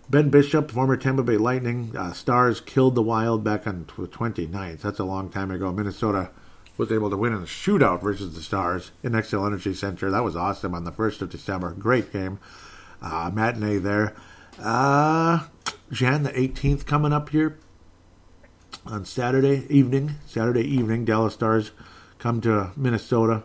Ben 0.09 0.29
Bishop, 0.29 0.73
former 0.73 0.97
Tampa 0.97 1.23
Bay 1.23 1.37
Lightning 1.37 1.95
uh, 1.97 2.13
Stars, 2.13 2.61
killed 2.61 2.97
the 2.97 3.03
Wild 3.03 3.45
back 3.45 3.67
on 3.67 3.87
the 3.97 4.09
29th. 4.09 4.81
That's 4.81 4.99
a 4.99 5.05
long 5.05 5.31
time 5.31 5.53
ago. 5.53 5.71
Minnesota 5.71 6.31
was 6.77 6.91
able 6.91 7.11
to 7.11 7.17
win 7.17 7.33
in 7.33 7.43
a 7.43 7.47
shootout 7.47 8.03
versus 8.03 8.35
the 8.35 8.43
Stars 8.43 8.91
in 9.05 9.13
Xcel 9.13 9.47
Energy 9.47 9.73
Center. 9.73 10.11
That 10.11 10.25
was 10.25 10.35
awesome 10.35 10.75
on 10.75 10.83
the 10.83 10.91
1st 10.91 11.23
of 11.23 11.31
December. 11.31 11.73
Great 11.73 12.13
game. 12.13 12.41
Uh, 13.01 13.31
matinee 13.33 13.79
there. 13.79 14.17
Uh, 14.59 15.47
Jan 15.93 16.25
the 16.25 16.33
18th 16.33 16.87
coming 16.87 17.13
up 17.13 17.29
here 17.29 17.59
on 18.85 19.05
Saturday 19.05 19.65
evening. 19.71 20.17
Saturday 20.27 20.65
evening, 20.65 21.05
Dallas 21.05 21.35
Stars 21.35 21.71
come 22.19 22.41
to 22.41 22.73
Minnesota. 22.77 23.45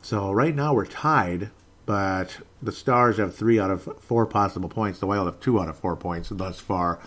So 0.00 0.32
right 0.32 0.54
now 0.54 0.72
we're 0.72 0.86
tied 0.86 1.50
but 1.88 2.36
the 2.60 2.70
Stars 2.70 3.16
have 3.16 3.34
three 3.34 3.58
out 3.58 3.70
of 3.70 3.88
four 3.98 4.26
possible 4.26 4.68
points. 4.68 4.98
The 4.98 5.06
Wild 5.06 5.24
have 5.26 5.40
two 5.40 5.58
out 5.58 5.70
of 5.70 5.78
four 5.78 5.96
points 5.96 6.28
thus 6.28 6.60
far. 6.60 7.00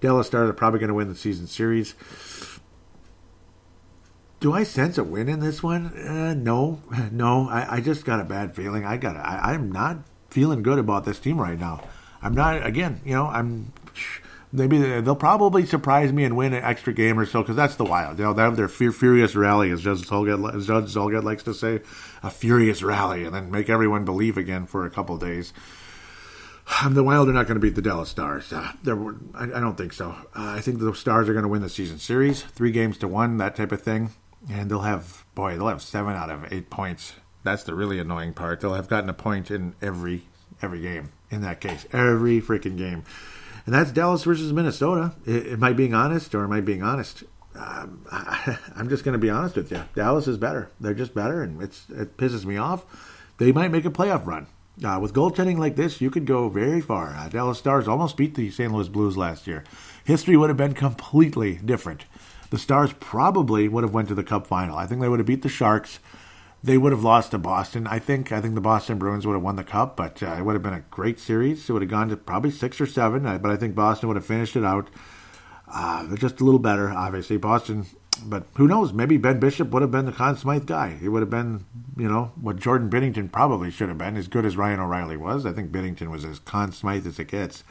Dallas 0.00 0.26
Stars 0.26 0.50
are 0.50 0.52
probably 0.52 0.80
going 0.80 0.88
to 0.88 0.94
win 0.94 1.08
the 1.08 1.14
season 1.14 1.46
series. 1.46 1.94
Do 4.40 4.52
I 4.52 4.64
sense 4.64 4.98
a 4.98 5.04
win 5.04 5.28
in 5.28 5.38
this 5.38 5.62
one? 5.62 5.86
Uh, 5.96 6.34
no, 6.34 6.82
no. 7.12 7.48
I, 7.48 7.76
I, 7.76 7.80
just 7.80 8.04
got 8.04 8.18
a 8.18 8.24
bad 8.24 8.56
feeling. 8.56 8.84
I 8.84 8.96
got. 8.96 9.14
I, 9.14 9.52
I'm 9.52 9.70
not 9.70 9.98
feeling 10.30 10.64
good 10.64 10.80
about 10.80 11.04
this 11.04 11.20
team 11.20 11.40
right 11.40 11.58
now. 11.58 11.86
I'm 12.20 12.34
not. 12.34 12.66
Again, 12.66 13.02
you 13.04 13.14
know, 13.14 13.28
I'm 13.28 13.72
maybe 14.54 14.78
they'll 15.00 15.16
probably 15.16 15.66
surprise 15.66 16.12
me 16.12 16.24
and 16.24 16.36
win 16.36 16.54
an 16.54 16.62
extra 16.62 16.92
game 16.92 17.18
or 17.18 17.26
so 17.26 17.42
because 17.42 17.56
that's 17.56 17.74
the 17.74 17.84
Wild. 17.84 18.18
You 18.18 18.24
know, 18.24 18.32
they 18.32 18.42
have 18.42 18.56
their 18.56 18.68
furious 18.68 19.34
rally, 19.34 19.70
as 19.70 19.82
Judd 19.82 19.98
Zulgad, 19.98 20.54
as 20.54 20.66
Judge 20.66 20.94
likes 20.96 21.42
to 21.42 21.52
say, 21.52 21.80
a 22.22 22.30
furious 22.30 22.82
rally, 22.82 23.24
and 23.24 23.34
then 23.34 23.50
make 23.50 23.68
everyone 23.68 24.04
believe 24.04 24.38
again 24.38 24.66
for 24.66 24.86
a 24.86 24.90
couple 24.90 25.18
days. 25.18 25.52
Um, 26.82 26.94
the 26.94 27.02
Wild 27.02 27.28
are 27.28 27.32
not 27.32 27.46
going 27.46 27.56
to 27.56 27.60
beat 27.60 27.74
the 27.74 27.82
Dallas 27.82 28.08
Stars. 28.08 28.52
Uh, 28.52 28.72
I, 29.34 29.42
I, 29.42 29.60
don't 29.60 29.76
think 29.76 29.92
so. 29.92 30.10
Uh, 30.10 30.54
I 30.56 30.60
think 30.60 30.78
the 30.78 30.94
Stars 30.94 31.28
are 31.28 31.32
going 31.34 31.42
to 31.42 31.48
win 31.48 31.62
the 31.62 31.68
season 31.68 31.98
series, 31.98 32.42
three 32.42 32.70
games 32.70 32.96
to 32.98 33.08
one, 33.08 33.36
that 33.38 33.56
type 33.56 33.72
of 33.72 33.82
thing, 33.82 34.10
and 34.48 34.70
they'll 34.70 34.80
have 34.80 35.24
boy, 35.34 35.56
they'll 35.56 35.68
have 35.68 35.82
seven 35.82 36.14
out 36.14 36.30
of 36.30 36.52
eight 36.52 36.70
points. 36.70 37.14
That's 37.42 37.64
the 37.64 37.74
really 37.74 37.98
annoying 37.98 38.32
part. 38.32 38.60
They'll 38.60 38.74
have 38.74 38.88
gotten 38.88 39.10
a 39.10 39.14
point 39.14 39.50
in 39.50 39.74
every 39.82 40.22
every 40.62 40.80
game. 40.80 41.10
In 41.30 41.40
that 41.40 41.60
case, 41.60 41.84
every 41.92 42.40
freaking 42.40 42.78
game 42.78 43.02
and 43.66 43.74
that's 43.74 43.92
Dallas 43.92 44.24
versus 44.24 44.52
Minnesota. 44.52 45.14
Am 45.26 45.62
I 45.62 45.72
being 45.72 45.94
honest, 45.94 46.34
or 46.34 46.44
am 46.44 46.52
I 46.52 46.60
being 46.60 46.82
honest? 46.82 47.24
Um, 47.54 48.04
I, 48.10 48.58
am 48.76 48.88
just 48.88 49.04
going 49.04 49.14
to 49.14 49.18
be 49.18 49.30
honest 49.30 49.56
with 49.56 49.70
you. 49.70 49.84
Dallas 49.94 50.26
is 50.26 50.38
better. 50.38 50.70
They're 50.80 50.94
just 50.94 51.14
better, 51.14 51.42
and 51.42 51.62
it's 51.62 51.86
it 51.90 52.16
pisses 52.16 52.44
me 52.44 52.56
off. 52.56 52.84
They 53.38 53.52
might 53.52 53.70
make 53.70 53.84
a 53.84 53.90
playoff 53.90 54.26
run. 54.26 54.46
Uh, 54.84 54.98
with 55.00 55.14
goaltending 55.14 55.56
like 55.56 55.76
this, 55.76 56.00
you 56.00 56.10
could 56.10 56.26
go 56.26 56.48
very 56.48 56.80
far. 56.80 57.14
Uh, 57.14 57.28
Dallas 57.28 57.58
Stars 57.58 57.86
almost 57.86 58.16
beat 58.16 58.34
the 58.34 58.50
St. 58.50 58.72
Louis 58.72 58.88
Blues 58.88 59.16
last 59.16 59.46
year. 59.46 59.62
History 60.04 60.36
would 60.36 60.50
have 60.50 60.56
been 60.56 60.74
completely 60.74 61.60
different. 61.64 62.06
The 62.50 62.58
Stars 62.58 62.92
probably 62.98 63.68
would 63.68 63.84
have 63.84 63.94
went 63.94 64.08
to 64.08 64.16
the 64.16 64.24
Cup 64.24 64.48
final. 64.48 64.76
I 64.76 64.86
think 64.86 65.00
they 65.00 65.08
would 65.08 65.20
have 65.20 65.26
beat 65.26 65.42
the 65.42 65.48
Sharks 65.48 66.00
they 66.64 66.78
would 66.78 66.92
have 66.92 67.04
lost 67.04 67.32
to 67.32 67.38
Boston. 67.38 67.86
I 67.86 67.98
think. 67.98 68.32
I 68.32 68.40
think 68.40 68.54
the 68.54 68.60
Boston 68.60 68.98
Bruins 68.98 69.26
would 69.26 69.34
have 69.34 69.42
won 69.42 69.56
the 69.56 69.64
cup, 69.64 69.98
but 69.98 70.22
uh, 70.22 70.34
it 70.38 70.44
would 70.46 70.54
have 70.54 70.62
been 70.62 70.72
a 70.72 70.80
great 70.90 71.20
series. 71.20 71.68
It 71.68 71.72
would 71.74 71.82
have 71.82 71.90
gone 71.90 72.08
to 72.08 72.16
probably 72.16 72.50
six 72.50 72.80
or 72.80 72.86
seven, 72.86 73.26
uh, 73.26 73.36
but 73.36 73.50
I 73.50 73.56
think 73.56 73.74
Boston 73.74 74.08
would 74.08 74.16
have 74.16 74.24
finished 74.24 74.56
it 74.56 74.64
out. 74.64 74.88
Uh, 75.68 76.16
just 76.16 76.40
a 76.40 76.44
little 76.44 76.58
better, 76.58 76.90
obviously. 76.90 77.36
Boston, 77.36 77.84
but 78.24 78.46
who 78.54 78.66
knows? 78.66 78.94
Maybe 78.94 79.18
Ben 79.18 79.40
Bishop 79.40 79.70
would 79.70 79.82
have 79.82 79.90
been 79.90 80.06
the 80.06 80.12
Conn 80.12 80.38
Smythe 80.38 80.64
guy. 80.64 80.96
He 80.96 81.06
would 81.06 81.20
have 81.20 81.28
been, 81.28 81.66
you 81.98 82.08
know, 82.08 82.32
what 82.40 82.56
Jordan 82.56 82.88
Binnington 82.88 83.30
probably 83.30 83.70
should 83.70 83.90
have 83.90 83.98
been, 83.98 84.16
as 84.16 84.28
good 84.28 84.46
as 84.46 84.56
Ryan 84.56 84.80
O'Reilly 84.80 85.18
was. 85.18 85.44
I 85.44 85.52
think 85.52 85.70
Binnington 85.70 86.10
was 86.10 86.24
as 86.24 86.38
Conn 86.38 86.72
Smythe 86.72 87.06
as 87.06 87.18
it 87.18 87.28
gets. 87.28 87.62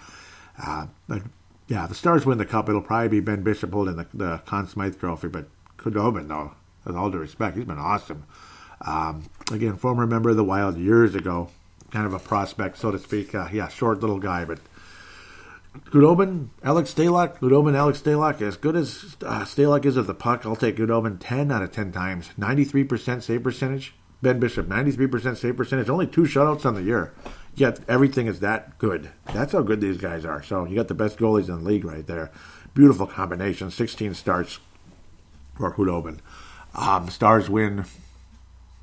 Uh, 0.63 0.85
but 1.07 1.23
yeah, 1.67 1.87
the 1.87 1.95
Stars 1.95 2.27
win 2.27 2.37
the 2.37 2.45
cup. 2.45 2.69
It'll 2.69 2.81
probably 2.81 3.07
be 3.09 3.19
Ben 3.21 3.41
Bishop 3.41 3.73
holding 3.73 3.95
the, 3.95 4.05
the 4.13 4.37
Conn 4.45 4.67
Smythe 4.67 4.99
Trophy, 4.99 5.29
but 5.29 5.47
Khudobin, 5.77 6.27
though, 6.27 6.51
with 6.85 6.95
all 6.95 7.09
due 7.09 7.17
respect, 7.17 7.57
he's 7.57 7.65
been 7.65 7.79
awesome. 7.79 8.25
Um, 8.85 9.23
again, 9.51 9.77
former 9.77 10.05
member 10.05 10.29
of 10.29 10.35
the 10.35 10.43
Wild 10.43 10.77
years 10.77 11.15
ago, 11.15 11.49
kind 11.91 12.05
of 12.05 12.13
a 12.13 12.19
prospect, 12.19 12.77
so 12.77 12.91
to 12.91 12.99
speak. 12.99 13.33
Uh, 13.33 13.47
yeah, 13.51 13.67
short 13.67 14.01
little 14.01 14.19
guy, 14.19 14.45
but 14.45 14.59
Khudobin, 15.85 16.49
Alex 16.63 16.93
Stalock, 16.93 17.39
Khudobin, 17.39 17.75
Alex 17.75 18.01
Stalock, 18.01 18.41
as 18.41 18.57
good 18.57 18.75
as 18.75 19.15
uh, 19.25 19.41
Stalock 19.41 19.85
is 19.85 19.97
at 19.97 20.07
the 20.07 20.13
puck, 20.13 20.45
I'll 20.45 20.55
take 20.55 20.77
Khudobin 20.77 21.17
10 21.19 21.51
out 21.51 21.63
of 21.63 21.71
10 21.71 21.91
times. 21.91 22.29
93% 22.39 23.23
save 23.23 23.43
percentage. 23.43 23.93
Ben 24.21 24.39
Bishop, 24.39 24.67
93% 24.67 25.35
save 25.37 25.57
percentage. 25.57 25.89
Only 25.89 26.07
two 26.07 26.23
shutouts 26.23 26.65
on 26.65 26.75
the 26.75 26.83
year. 26.83 27.13
Yet 27.55 27.79
everything 27.87 28.27
is 28.27 28.39
that 28.39 28.77
good. 28.77 29.09
That's 29.33 29.51
how 29.51 29.61
good 29.61 29.81
these 29.81 29.97
guys 29.97 30.25
are. 30.25 30.41
So 30.41 30.65
you 30.65 30.75
got 30.75 30.87
the 30.87 30.93
best 30.93 31.17
goalies 31.17 31.49
in 31.49 31.63
the 31.63 31.69
league 31.69 31.85
right 31.85 32.05
there. 32.05 32.31
Beautiful 32.73 33.05
combination. 33.05 33.69
16 33.69 34.13
starts 34.13 34.59
for 35.55 35.71
Khudobin. 35.73 36.19
Um, 36.73 37.09
Stars 37.09 37.49
win 37.49 37.85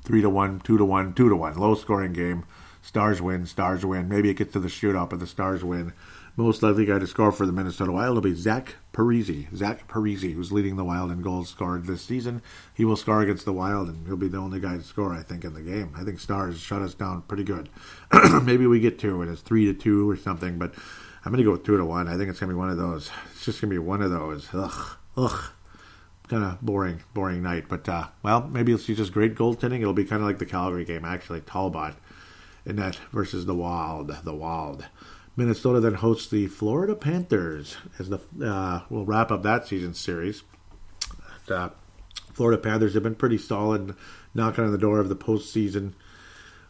3 0.03 0.21
to 0.21 0.29
1, 0.29 0.61
2 0.61 0.77
to 0.77 0.85
1, 0.85 1.13
2 1.13 1.29
to 1.29 1.35
1. 1.35 1.57
Low 1.57 1.75
scoring 1.75 2.13
game. 2.13 2.45
Stars 2.81 3.21
win, 3.21 3.45
Stars 3.45 3.85
win. 3.85 4.09
Maybe 4.09 4.29
it 4.29 4.37
gets 4.37 4.53
to 4.53 4.59
the 4.59 4.67
shootout, 4.67 5.09
but 5.09 5.19
the 5.19 5.27
Stars 5.27 5.63
win 5.63 5.93
most 6.37 6.63
likely 6.63 6.85
guy 6.85 6.99
to 6.99 7.07
score 7.07 7.31
for 7.31 7.45
the 7.45 7.51
Minnesota 7.51 7.91
Wild 7.91 8.15
will 8.15 8.21
be 8.21 8.33
Zach 8.33 8.75
Parise. 8.93 9.53
Zach 9.55 9.87
Parise, 9.87 10.33
who's 10.33 10.51
leading 10.51 10.75
the 10.75 10.83
Wild 10.83 11.11
in 11.11 11.21
goals 11.21 11.49
scored 11.49 11.85
this 11.85 12.01
season. 12.01 12.41
He 12.73 12.85
will 12.85 12.95
score 12.95 13.21
against 13.21 13.45
the 13.45 13.53
Wild, 13.53 13.89
and 13.89 14.07
he'll 14.07 14.15
be 14.15 14.27
the 14.27 14.37
only 14.37 14.59
guy 14.59 14.77
to 14.77 14.83
score, 14.83 15.13
I 15.13 15.23
think, 15.23 15.43
in 15.43 15.53
the 15.53 15.61
game. 15.61 15.93
I 15.97 16.03
think 16.03 16.19
Stars 16.19 16.59
shut 16.59 16.81
us 16.81 16.93
down 16.93 17.23
pretty 17.23 17.43
good. 17.43 17.69
Maybe 18.43 18.65
we 18.65 18.79
get 18.79 18.99
two, 18.99 19.21
and 19.21 19.31
it's 19.31 19.41
three 19.41 19.65
to 19.65 19.73
two 19.73 20.09
or 20.09 20.17
something, 20.17 20.57
but 20.57 20.73
I'm 21.25 21.31
going 21.31 21.43
to 21.43 21.43
go 21.43 21.51
with 21.51 21.65
two 21.65 21.77
to 21.77 21.85
one. 21.85 22.07
I 22.07 22.17
think 22.17 22.29
it's 22.29 22.39
going 22.39 22.49
to 22.49 22.55
be 22.55 22.59
one 22.59 22.69
of 22.69 22.77
those. 22.77 23.11
It's 23.33 23.45
just 23.45 23.61
going 23.61 23.69
to 23.69 23.75
be 23.75 23.79
one 23.79 24.01
of 24.01 24.11
those. 24.11 24.47
Ugh, 24.53 24.97
ugh. 25.17 25.51
Kind 26.31 26.45
of 26.45 26.61
boring, 26.61 27.03
boring 27.13 27.43
night. 27.43 27.65
But, 27.67 27.89
uh, 27.89 28.07
well, 28.23 28.47
maybe 28.47 28.71
it's 28.71 28.85
just 28.85 29.11
great 29.11 29.35
goaltending. 29.35 29.81
It'll 29.81 29.91
be 29.91 30.05
kind 30.05 30.21
of 30.21 30.27
like 30.29 30.39
the 30.39 30.45
Calgary 30.45 30.85
game, 30.85 31.03
actually. 31.03 31.41
Talbot 31.41 31.95
in 32.65 32.77
that 32.77 32.95
versus 33.11 33.45
the 33.45 33.53
Wild. 33.53 34.15
The 34.23 34.33
Wild. 34.33 34.85
Minnesota 35.35 35.81
then 35.81 35.95
hosts 35.95 36.29
the 36.29 36.47
Florida 36.47 36.95
Panthers 36.95 37.75
as 37.99 38.07
the 38.07 38.21
uh, 38.41 38.83
we'll 38.89 39.03
wrap 39.03 39.29
up 39.29 39.43
that 39.43 39.67
season 39.67 39.93
series. 39.93 40.43
Uh, 41.49 41.67
Florida 42.31 42.61
Panthers 42.61 42.93
have 42.93 43.03
been 43.03 43.15
pretty 43.15 43.37
solid, 43.37 43.93
knocking 44.33 44.63
on 44.63 44.71
the 44.71 44.77
door 44.77 44.99
of 44.99 45.09
the 45.09 45.17
postseason 45.17 45.95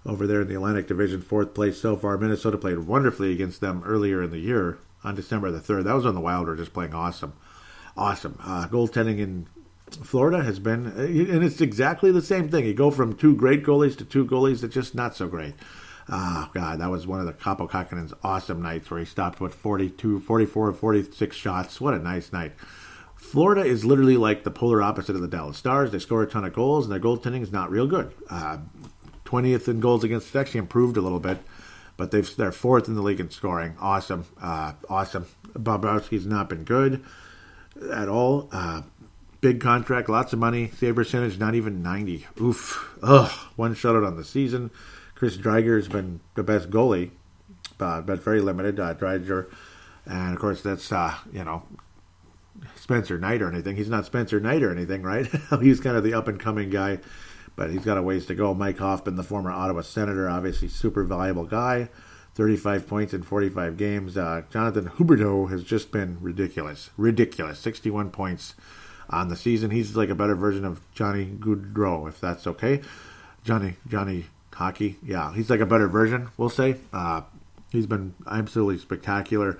over 0.07 0.26
there 0.26 0.41
in 0.41 0.47
the 0.47 0.55
Atlantic 0.55 0.88
Division, 0.88 1.22
fourth 1.22 1.53
place 1.53 1.80
so 1.80 1.95
far. 1.95 2.18
Minnesota 2.18 2.57
played 2.57 2.80
wonderfully 2.80 3.32
against 3.32 3.62
them 3.62 3.84
earlier 3.86 4.24
in 4.24 4.32
the 4.32 4.39
year 4.39 4.80
on 5.03 5.14
December 5.14 5.51
the 5.51 5.59
third. 5.59 5.84
That 5.84 5.93
was 5.93 6.05
when 6.05 6.16
the 6.16 6.20
Wild 6.20 6.47
were 6.47 6.55
just 6.55 6.74
playing 6.74 6.95
awesome, 6.95 7.34
awesome. 8.02 8.38
Uh, 8.43 8.68
goaltending 8.68 9.20
in 9.20 9.47
Florida 10.04 10.43
has 10.43 10.60
been, 10.60 10.88
and 10.88 11.43
it's 11.43 11.62
exactly 11.62 12.12
the 12.12 12.22
same 12.22 12.49
thing. 12.49 12.66
You 12.66 12.74
go 12.74 12.89
from 12.89 13.16
two 13.16 13.36
great 13.36 13.64
goalies 13.64 13.95
to 13.97 14.06
two 14.06 14.26
goalies 14.26 14.62
that 14.62 14.72
just 14.72 14.95
not 14.95 15.16
so 15.16 15.28
great. 15.28 15.54
Oh, 16.10 16.49
God, 16.54 16.80
that 16.80 16.89
was 16.89 17.06
one 17.06 17.20
of 17.20 17.28
the 17.28 17.34
Kähkönen's 17.34 18.14
awesome 18.24 18.62
nights 18.62 18.89
where 18.89 18.99
he 18.99 19.06
stopped, 19.06 19.39
what, 19.39 19.54
42, 19.54 20.20
44, 20.22 20.74
46 20.74 21.36
shots. 21.36 21.80
What 21.80 21.93
a 21.93 21.99
nice 21.99 22.34
night. 22.34 22.54
Florida 23.16 23.62
is 23.62 23.86
literally 23.86 24.18
like 24.18 24.43
the 24.43 24.52
polar 24.52 24.82
opposite 24.82 25.16
of 25.16 25.22
the 25.22 25.28
Dallas 25.28 25.58
Stars. 25.58 25.91
They 25.91 25.99
score 25.99 26.24
a 26.24 26.28
ton 26.28 26.43
of 26.43 26.54
goals, 26.54 26.86
and 26.86 26.91
their 26.91 26.99
goaltending 26.99 27.43
is 27.43 27.52
not 27.52 27.70
real 27.70 27.86
good. 27.86 28.12
Uh, 28.30 28.58
20th 29.26 29.68
in 29.68 29.80
goals 29.80 30.04
against, 30.04 30.28
it's 30.28 30.36
actually 30.36 30.58
improved 30.58 30.97
a 30.97 31.02
little 31.02 31.20
bit, 31.20 31.38
but 31.97 32.10
they've, 32.10 32.36
they're 32.36 32.52
fourth 32.52 32.88
in 32.88 32.95
the 32.95 33.04
league 33.04 33.20
in 33.20 33.30
scoring. 33.30 33.76
Awesome. 33.80 34.26
Uh, 34.41 34.74
awesome. 34.89 35.28
Bobrovsky's 35.54 36.26
not 36.26 36.49
been 36.49 36.64
good 36.64 37.06
at 37.91 38.09
all. 38.09 38.49
Uh, 38.51 38.82
big 39.41 39.59
contract, 39.59 40.09
lots 40.09 40.34
of 40.34 40.39
money. 40.39 40.72
Save 40.78 40.95
percentage, 40.95 41.39
not 41.39 41.55
even 41.55 41.82
90. 41.82 42.28
Oof. 42.39 42.97
Ugh. 43.01 43.32
One 43.55 43.76
shutout 43.76 44.05
on 44.05 44.17
the 44.17 44.24
season. 44.24 44.72
Chris 45.15 45.38
Driedger 45.38 45.76
has 45.76 45.88
been 45.88 46.19
the 46.34 46.41
best 46.41 46.72
goalie, 46.72 47.11
but 47.78 48.05
very 48.24 48.41
limited. 48.41 48.80
Uh, 48.80 48.95
Driedger, 48.95 49.51
and 50.03 50.34
of 50.34 50.39
course 50.39 50.63
that's 50.63 50.91
uh, 50.91 51.13
you 51.32 51.43
know 51.43 51.61
Spencer 52.76 53.19
Knight 53.19 53.43
or 53.43 53.47
anything. 53.47 53.76
He's 53.76 53.88
not 53.88 54.07
Spencer 54.07 54.39
Knight 54.39 54.63
or 54.63 54.72
anything, 54.72 55.03
right? 55.03 55.28
he's 55.61 55.80
kind 55.80 55.95
of 55.95 56.03
the 56.03 56.15
up 56.15 56.28
and 56.28 56.39
coming 56.39 56.72
guy, 56.72 56.97
but 57.55 57.69
he's 57.69 57.86
got 57.86 57.99
a 57.99 58.01
ways 58.01 58.26
to 58.26 58.34
go. 58.34 58.55
Mike 58.55 58.80
Hoffman, 58.80 59.15
the 59.15 59.24
former 59.24 59.51
Ottawa 59.51 59.82
Senator, 59.82 60.28
obviously 60.28 60.67
super 60.67 61.03
valuable 61.03 61.45
guy. 61.45 61.89
35 62.36 62.88
points 62.88 63.14
in 63.14 63.24
45 63.24 63.78
games. 63.78 64.18
Uh, 64.18 64.44
Jonathan 64.50 64.86
Huberdeau 64.86 65.50
has 65.50 65.64
just 65.64 65.92
been 65.92 66.18
ridiculous. 66.22 66.90
Ridiculous. 66.98 67.60
61 67.60 68.12
points 68.12 68.56
on 69.10 69.28
the 69.28 69.36
season. 69.36 69.72
He's 69.72 69.96
like 69.96 70.10
a 70.10 70.16
better 70.16 70.36
version 70.36 70.64
of 70.64 70.82
Johnny 70.94 71.26
Gaudreau, 71.26 72.08
if 72.08 72.20
that's 72.22 72.48
okay. 72.48 72.82
Johnny 73.44 73.76
Johnny 73.88 74.26
hockey. 74.54 74.98
Yeah, 75.04 75.34
he's 75.34 75.50
like 75.50 75.60
a 75.60 75.66
better 75.66 75.88
version, 75.88 76.30
we'll 76.38 76.50
say. 76.50 76.76
Uh, 76.94 77.22
he's 77.72 77.88
been 77.88 78.14
absolutely 78.30 78.78
spectacular. 78.78 79.58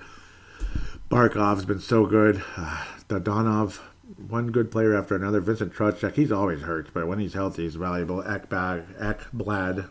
Barkov's 1.10 1.64
been 1.64 1.80
so 1.80 2.06
good. 2.06 2.42
Uh, 2.56 2.84
Dadonov, 3.08 3.80
one 4.28 4.50
good 4.50 4.70
player 4.70 4.96
after 4.96 5.14
another. 5.14 5.40
Vincent 5.40 5.74
Trocheck, 5.74 6.14
he's 6.14 6.32
always 6.32 6.62
hurt, 6.62 6.88
but 6.94 7.06
when 7.06 7.18
he's 7.18 7.34
healthy, 7.34 7.64
he's 7.64 7.74
valuable. 7.74 8.22
Ekblad 8.22 9.88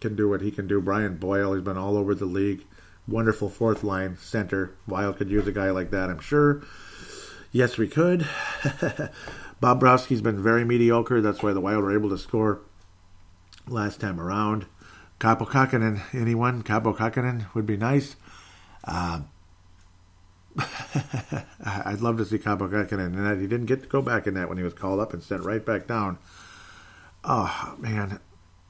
can 0.00 0.16
do 0.16 0.28
what 0.28 0.40
he 0.40 0.50
can 0.50 0.66
do. 0.66 0.80
Brian 0.80 1.16
Boyle, 1.16 1.54
he's 1.54 1.62
been 1.62 1.78
all 1.78 1.96
over 1.96 2.14
the 2.14 2.24
league. 2.24 2.64
Wonderful 3.06 3.48
fourth 3.48 3.82
line 3.82 4.16
center. 4.18 4.74
Wild 4.86 5.16
could 5.16 5.30
use 5.30 5.46
a 5.46 5.52
guy 5.52 5.70
like 5.70 5.90
that, 5.90 6.10
I'm 6.10 6.20
sure. 6.20 6.62
Yes, 7.52 7.76
we 7.76 7.88
could. 7.88 8.20
Bobrovsky's 9.62 10.22
been 10.22 10.42
very 10.42 10.64
mediocre. 10.64 11.20
That's 11.20 11.42
why 11.42 11.52
the 11.52 11.60
Wild 11.60 11.82
were 11.82 11.94
able 11.94 12.10
to 12.10 12.18
score 12.18 12.60
last 13.66 14.00
time 14.00 14.20
around. 14.20 14.66
Kaapo 15.18 15.46
Kähkönen, 15.46 16.02
anyone? 16.14 16.62
Kaapo 16.62 16.96
Kähkönen 16.96 17.52
would 17.54 17.66
be 17.66 17.76
nice. 17.76 18.16
Uh, 18.84 19.20
I'd 21.64 22.00
love 22.00 22.16
to 22.18 22.24
see 22.24 22.38
Kaapo 22.38 22.70
Kähkönen 22.70 23.14
in 23.14 23.24
that. 23.24 23.38
He 23.38 23.46
didn't 23.46 23.66
get 23.66 23.82
to 23.82 23.88
go 23.88 24.00
back 24.00 24.26
in 24.26 24.34
that 24.34 24.48
when 24.48 24.56
he 24.56 24.64
was 24.64 24.72
called 24.72 25.00
up 25.00 25.12
and 25.12 25.22
sent 25.22 25.42
right 25.42 25.64
back 25.64 25.86
down. 25.86 26.18
Oh, 27.24 27.74
man. 27.78 28.20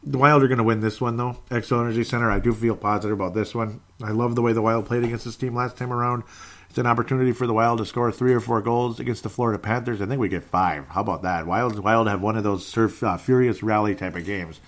The 0.03 0.19
Wild 0.19 0.43
are 0.43 0.49
going 0.49 0.59
to 0.59 0.65
win 0.65 0.81
this 0.81 1.01
one, 1.01 1.19
though. 1.19 1.37
Xcel 1.51 1.81
Energy 1.83 2.05
Center, 2.05 2.31
I 2.31 2.39
do 2.39 2.55
feel 2.55 2.75
positive 2.75 3.15
about 3.19 3.35
this 3.35 3.55
one. 3.55 3.81
I 4.03 4.13
love 4.13 4.35
the 4.35 4.43
way 4.43 4.55
the 4.55 4.63
Wild 4.63 4.87
played 4.87 5.05
against 5.05 5.27
this 5.27 5.37
team 5.37 5.55
last 5.55 5.77
time 5.77 5.93
around. 5.93 6.23
It's 6.71 6.79
an 6.79 6.87
opportunity 6.87 7.33
for 7.33 7.47
the 7.47 7.53
Wild 7.53 7.79
to 7.79 7.87
score 7.87 8.11
three 8.11 8.33
or 8.33 8.41
four 8.41 8.63
goals 8.63 8.99
against 8.99 9.25
the 9.25 9.29
Florida 9.29 9.59
Panthers. 9.59 10.01
I 10.01 10.07
think 10.07 10.21
we 10.21 10.29
get 10.29 10.45
five. 10.45 10.87
How 10.89 11.03
about 11.03 11.23
that? 11.23 11.47
Wild, 11.47 11.79
Wild 11.81 12.09
have 12.09 12.23
one 12.23 12.37
of 12.37 12.45
those 12.45 12.67
surf, 12.67 13.03
uh, 13.03 13.19
furious 13.19 13.63
rally 13.63 13.95
type 13.95 14.17
of 14.17 14.25
games. 14.25 14.61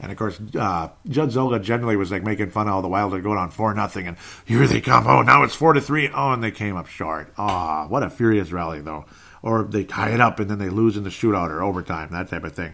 And 0.00 0.10
of 0.10 0.18
course, 0.18 0.40
uh, 0.58 0.88
Judd 1.06 1.30
Zulgad 1.30 1.62
generally 1.62 1.96
was 1.96 2.10
like 2.10 2.24
making 2.24 2.50
fun 2.50 2.66
of 2.66 2.74
all 2.74 2.82
the 2.82 2.88
Wild 2.88 3.14
are 3.14 3.20
going 3.20 3.38
on 3.38 3.50
four 3.50 3.72
nothing, 3.74 4.08
and 4.08 4.16
here 4.44 4.66
they 4.66 4.80
come. 4.80 5.06
Oh, 5.06 5.22
now 5.22 5.44
it's 5.44 5.54
four 5.54 5.72
to 5.72 5.80
three. 5.80 6.10
Oh, 6.12 6.32
and 6.32 6.42
they 6.42 6.50
came 6.50 6.76
up 6.76 6.88
short. 6.88 7.32
Ah, 7.38 7.84
oh, 7.84 7.88
what 7.88 8.02
a 8.02 8.10
furious 8.10 8.50
rally 8.50 8.80
though. 8.80 9.04
Or 9.40 9.62
they 9.62 9.84
tie 9.84 10.10
it 10.10 10.20
up 10.20 10.40
and 10.40 10.50
then 10.50 10.58
they 10.58 10.70
lose 10.70 10.96
in 10.96 11.04
the 11.04 11.10
shootout 11.10 11.50
or 11.50 11.62
overtime, 11.62 12.08
that 12.10 12.28
type 12.28 12.44
of 12.44 12.54
thing. 12.54 12.72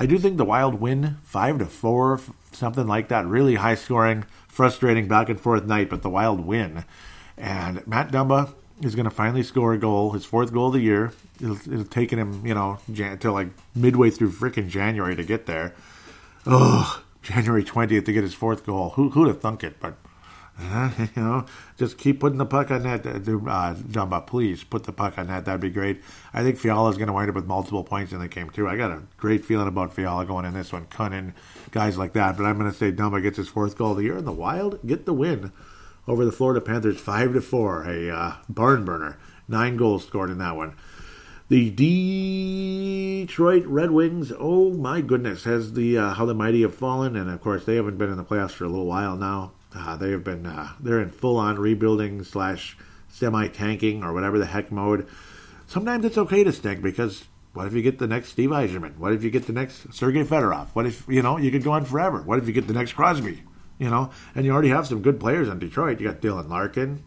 I 0.00 0.06
do 0.06 0.18
think 0.18 0.38
the 0.38 0.46
Wild 0.46 0.80
win 0.80 1.18
five 1.22 1.58
to 1.58 1.66
four, 1.66 2.18
something 2.52 2.86
like 2.86 3.08
that. 3.08 3.26
Really 3.26 3.56
high 3.56 3.74
scoring, 3.74 4.24
frustrating 4.48 5.08
back 5.08 5.28
and 5.28 5.38
forth 5.38 5.66
night, 5.66 5.90
but 5.90 6.00
the 6.00 6.08
Wild 6.08 6.40
win. 6.40 6.86
And 7.36 7.86
Matt 7.86 8.10
Dumba 8.10 8.54
is 8.80 8.94
going 8.94 9.04
to 9.04 9.10
finally 9.10 9.42
score 9.42 9.74
a 9.74 9.78
goal, 9.78 10.12
his 10.12 10.24
fourth 10.24 10.54
goal 10.54 10.68
of 10.68 10.72
the 10.72 10.80
year. 10.80 11.12
It'll, 11.38 11.56
it'll 11.70 11.84
taken 11.84 12.18
him, 12.18 12.46
you 12.46 12.54
know, 12.54 12.78
until 12.88 13.34
like 13.34 13.48
midway 13.74 14.08
through 14.08 14.32
freaking 14.32 14.70
January 14.70 15.14
to 15.16 15.22
get 15.22 15.44
there. 15.44 15.74
Oh, 16.46 17.02
January 17.20 17.62
20th 17.62 18.06
to 18.06 18.12
get 18.14 18.22
his 18.22 18.32
fourth 18.32 18.64
goal. 18.64 18.90
Who, 18.90 19.10
who'd 19.10 19.28
have 19.28 19.42
thunk 19.42 19.62
it? 19.62 19.80
But, 19.80 19.96
uh, 20.60 20.90
you 20.98 21.22
know, 21.22 21.46
just 21.76 21.98
keep 21.98 22.20
putting 22.20 22.38
the 22.38 22.46
puck 22.46 22.70
on 22.70 22.82
net. 22.82 23.06
Uh, 23.06 23.18
Dumba, 23.18 24.26
please 24.26 24.64
put 24.64 24.84
the 24.84 24.92
puck 24.92 25.18
on 25.18 25.28
net. 25.28 25.44
That'd 25.44 25.60
be 25.60 25.70
great. 25.70 26.02
I 26.32 26.42
think 26.42 26.58
Fiala 26.58 26.90
is 26.90 26.96
going 26.96 27.08
to 27.08 27.12
wind 27.12 27.28
up 27.28 27.36
with 27.36 27.46
multiple 27.46 27.84
points 27.84 28.12
in 28.12 28.20
the 28.20 28.28
game, 28.28 28.50
too. 28.50 28.68
I 28.68 28.76
got 28.76 28.90
a 28.90 29.02
great 29.16 29.44
feeling 29.44 29.68
about 29.68 29.94
Fiala 29.94 30.24
going 30.26 30.44
in 30.44 30.54
this 30.54 30.72
one. 30.72 30.86
Kunin, 30.86 31.32
guys 31.70 31.96
like 31.98 32.12
that. 32.12 32.36
But 32.36 32.44
I'm 32.44 32.58
going 32.58 32.70
to 32.70 32.76
say 32.76 32.92
Dumba 32.92 33.22
gets 33.22 33.36
his 33.36 33.48
fourth 33.48 33.76
goal 33.76 33.92
of 33.92 33.98
the 33.98 34.04
year. 34.04 34.16
And 34.16 34.26
the 34.26 34.32
Wild 34.32 34.78
get 34.86 35.06
the 35.06 35.14
win 35.14 35.52
over 36.06 36.24
the 36.24 36.32
Florida 36.32 36.60
Panthers 36.60 37.00
5 37.00 37.34
to 37.34 37.40
4. 37.40 37.88
A 37.88 38.10
uh, 38.10 38.34
barn 38.48 38.84
burner. 38.84 39.18
Nine 39.48 39.76
goals 39.76 40.06
scored 40.06 40.30
in 40.30 40.38
that 40.38 40.56
one. 40.56 40.74
The 41.50 41.70
Detroit 43.26 43.66
Red 43.66 43.90
Wings, 43.90 44.32
oh 44.38 44.72
my 44.72 45.00
goodness, 45.00 45.42
has 45.42 45.72
the 45.72 45.98
uh, 45.98 46.14
how 46.14 46.24
the 46.24 46.32
mighty 46.32 46.62
have 46.62 46.76
fallen, 46.76 47.16
and 47.16 47.28
of 47.28 47.40
course 47.40 47.64
they 47.64 47.74
haven't 47.74 47.98
been 47.98 48.08
in 48.08 48.16
the 48.16 48.22
playoffs 48.22 48.52
for 48.52 48.66
a 48.66 48.68
little 48.68 48.86
while 48.86 49.16
now. 49.16 49.50
Uh, 49.74 49.96
they 49.96 50.10
have 50.10 50.24
been 50.24 50.46
uh, 50.46 50.72
they're 50.80 51.00
in 51.00 51.10
full 51.10 51.36
on 51.36 51.58
rebuilding 51.58 52.24
slash 52.24 52.76
semi 53.08 53.48
tanking 53.48 54.02
or 54.02 54.12
whatever 54.12 54.38
the 54.38 54.46
heck 54.46 54.72
mode. 54.72 55.06
Sometimes 55.66 56.04
it's 56.04 56.18
okay 56.18 56.42
to 56.42 56.52
stink 56.52 56.82
because 56.82 57.24
what 57.52 57.66
if 57.66 57.74
you 57.74 57.82
get 57.82 57.98
the 57.98 58.06
next 58.06 58.30
Steve 58.30 58.50
Yzerman? 58.50 58.96
What 58.96 59.12
if 59.12 59.22
you 59.22 59.30
get 59.30 59.46
the 59.46 59.52
next 59.52 59.92
Sergei 59.92 60.24
Fedorov? 60.24 60.68
What 60.72 60.86
if 60.86 61.06
you 61.08 61.22
know 61.22 61.38
you 61.38 61.50
could 61.50 61.64
go 61.64 61.72
on 61.72 61.84
forever? 61.84 62.22
What 62.22 62.38
if 62.38 62.46
you 62.46 62.52
get 62.52 62.66
the 62.66 62.72
next 62.72 62.92
Crosby? 62.92 63.42
You 63.78 63.88
know, 63.88 64.10
and 64.34 64.44
you 64.44 64.52
already 64.52 64.68
have 64.68 64.86
some 64.86 65.02
good 65.02 65.18
players 65.18 65.48
in 65.48 65.58
Detroit. 65.58 66.00
You 66.00 66.08
got 66.08 66.20
Dylan 66.20 66.50
Larkin, 66.50 67.02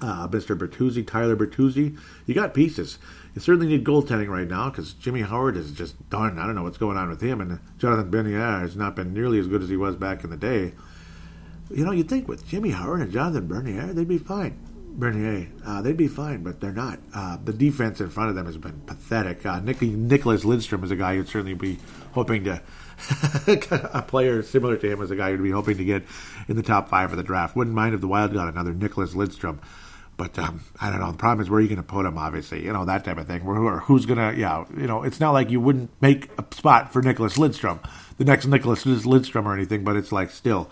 uh, 0.00 0.26
Mr. 0.28 0.58
Bertuzzi, 0.58 1.06
Tyler 1.06 1.36
Bertuzzi. 1.36 1.96
You 2.26 2.34
got 2.34 2.54
pieces. 2.54 2.98
You 3.34 3.40
certainly 3.40 3.68
need 3.68 3.84
goaltending 3.84 4.28
right 4.28 4.48
now 4.48 4.70
because 4.70 4.94
Jimmy 4.94 5.20
Howard 5.20 5.56
is 5.56 5.70
just 5.72 6.08
done. 6.10 6.38
I 6.38 6.46
don't 6.46 6.54
know 6.54 6.64
what's 6.64 6.78
going 6.78 6.96
on 6.96 7.08
with 7.08 7.20
him. 7.20 7.40
And 7.40 7.60
Jonathan 7.78 8.10
Bernier 8.10 8.60
has 8.60 8.76
not 8.76 8.96
been 8.96 9.12
nearly 9.14 9.38
as 9.38 9.46
good 9.46 9.62
as 9.62 9.68
he 9.68 9.76
was 9.76 9.94
back 9.94 10.24
in 10.24 10.30
the 10.30 10.36
day. 10.36 10.72
You 11.70 11.84
know, 11.84 11.92
you'd 11.92 12.08
think 12.08 12.28
with 12.28 12.46
Jimmy 12.46 12.70
Howard 12.70 13.00
and 13.00 13.12
Jonathan 13.12 13.46
Bernier, 13.46 13.92
they'd 13.92 14.08
be 14.08 14.18
fine. 14.18 14.58
Bernier, 14.98 15.48
uh, 15.66 15.82
they'd 15.82 15.96
be 15.96 16.08
fine, 16.08 16.42
but 16.42 16.60
they're 16.60 16.72
not. 16.72 16.98
Uh, 17.14 17.36
the 17.44 17.52
defense 17.52 18.00
in 18.00 18.08
front 18.08 18.30
of 18.30 18.36
them 18.36 18.46
has 18.46 18.56
been 18.56 18.80
pathetic. 18.86 19.44
Uh, 19.44 19.60
Nick, 19.60 19.78
Nicklas 19.78 20.44
Lidstrom 20.44 20.84
is 20.84 20.90
a 20.90 20.96
guy 20.96 21.14
you'd 21.14 21.28
certainly 21.28 21.54
be 21.54 21.78
hoping 22.12 22.44
to. 22.44 22.62
a 23.92 24.02
player 24.02 24.42
similar 24.42 24.76
to 24.76 24.90
him 24.90 25.02
is 25.02 25.10
a 25.10 25.16
guy 25.16 25.30
you'd 25.30 25.42
be 25.42 25.50
hoping 25.50 25.76
to 25.76 25.84
get 25.84 26.02
in 26.48 26.56
the 26.56 26.62
top 26.62 26.88
five 26.88 27.10
of 27.10 27.18
the 27.18 27.22
draft. 27.22 27.56
Wouldn't 27.56 27.76
mind 27.76 27.94
if 27.94 28.00
the 28.00 28.08
Wild 28.08 28.32
got 28.32 28.48
another 28.48 28.72
Nicholas 28.72 29.12
Lidstrom. 29.12 29.58
But 30.16 30.38
um, 30.38 30.64
I 30.80 30.88
don't 30.90 31.00
know. 31.00 31.12
The 31.12 31.18
problem 31.18 31.42
is 31.42 31.50
where 31.50 31.58
are 31.58 31.62
you 31.62 31.68
going 31.68 31.76
to 31.76 31.82
put 31.82 32.06
him? 32.06 32.16
Obviously, 32.16 32.64
you 32.64 32.72
know 32.72 32.86
that 32.86 33.04
type 33.04 33.18
of 33.18 33.26
thing. 33.26 33.44
Where 33.44 33.80
who's 33.80 34.06
going 34.06 34.18
to? 34.18 34.38
Yeah, 34.38 34.64
you 34.74 34.86
know, 34.86 35.02
it's 35.02 35.20
not 35.20 35.32
like 35.32 35.50
you 35.50 35.60
wouldn't 35.60 35.90
make 36.00 36.30
a 36.38 36.44
spot 36.54 36.90
for 36.90 37.02
Nicholas 37.02 37.36
Lidstrom, 37.36 37.86
the 38.16 38.24
next 38.24 38.46
Nicholas 38.46 38.84
Lidstrom 38.84 39.44
or 39.44 39.52
anything. 39.52 39.84
But 39.84 39.96
it's 39.96 40.12
like 40.12 40.30
still, 40.30 40.70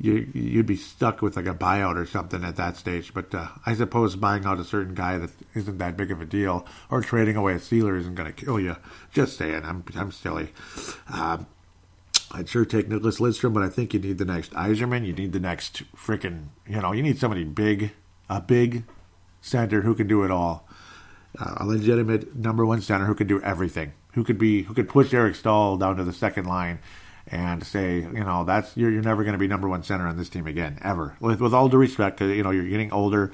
you 0.00 0.28
you'd 0.32 0.66
be 0.66 0.76
stuck 0.76 1.20
with 1.20 1.36
like 1.36 1.46
a 1.46 1.54
buyout 1.54 1.96
or 1.96 2.06
something 2.06 2.42
at 2.42 2.56
that 2.56 2.76
stage. 2.76 3.12
But 3.12 3.34
uh, 3.34 3.48
I 3.66 3.74
suppose 3.74 4.16
buying 4.16 4.46
out 4.46 4.58
a 4.58 4.64
certain 4.64 4.94
guy 4.94 5.18
that 5.18 5.30
isn't 5.54 5.78
that 5.78 5.96
big 5.96 6.10
of 6.10 6.20
a 6.20 6.26
deal, 6.26 6.66
or 6.90 7.02
trading 7.02 7.36
away 7.36 7.54
a 7.54 7.58
Seeler 7.58 7.98
isn't 7.98 8.14
going 8.14 8.32
to 8.32 8.44
kill 8.44 8.58
you. 8.58 8.76
Just 9.12 9.36
saying, 9.36 9.64
I'm 9.64 9.84
I'm 9.94 10.10
silly. 10.10 10.52
Um, 11.12 11.46
I'd 12.32 12.48
sure 12.48 12.64
take 12.64 12.88
Nicholas 12.88 13.18
Lidstrom, 13.18 13.52
but 13.52 13.62
I 13.62 13.68
think 13.68 13.92
you 13.92 14.00
need 14.00 14.18
the 14.18 14.24
next 14.24 14.52
Yzerman. 14.52 15.04
You 15.04 15.12
need 15.12 15.32
the 15.32 15.40
next 15.40 15.82
freaking, 15.94 16.46
you 16.66 16.80
know, 16.80 16.92
you 16.92 17.02
need 17.02 17.18
somebody 17.18 17.44
big 17.44 17.92
a 18.28 18.40
big 18.40 18.84
center 19.42 19.82
who 19.82 19.94
can 19.94 20.06
do 20.06 20.22
it 20.22 20.30
all, 20.30 20.68
uh, 21.38 21.54
a 21.56 21.66
legitimate 21.66 22.36
number 22.36 22.64
one 22.64 22.80
center 22.80 23.06
who 23.06 23.14
can 23.14 23.26
do 23.26 23.42
everything, 23.42 23.92
who 24.12 24.22
could 24.22 24.38
be 24.38 24.62
who 24.62 24.72
could 24.72 24.88
push 24.88 25.12
Eric 25.12 25.34
Staal 25.34 25.76
down 25.76 25.96
to 25.96 26.04
the 26.04 26.12
second 26.12 26.46
line 26.46 26.78
and 27.30 27.64
say, 27.64 28.00
you 28.00 28.24
know, 28.24 28.44
that's 28.44 28.76
you're, 28.76 28.90
you're 28.90 29.02
never 29.02 29.22
going 29.22 29.34
to 29.34 29.38
be 29.38 29.46
number 29.46 29.68
one 29.68 29.82
center 29.82 30.06
on 30.06 30.16
this 30.16 30.28
team 30.28 30.46
again, 30.46 30.78
ever. 30.82 31.16
With 31.20 31.40
with 31.40 31.54
all 31.54 31.68
due 31.68 31.78
respect, 31.78 32.20
you 32.20 32.42
know, 32.42 32.50
you're 32.50 32.68
getting 32.68 32.92
older 32.92 33.32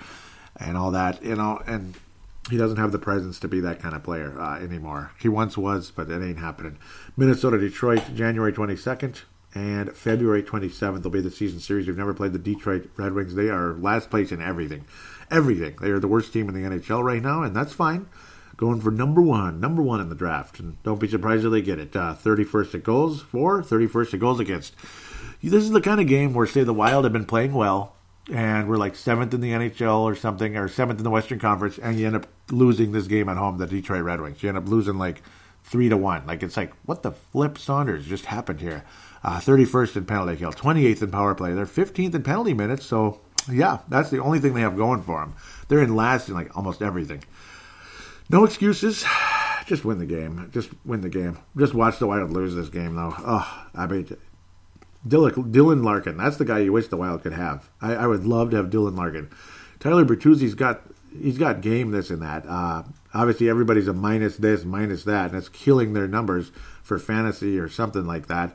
and 0.59 0.77
all 0.77 0.91
that, 0.91 1.23
you 1.23 1.37
know, 1.37 1.63
and 1.67 1.95
he 2.51 2.57
doesn't 2.57 2.77
have 2.77 2.93
the 2.93 2.99
presence 2.99 3.41
to 3.41 3.49
be 3.49 3.61
that 3.61 3.81
kind 3.81 3.95
of 3.95 4.03
player 4.05 4.41
uh, 4.41 4.59
anymore. 4.59 5.13
He 5.21 5.29
once 5.29 5.59
was, 5.59 5.91
but 5.91 6.11
it 6.11 6.23
ain't 6.23 6.39
happening. 6.39 6.79
Minnesota, 7.17 7.59
Detroit, 7.59 8.03
January 8.15 8.53
22nd 8.53 9.23
and 9.55 9.97
February 9.97 10.43
27th 10.43 11.03
will 11.03 11.11
be 11.11 11.21
the 11.21 11.31
season 11.31 11.61
series. 11.61 11.87
We've 11.87 11.97
never 11.97 12.15
played 12.15 12.35
the 12.35 12.39
Detroit 12.39 12.91
Red 12.97 13.15
Wings. 13.15 13.35
They 13.35 13.49
are 13.49 13.73
last 13.73 14.11
place 14.11 14.31
in 14.31 14.43
everything. 14.43 14.85
Everything. 15.31 15.77
They 15.81 15.91
are 15.91 15.99
the 15.99 16.09
worst 16.09 16.33
team 16.33 16.49
in 16.49 16.55
the 16.55 16.69
NHL 16.69 17.03
right 17.03 17.23
now, 17.23 17.43
and 17.43 17.57
that's 17.57 17.73
fine. 17.73 18.07
Going 18.57 18.81
for 18.81 18.91
number 18.91 19.21
one, 19.21 19.61
number 19.61 19.83
one 19.83 20.01
in 20.01 20.09
the 20.09 20.15
draft. 20.15 20.59
And 20.61 20.83
don't 20.83 21.01
be 21.01 21.09
surprised 21.09 21.45
if 21.45 21.51
they 21.51 21.63
get 21.63 21.79
it. 21.79 21.95
Uh, 21.95 22.15
31st 22.15 22.77
at 22.77 22.83
goals 22.83 23.23
for, 23.23 23.63
31st 23.63 24.15
at 24.15 24.21
goals 24.21 24.41
against. 24.41 24.75
This 25.43 25.63
is 25.63 25.71
the 25.71 25.81
kind 25.81 26.01
of 26.01 26.07
game 26.07 26.33
where, 26.33 26.47
say, 26.47 26.65
the 26.65 26.73
Wild 26.73 27.05
have 27.05 27.13
been 27.13 27.27
playing 27.27 27.53
well, 27.53 27.95
and 28.33 28.69
we're 28.69 28.79
like 28.79 28.97
seventh 28.97 29.35
in 29.35 29.41
the 29.41 29.53
NHL 29.53 30.01
or 30.01 30.17
something, 30.17 30.57
or 30.57 30.69
seventh 30.69 30.99
in 30.99 31.05
the 31.05 31.11
Western 31.11 31.39
Conference, 31.39 31.79
and 31.79 31.99
you 31.99 32.07
end 32.07 32.17
up 32.17 32.27
losing 32.51 32.93
this 32.93 33.07
game 33.07 33.29
at 33.29 33.37
home, 33.37 33.59
the 33.59 33.67
Detroit 33.67 34.03
Red 34.03 34.21
Wings. 34.21 34.43
You 34.43 34.49
end 34.49 34.59
up 34.59 34.69
losing 34.69 34.99
like 34.99 35.23
three 35.63 35.89
to 35.89 35.97
one. 35.97 36.27
Like 36.27 36.43
it's 36.43 36.57
like, 36.57 36.73
what 36.85 37.03
the 37.03 37.13
flip 37.13 37.59
Saunders 37.59 38.07
just 38.07 38.27
happened 38.27 38.61
here? 38.61 38.85
uh, 39.27 39.41
31st 39.41 39.97
in 39.97 40.05
penalty 40.07 40.37
kill, 40.37 40.53
28th 40.53 41.03
in 41.03 41.11
power 41.11 41.35
play. 41.35 41.53
They're 41.53 41.67
15th 41.67 42.15
in 42.15 42.23
penalty 42.23 42.55
minutes, 42.55 42.87
so 42.87 43.21
yeah, 43.51 43.79
that's 43.89 44.09
the 44.09 44.21
only 44.21 44.39
thing 44.39 44.55
they 44.55 44.61
have 44.61 44.77
going 44.77 45.03
for 45.03 45.21
them. 45.21 45.35
They're 45.69 45.83
in 45.83 45.97
last 45.97 46.29
in 46.29 46.35
like 46.35 46.57
almost 46.57 46.81
everything. 46.81 47.25
No 48.29 48.45
excuses. 48.45 49.05
Just 49.67 49.85
win 49.85 49.99
the 49.99 50.07
game. 50.07 50.49
Just 50.53 50.71
win 50.85 51.01
the 51.01 51.09
game. 51.09 51.39
Just 51.57 51.75
watch 51.75 51.99
the 51.99 52.07
Wild 52.07 52.31
lose 52.31 52.55
this 52.55 52.69
game, 52.69 52.95
though. 52.95 53.15
Oh, 53.19 53.67
I 53.75 53.87
mean, 53.87 54.17
Dylan 55.07 55.85
Larkin. 55.85 56.17
That's 56.17 56.37
the 56.37 56.45
guy 56.45 56.61
you 56.61 56.73
wish 56.73 56.89
the 56.89 56.97
Wild 56.97 57.23
could 57.23 57.33
have. 57.33 57.69
I, 57.81 57.95
I 57.95 58.07
would 58.07 58.25
love 58.25 58.51
to 58.51 58.57
have 58.57 58.71
Dylan 58.71 58.97
Larkin. 58.97 59.31
Tyler 59.81 60.05
Bertuzzi's 60.05 60.55
got 60.55 60.83
he's 61.21 61.39
got 61.39 61.61
game 61.61 61.91
this 61.91 62.11
and 62.11 62.23
that. 62.23 62.45
Uh, 62.47 62.85
obviously, 63.15 63.49
everybody's 63.49 63.89
a 63.89 63.93
minus 63.93 64.37
this, 64.37 64.65
minus 64.65 65.05
that, 65.05 65.31
and 65.31 65.39
it's 65.39 65.49
killing 65.49 65.93
their 65.93 66.09
numbers 66.09 66.51
for 66.83 66.99
fantasy 66.99 67.59
or 67.59 67.69
something 67.69 68.07
like 68.07 68.27
that. 68.29 68.55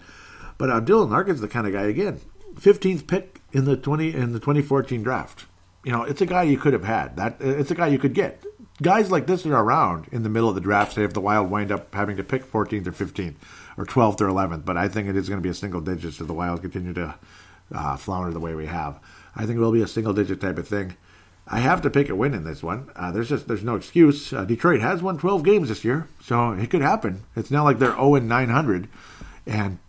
But 0.58 0.70
uh, 0.70 0.82
Dylan 0.82 1.10
Larkin's 1.10 1.42
the 1.42 1.48
kind 1.48 1.68
of 1.68 1.74
guy 1.74 1.84
again, 1.84 2.22
15th 2.56 3.08
pick 3.08 3.42
in 3.52 3.66
the 3.66 3.78
20 3.78 4.14
in 4.14 4.34
the 4.34 4.40
2014 4.40 5.04
draft. 5.04 5.46
You 5.84 5.92
know, 5.92 6.04
it's 6.04 6.22
a 6.22 6.26
guy 6.26 6.44
you 6.44 6.58
could 6.58 6.74
have 6.74 6.84
had. 6.84 7.18
That 7.18 7.38
it's 7.40 7.72
a 7.72 7.76
guy 7.76 7.88
you 7.88 8.00
could 8.00 8.14
get. 8.14 8.44
Guys 8.82 9.12
like 9.12 9.28
this 9.28 9.46
are 9.46 9.54
around 9.54 10.08
in 10.12 10.24
the 10.24 10.30
middle 10.30 10.50
of 10.50 10.56
the 10.56 10.62
draft. 10.62 10.94
Say 10.94 11.04
if 11.04 11.14
the 11.14 11.22
Wild 11.22 11.52
wind 11.52 11.72
up 11.72 11.94
having 11.94 12.18
to 12.18 12.24
pick 12.24 12.50
14th 12.52 12.88
or 12.88 12.92
15th 12.92 13.36
or 13.78 13.86
12th 13.86 14.22
or 14.22 14.28
11th, 14.28 14.66
but 14.66 14.78
I 14.78 14.88
think 14.88 15.08
it 15.08 15.16
is 15.16 15.30
going 15.30 15.40
to 15.40 15.44
be 15.44 15.50
a 15.50 15.54
single 15.54 15.82
digit 15.82 16.20
if 16.20 16.26
the 16.26 16.34
Wild 16.34 16.62
continue 16.62 16.94
to 16.94 17.16
uh, 17.74 17.96
flounder 17.98 18.32
the 18.32 18.40
way 18.40 18.56
we 18.56 18.66
have. 18.66 19.00
I 19.36 19.46
think 19.46 19.58
it 19.58 19.62
will 19.62 19.72
be 19.72 19.84
a 19.84 19.88
single 19.88 20.14
digit 20.14 20.42
type 20.42 20.58
of 20.58 20.68
thing. 20.68 20.96
I 21.48 21.60
have 21.60 21.82
to 21.82 21.90
pick 21.90 22.10
a 22.10 22.16
win 22.16 22.34
in 22.34 22.44
this 22.44 22.64
one. 22.64 22.90
Uh, 22.96 23.12
there's 23.12 23.30
just 23.30 23.48
there's 23.48 23.64
no 23.64 23.76
excuse. 23.76 24.32
Uh, 24.34 24.46
Detroit 24.46 24.82
has 24.82 25.02
won 25.02 25.18
12 25.18 25.44
games 25.44 25.70
this 25.70 25.84
year, 25.84 26.08
so 26.22 26.52
it 26.52 26.70
could 26.70 26.82
happen. 26.82 27.24
It's 27.36 27.52
not 27.52 27.64
like 27.64 27.78
they're 27.78 27.92
0 27.92 28.16
and 28.16 28.30
900, 28.30 28.88
and 29.46 29.80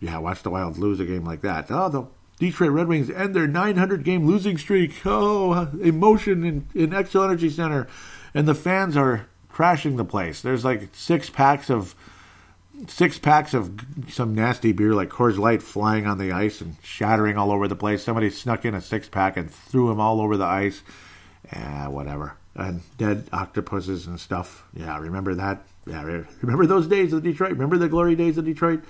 yeah, 0.00 0.18
watch 0.18 0.42
the 0.42 0.50
Wild 0.50 0.78
lose 0.78 1.00
a 1.00 1.04
game 1.04 1.24
like 1.24 1.40
that. 1.42 1.70
Oh, 1.70 1.88
the 1.88 2.06
Detroit 2.38 2.70
Red 2.70 2.88
Wings 2.88 3.10
end 3.10 3.34
their 3.34 3.46
900 3.46 4.04
game 4.04 4.26
losing 4.26 4.58
streak. 4.58 5.00
Oh, 5.04 5.70
emotion 5.80 6.44
in, 6.44 6.66
in 6.74 6.90
Xcel 6.90 7.24
Energy 7.24 7.50
Center. 7.50 7.86
And 8.34 8.48
the 8.48 8.54
fans 8.54 8.96
are 8.96 9.26
crashing 9.48 9.96
the 9.96 10.04
place. 10.04 10.40
There's 10.40 10.64
like 10.64 10.88
six 10.92 11.28
packs 11.30 11.70
of 11.70 11.94
six 12.88 13.18
packs 13.18 13.54
of 13.54 13.78
some 14.08 14.34
nasty 14.34 14.72
beer 14.72 14.94
like 14.94 15.10
Coors 15.10 15.38
Light 15.38 15.62
flying 15.62 16.06
on 16.06 16.18
the 16.18 16.32
ice 16.32 16.60
and 16.60 16.76
shattering 16.82 17.36
all 17.36 17.52
over 17.52 17.68
the 17.68 17.76
place. 17.76 18.02
Somebody 18.02 18.30
snuck 18.30 18.64
in 18.64 18.74
a 18.74 18.80
six 18.80 19.08
pack 19.08 19.36
and 19.36 19.50
threw 19.50 19.88
them 19.88 20.00
all 20.00 20.20
over 20.20 20.36
the 20.36 20.44
ice. 20.44 20.82
Yeah, 21.52 21.88
whatever. 21.88 22.36
And 22.54 22.82
dead 22.98 23.28
octopuses 23.32 24.06
and 24.06 24.18
stuff. 24.18 24.64
Yeah, 24.74 24.98
remember 24.98 25.34
that? 25.34 25.62
Yeah, 25.86 26.02
remember 26.42 26.66
those 26.66 26.86
days 26.86 27.12
of 27.12 27.22
Detroit? 27.22 27.52
Remember 27.52 27.78
the 27.78 27.88
glory 27.88 28.14
days 28.14 28.38
of 28.38 28.44
Detroit? 28.44 28.84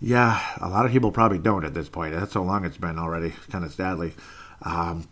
Yeah, 0.00 0.40
a 0.60 0.68
lot 0.68 0.84
of 0.84 0.92
people 0.92 1.12
probably 1.12 1.38
don't 1.38 1.64
at 1.64 1.72
this 1.72 1.88
point. 1.88 2.14
That's 2.14 2.34
how 2.34 2.42
long 2.42 2.64
it's 2.64 2.76
been 2.76 2.98
already, 2.98 3.32
kind 3.50 3.64
of 3.64 3.72
sadly. 3.72 4.12
Um, 4.62 5.08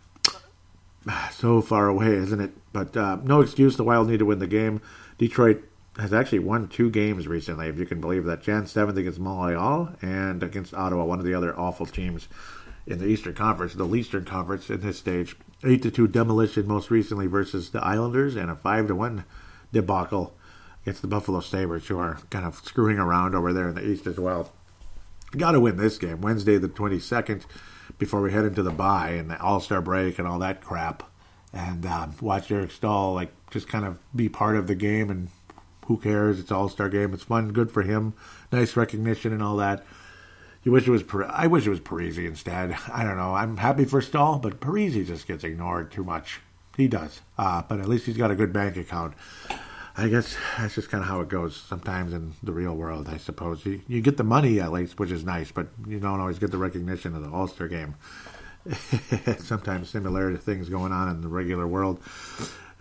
so 1.31 1.61
far 1.61 1.87
away, 1.87 2.13
isn't 2.15 2.39
it? 2.39 2.51
But 2.71 2.95
uh, 2.95 3.17
no 3.23 3.41
excuse. 3.41 3.77
The 3.77 3.83
Wild 3.83 4.09
need 4.09 4.19
to 4.19 4.25
win 4.25 4.39
the 4.39 4.47
game. 4.47 4.81
Detroit 5.17 5.63
has 5.97 6.13
actually 6.13 6.39
won 6.39 6.67
two 6.67 6.89
games 6.89 7.27
recently, 7.27 7.67
if 7.67 7.77
you 7.77 7.85
can 7.85 8.01
believe 8.01 8.25
that. 8.25 8.41
Jan 8.41 8.63
7th 8.63 8.97
against 8.97 9.19
Montreal 9.19 9.93
and 10.01 10.41
against 10.41 10.73
Ottawa, 10.73 11.05
one 11.05 11.19
of 11.19 11.25
the 11.25 11.35
other 11.35 11.57
awful 11.57 11.85
teams 11.85 12.27
in 12.87 12.97
the 12.97 13.05
Eastern 13.05 13.35
Conference, 13.35 13.73
the 13.73 13.93
Eastern 13.95 14.25
Conference 14.25 14.69
in 14.69 14.81
this 14.81 14.97
stage. 14.97 15.35
8 15.63 15.81
to 15.83 15.91
2 15.91 16.07
demolition 16.07 16.67
most 16.67 16.91
recently 16.91 17.27
versus 17.27 17.69
the 17.69 17.83
Islanders 17.83 18.35
and 18.35 18.51
a 18.51 18.55
5 18.55 18.87
to 18.87 18.95
1 18.95 19.23
debacle 19.71 20.35
against 20.81 21.01
the 21.01 21.07
Buffalo 21.07 21.39
Sabres, 21.39 21.87
who 21.87 21.97
are 21.97 22.19
kind 22.29 22.45
of 22.45 22.55
screwing 22.55 22.99
around 22.99 23.35
over 23.35 23.53
there 23.53 23.69
in 23.69 23.75
the 23.75 23.87
East 23.87 24.05
as 24.05 24.17
well. 24.17 24.51
Got 25.37 25.53
to 25.53 25.59
win 25.59 25.77
this 25.77 25.97
game 25.97 26.21
Wednesday 26.21 26.57
the 26.57 26.67
22nd 26.67 27.45
before 27.97 28.21
we 28.21 28.31
head 28.31 28.45
into 28.45 28.63
the 28.63 28.71
bye 28.71 29.11
and 29.11 29.29
the 29.29 29.39
All 29.41 29.59
Star 29.59 29.81
break 29.81 30.19
and 30.19 30.27
all 30.27 30.39
that 30.39 30.61
crap. 30.61 31.03
And 31.51 31.85
uh, 31.85 32.07
watch 32.21 32.51
Eric 32.51 32.71
Staal 32.71 33.13
like 33.13 33.31
just 33.51 33.67
kind 33.67 33.85
of 33.85 33.99
be 34.15 34.29
part 34.29 34.55
of 34.55 34.67
the 34.67 34.75
game 34.75 35.09
and 35.09 35.29
who 35.85 35.97
cares? 35.97 36.39
It's 36.39 36.51
All 36.51 36.69
Star 36.69 36.89
game. 36.89 37.13
It's 37.13 37.23
fun, 37.23 37.51
good 37.51 37.71
for 37.71 37.83
him. 37.83 38.13
Nice 38.51 38.75
recognition 38.75 39.33
and 39.33 39.43
all 39.43 39.57
that. 39.57 39.83
You 40.63 40.71
wish 40.71 40.87
it 40.87 40.91
was. 40.91 41.03
I 41.27 41.47
wish 41.47 41.67
it 41.67 41.69
was 41.69 41.81
Parise 41.81 42.25
instead. 42.25 42.75
I 42.93 43.03
don't 43.03 43.17
know. 43.17 43.35
I'm 43.35 43.57
happy 43.57 43.85
for 43.85 44.01
Staal, 44.01 44.39
but 44.39 44.59
Parise 44.59 45.05
just 45.05 45.27
gets 45.27 45.43
ignored 45.43 45.91
too 45.91 46.03
much. 46.03 46.39
He 46.77 46.87
does. 46.87 47.21
Uh, 47.37 47.61
but 47.67 47.79
at 47.79 47.87
least 47.87 48.05
he's 48.05 48.17
got 48.17 48.31
a 48.31 48.35
good 48.35 48.53
bank 48.53 48.77
account. 48.77 49.13
I 49.95 50.07
guess 50.07 50.35
that's 50.57 50.75
just 50.75 50.89
kind 50.89 51.03
of 51.03 51.07
how 51.07 51.21
it 51.21 51.29
goes 51.29 51.55
sometimes 51.55 52.13
in 52.13 52.33
the 52.41 52.51
real 52.51 52.73
world, 52.73 53.07
I 53.07 53.17
suppose. 53.17 53.63
You, 53.65 53.81
you 53.87 54.01
get 54.01 54.17
the 54.17 54.23
money 54.23 54.59
at 54.59 54.71
least, 54.71 54.99
which 54.99 55.11
is 55.11 55.23
nice, 55.23 55.51
but 55.51 55.67
you 55.87 55.99
don't 55.99 56.19
always 56.19 56.39
get 56.39 56.49
the 56.51 56.57
recognition 56.57 57.15
of 57.15 57.21
the 57.21 57.29
All 57.29 57.47
Star 57.47 57.67
game. 57.67 57.95
sometimes 59.39 59.89
similar 59.89 60.31
to 60.31 60.37
things 60.37 60.69
going 60.69 60.91
on 60.91 61.09
in 61.09 61.21
the 61.21 61.27
regular 61.27 61.67
world. 61.67 61.99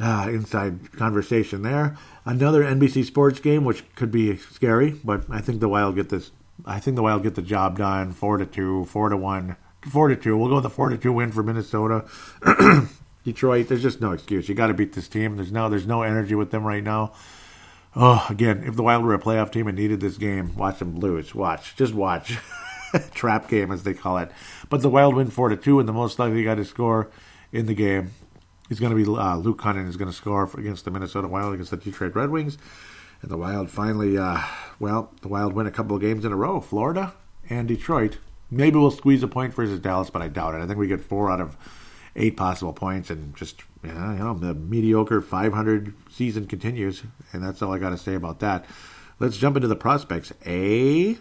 Uh, 0.01 0.27
inside 0.31 0.93
conversation 0.93 1.63
there. 1.63 1.97
Another 2.25 2.65
NBC 2.65 3.05
Sports 3.05 3.41
game, 3.41 3.65
which 3.65 3.85
could 3.95 4.11
be 4.11 4.37
scary, 4.37 4.93
but 5.05 5.25
I 5.31 5.41
think 5.41 5.61
the 5.61 5.69
Wild 5.69 5.97
get 5.97 6.09
this. 6.09 6.31
I 6.65 6.81
think 6.81 6.97
the 6.97 7.03
Wild 7.03 7.23
get 7.25 7.35
the 7.35 7.43
job 7.43 7.79
done. 7.79 8.13
Four 8.13 8.39
to 8.39 8.47
two, 8.47 8.85
four 8.87 9.11
to 9.11 9.17
one, 9.17 9.57
four 9.83 10.09
to 10.09 10.17
two. 10.17 10.37
We'll 10.37 10.49
go 10.49 10.57
with 10.57 10.65
the 10.65 10.71
four 10.71 10.89
to 10.89 10.97
two 10.97 11.13
win 11.13 11.31
for 11.31 11.43
Minnesota. 11.43 12.05
Detroit, 13.25 13.69
there's 13.69 13.83
just 13.83 14.01
no 14.01 14.13
excuse. 14.13 14.49
You 14.49 14.55
got 14.55 14.67
to 14.69 14.75
beat 14.75 14.95
this 14.95 15.09
team. 15.09 15.37
There's 15.37 15.53
no 15.53 15.69
there's 15.69 15.87
no 15.87 16.03
energy 16.03 16.35
with 16.35 16.51
them 16.51 16.65
right 16.65 16.83
now. 16.83 17.13
Oh, 17.95 18.27
again, 18.31 18.65
if 18.65 18.75
the 18.75 18.83
Wild 18.83 19.05
were 19.05 19.15
a 19.15 19.19
playoff 19.19 19.53
team 19.53 19.69
and 19.69 19.77
needed 19.77 20.01
this 20.01 20.17
game, 20.17 20.57
watch 20.57 20.79
them 20.79 20.99
lose. 20.99 21.35
Watch, 21.35 21.77
just 21.77 21.95
watch. 21.95 22.39
Trap 23.15 23.49
game, 23.49 23.71
as 23.71 23.83
they 23.83 23.95
call 23.95 24.19
it. 24.19 24.31
But 24.71 24.83
the 24.83 24.89
Wild 24.89 25.15
win 25.15 25.31
four 25.31 25.49
to 25.49 25.57
two, 25.57 25.79
and 25.79 25.89
the 25.89 25.93
most 25.93 26.19
likely 26.19 26.45
guy 26.45 26.55
to 26.55 26.65
score 26.65 27.11
in 27.53 27.67
the 27.67 27.75
game 27.75 28.13
is 28.71 28.81
going 28.81 28.97
to 28.97 28.97
be 28.97 29.21
uh, 29.21 29.37
Luke 29.37 29.61
Kunin 29.61 29.89
is 29.89 29.97
going 29.97 30.11
to 30.11 30.17
score 30.17 30.49
against 30.57 30.85
the 30.85 30.91
Minnesota 30.91 31.29
Wild 31.29 31.53
against 31.53 31.71
the 31.71 31.77
Detroit 31.77 32.15
Red 32.15 32.31
Wings, 32.31 32.57
and 33.21 33.31
the 33.31 33.37
Wild 33.37 33.71
finally, 33.71 34.17
uh, 34.19 34.41
well, 34.79 35.13
the 35.21 35.29
Wild 35.29 35.53
win 35.53 35.67
a 35.67 35.71
couple 35.71 35.95
of 35.95 36.03
games 36.03 36.25
in 36.25 36.33
a 36.33 36.37
row. 36.37 36.61
Florida 36.61 37.15
and 37.49 37.69
Detroit. 37.69 38.19
Maybe 38.51 38.79
we'll 38.79 38.91
squeeze 38.91 39.23
a 39.23 39.29
point 39.29 39.55
versus 39.55 39.81
Dallas, 39.81 40.11
but 40.11 40.23
I 40.23 40.29
doubt 40.29 40.55
it. 40.55 40.63
I 40.63 40.67
think 40.67 40.79
we 40.79 40.87
get 40.87 41.03
four 41.03 41.31
out 41.31 41.41
of 41.41 41.57
eight 42.17 42.37
possible 42.37 42.73
points, 42.73 43.11
and 43.11 43.35
just 43.37 43.63
you 43.83 43.93
know, 43.93 44.35
the 44.35 44.55
mediocre 44.55 45.21
500 45.21 45.95
season 46.11 46.47
continues, 46.47 47.03
and 47.33 47.43
that's 47.43 47.63
all 47.63 47.73
I 47.73 47.79
got 47.79 47.91
to 47.91 47.99
say 47.99 48.15
about 48.15 48.41
that. 48.41 48.65
Let's 49.19 49.37
jump 49.37 49.57
into 49.57 49.69
the 49.69 49.77
prospects. 49.77 50.33
A. 50.47 51.19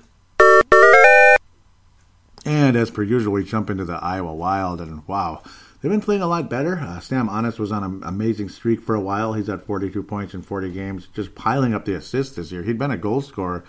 And 2.44 2.76
as 2.76 2.90
per 2.90 3.04
usual, 3.04 3.34
we 3.34 3.44
jump 3.44 3.70
into 3.70 3.86
the 3.86 4.04
Iowa 4.04 4.34
Wild, 4.34 4.82
and 4.82 5.08
wow, 5.08 5.44
they've 5.82 5.92
been 5.92 6.02
playing 6.02 6.24
a 6.24 6.28
lot 6.28 6.50
better. 6.50 6.80
Uh, 6.80 7.00
Sam 7.00 7.30
Anas 7.30 7.60
was 7.60 7.72
on 7.72 7.84
an 7.84 8.02
amazing 8.04 8.50
streak 8.50 8.82
for 8.82 8.96
a 8.96 9.02
while. 9.02 9.34
He's 9.34 9.50
at 9.50 9.66
42 9.66 10.02
points 10.04 10.34
in 10.34 10.42
40 10.42 10.72
games, 10.72 11.08
just 11.14 11.36
piling 11.36 11.74
up 11.74 11.86
the 11.86 11.94
assists 11.94 12.36
this 12.36 12.52
year. 12.52 12.64
He'd 12.64 12.80
been 12.80 12.92
a 12.92 12.98
goal 12.98 13.22
scorer. 13.22 13.64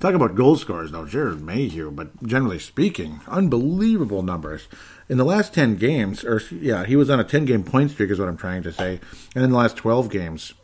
Talk 0.00 0.14
about 0.14 0.34
goal 0.34 0.56
scorers, 0.56 0.92
though, 0.92 1.06
Jared 1.06 1.42
Mayhew, 1.42 1.90
but 1.90 2.22
generally 2.22 2.58
speaking, 2.58 3.20
unbelievable 3.28 4.22
numbers. 4.22 4.66
In 5.10 5.18
the 5.18 5.24
last 5.24 5.52
10 5.52 5.74
games, 5.74 6.22
or 6.22 6.40
yeah, 6.52 6.84
he 6.84 6.94
was 6.94 7.10
on 7.10 7.18
a 7.18 7.24
10 7.24 7.44
game 7.44 7.64
point 7.64 7.90
streak, 7.90 8.10
is 8.10 8.20
what 8.20 8.28
I'm 8.28 8.36
trying 8.36 8.62
to 8.62 8.72
say. 8.72 9.00
And 9.34 9.42
in 9.42 9.50
the 9.50 9.56
last 9.56 9.76
12 9.76 10.08
games, 10.08 10.54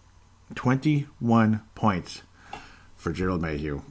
21 0.55 1.63
points 1.75 2.23
for 2.95 3.11
Gerald 3.11 3.43
Mayhew. 3.43 3.83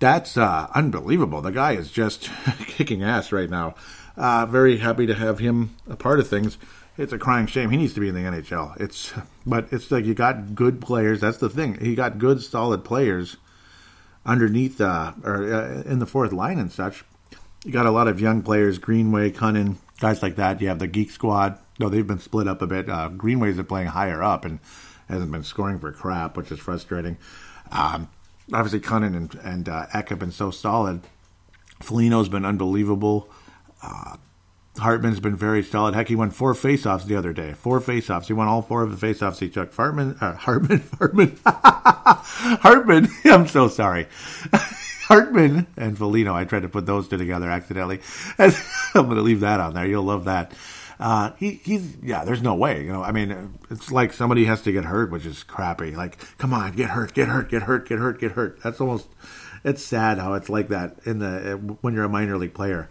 That's 0.00 0.36
uh, 0.36 0.66
unbelievable. 0.74 1.40
The 1.40 1.52
guy 1.52 1.74
is 1.74 1.92
just 1.92 2.28
kicking 2.66 3.04
ass 3.04 3.30
right 3.30 3.48
now. 3.48 3.76
Uh, 4.16 4.46
very 4.46 4.78
happy 4.78 5.06
to 5.06 5.14
have 5.14 5.38
him 5.38 5.76
a 5.88 5.94
part 5.94 6.18
of 6.18 6.26
things. 6.26 6.58
It's 6.98 7.12
a 7.12 7.18
crying 7.18 7.46
shame. 7.46 7.70
He 7.70 7.76
needs 7.76 7.94
to 7.94 8.00
be 8.00 8.08
in 8.08 8.16
the 8.16 8.22
NHL. 8.22 8.80
It's 8.80 9.12
but 9.46 9.72
it's 9.72 9.92
like 9.92 10.04
you 10.06 10.14
got 10.14 10.56
good 10.56 10.80
players. 10.80 11.20
That's 11.20 11.38
the 11.38 11.48
thing. 11.48 11.78
He 11.78 11.94
got 11.94 12.18
good, 12.18 12.42
solid 12.42 12.82
players 12.82 13.36
underneath 14.26 14.80
uh, 14.80 15.12
or 15.22 15.52
uh, 15.52 15.82
in 15.82 15.98
the 15.98 16.06
fourth 16.06 16.32
line 16.32 16.58
and 16.58 16.72
such. 16.72 17.04
You 17.64 17.72
got 17.72 17.86
a 17.86 17.90
lot 17.90 18.08
of 18.08 18.20
young 18.20 18.42
players, 18.42 18.78
Greenway, 18.78 19.30
Kunin, 19.30 19.76
guys 19.98 20.22
like 20.22 20.36
that. 20.36 20.60
You 20.60 20.68
have 20.68 20.78
the 20.78 20.86
Geek 20.86 21.10
Squad. 21.10 21.58
Though 21.78 21.88
they've 21.88 22.06
been 22.06 22.20
split 22.20 22.46
up 22.46 22.62
a 22.62 22.66
bit. 22.66 22.88
Uh, 22.88 23.08
Greenway's 23.08 23.56
been 23.56 23.66
playing 23.66 23.88
higher 23.88 24.22
up 24.22 24.44
and 24.44 24.60
hasn't 25.08 25.32
been 25.32 25.42
scoring 25.42 25.80
for 25.80 25.90
crap, 25.92 26.36
which 26.36 26.52
is 26.52 26.60
frustrating. 26.60 27.16
Um, 27.72 28.08
obviously 28.52 28.80
Kunin 28.80 29.16
and, 29.16 29.34
and 29.36 29.68
uh, 29.68 29.86
Ek 29.92 30.10
have 30.10 30.18
been 30.18 30.30
so 30.30 30.50
solid. 30.50 31.00
Foligno's 31.80 32.28
been 32.28 32.44
unbelievable. 32.44 33.28
Uh, 33.82 34.16
Hartman's 34.78 35.20
been 35.20 35.36
very 35.36 35.62
solid. 35.62 35.94
Heck, 35.94 36.08
he 36.08 36.16
won 36.16 36.30
four 36.30 36.52
faceoffs 36.52 37.04
the 37.04 37.14
other 37.14 37.32
day. 37.32 37.52
Four 37.52 37.80
faceoffs. 37.80 38.26
He 38.26 38.32
won 38.32 38.48
all 38.48 38.60
four 38.60 38.82
of 38.82 38.98
the 38.98 39.06
faceoffs 39.06 39.38
he 39.38 39.48
took. 39.48 39.72
Hartman, 39.72 40.16
uh, 40.20 40.34
Hartman, 40.34 40.82
Hartman, 40.98 41.38
Hartman. 41.44 43.08
I'm 43.24 43.46
so 43.46 43.68
sorry. 43.68 44.08
Hartman 45.04 45.68
and 45.76 45.96
Foligno. 45.96 46.34
I 46.34 46.44
tried 46.44 46.62
to 46.62 46.68
put 46.68 46.86
those 46.86 47.08
two 47.08 47.18
together 47.18 47.50
accidentally. 47.50 48.00
I'm 48.38 48.52
going 48.94 49.16
to 49.16 49.22
leave 49.22 49.40
that 49.40 49.60
on 49.60 49.74
there. 49.74 49.86
You'll 49.86 50.02
love 50.02 50.24
that. 50.24 50.52
Uh, 50.98 51.32
he, 51.38 51.60
he's 51.64 51.96
yeah. 52.02 52.24
There's 52.24 52.42
no 52.42 52.54
way. 52.54 52.84
You 52.84 52.92
know, 52.92 53.02
I 53.02 53.12
mean, 53.12 53.58
it's 53.70 53.92
like 53.92 54.12
somebody 54.12 54.44
has 54.46 54.62
to 54.62 54.72
get 54.72 54.84
hurt, 54.84 55.10
which 55.10 55.26
is 55.26 55.42
crappy. 55.42 55.94
Like, 55.96 56.18
come 56.38 56.54
on, 56.54 56.72
get 56.72 56.90
hurt, 56.90 57.14
get 57.14 57.28
hurt, 57.28 57.50
get 57.50 57.62
hurt, 57.62 57.88
get 57.88 57.98
hurt, 57.98 58.20
get 58.20 58.32
hurt. 58.32 58.60
That's 58.62 58.80
almost. 58.80 59.06
It's 59.64 59.82
sad 59.82 60.18
how 60.18 60.34
it's 60.34 60.48
like 60.48 60.68
that 60.68 60.98
in 61.04 61.20
the 61.20 61.56
when 61.80 61.94
you're 61.94 62.04
a 62.04 62.08
minor 62.08 62.36
league 62.36 62.54
player. 62.54 62.88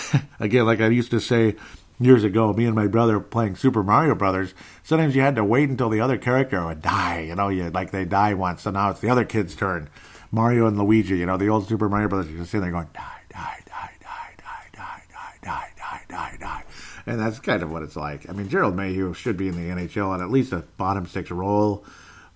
Again, 0.40 0.66
like 0.66 0.80
I 0.80 0.88
used 0.88 1.10
to 1.10 1.20
say 1.20 1.56
years 2.00 2.24
ago, 2.24 2.52
me 2.52 2.66
and 2.66 2.74
my 2.74 2.86
brother 2.86 3.20
playing 3.20 3.56
Super 3.56 3.82
Mario 3.82 4.14
Brothers. 4.14 4.54
Sometimes 4.82 5.14
you 5.14 5.22
had 5.22 5.36
to 5.36 5.44
wait 5.44 5.68
until 5.68 5.88
the 5.88 6.00
other 6.00 6.18
character 6.18 6.64
would 6.64 6.82
die. 6.82 7.20
You 7.20 7.34
know, 7.34 7.48
you 7.48 7.70
like 7.70 7.90
they 7.90 8.04
die 8.04 8.34
once, 8.34 8.62
so 8.62 8.70
now 8.70 8.90
it's 8.90 9.00
the 9.00 9.10
other 9.10 9.24
kid's 9.24 9.54
turn. 9.54 9.88
Mario 10.30 10.66
and 10.66 10.78
Luigi. 10.78 11.18
You 11.18 11.26
know, 11.26 11.36
the 11.36 11.48
old 11.48 11.68
Super 11.68 11.88
Mario 11.88 12.08
Brothers. 12.08 12.30
You 12.30 12.38
just 12.38 12.50
sitting 12.50 12.62
there 12.62 12.72
going 12.72 12.88
die, 12.94 13.02
die, 13.30 13.62
die, 13.66 13.90
die, 14.00 14.34
die, 14.38 14.70
die, 14.72 15.02
die, 15.12 15.40
die, 15.42 15.72
die, 15.76 16.00
die, 16.08 16.36
die 16.40 16.64
and 17.06 17.20
that's 17.20 17.38
kind 17.38 17.62
of 17.62 17.70
what 17.70 17.82
it's 17.82 17.96
like. 17.96 18.28
I 18.28 18.32
mean, 18.32 18.48
Gerald 18.48 18.76
Mayhew 18.76 19.14
should 19.14 19.36
be 19.36 19.48
in 19.48 19.54
the 19.54 19.74
NHL 19.74 20.08
on 20.08 20.22
at 20.22 20.30
least 20.30 20.52
a 20.52 20.64
bottom 20.76 21.06
six 21.06 21.30
role, 21.30 21.84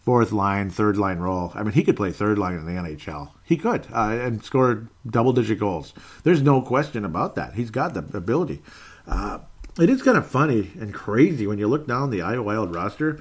fourth 0.06 0.30
line, 0.30 0.70
third 0.70 0.96
line 0.96 1.18
role. 1.18 1.50
I 1.56 1.64
mean, 1.64 1.72
he 1.72 1.82
could 1.82 1.96
play 1.96 2.12
third 2.12 2.38
line 2.38 2.54
in 2.54 2.64
the 2.64 2.80
NHL. 2.80 3.32
He 3.42 3.56
could 3.56 3.88
uh, 3.92 4.16
and 4.22 4.42
score 4.42 4.88
double 5.04 5.32
digit 5.32 5.58
goals. 5.58 5.92
There's 6.22 6.40
no 6.40 6.62
question 6.62 7.04
about 7.04 7.34
that. 7.34 7.54
He's 7.54 7.70
got 7.70 7.92
the 7.92 8.16
ability. 8.16 8.62
Uh, 9.04 9.40
it 9.80 9.90
is 9.90 10.04
kind 10.04 10.16
of 10.16 10.24
funny 10.24 10.70
and 10.78 10.94
crazy 10.94 11.48
when 11.48 11.58
you 11.58 11.66
look 11.66 11.88
down 11.88 12.10
the 12.10 12.22
Iowa 12.22 12.44
Wild 12.44 12.72
roster. 12.72 13.20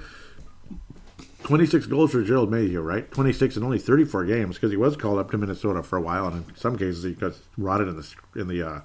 26 1.42 1.86
goals 1.86 2.12
for 2.12 2.22
Gerald 2.22 2.50
Mayhew, 2.50 2.80
right? 2.80 3.10
26 3.10 3.56
in 3.56 3.64
only 3.64 3.78
34 3.78 4.24
games 4.24 4.54
because 4.54 4.70
he 4.70 4.76
was 4.76 4.96
called 4.96 5.18
up 5.18 5.30
to 5.32 5.38
Minnesota 5.38 5.82
for 5.82 5.96
a 5.96 6.00
while, 6.00 6.26
and 6.28 6.48
in 6.48 6.56
some 6.56 6.78
cases 6.78 7.02
he 7.02 7.12
got 7.12 7.34
rotted 7.58 7.88
in 7.88 7.96
the 7.96 8.14
in 8.36 8.48
the 8.48 8.62
uh, 8.62 8.80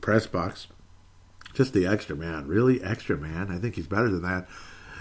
press 0.00 0.26
box 0.26 0.66
just 1.54 1.72
the 1.72 1.86
extra 1.86 2.14
man, 2.14 2.46
really 2.46 2.82
extra 2.82 3.16
man. 3.16 3.50
I 3.50 3.58
think 3.58 3.74
he's 3.74 3.88
better 3.88 4.08
than 4.08 4.22
that. 4.22 4.46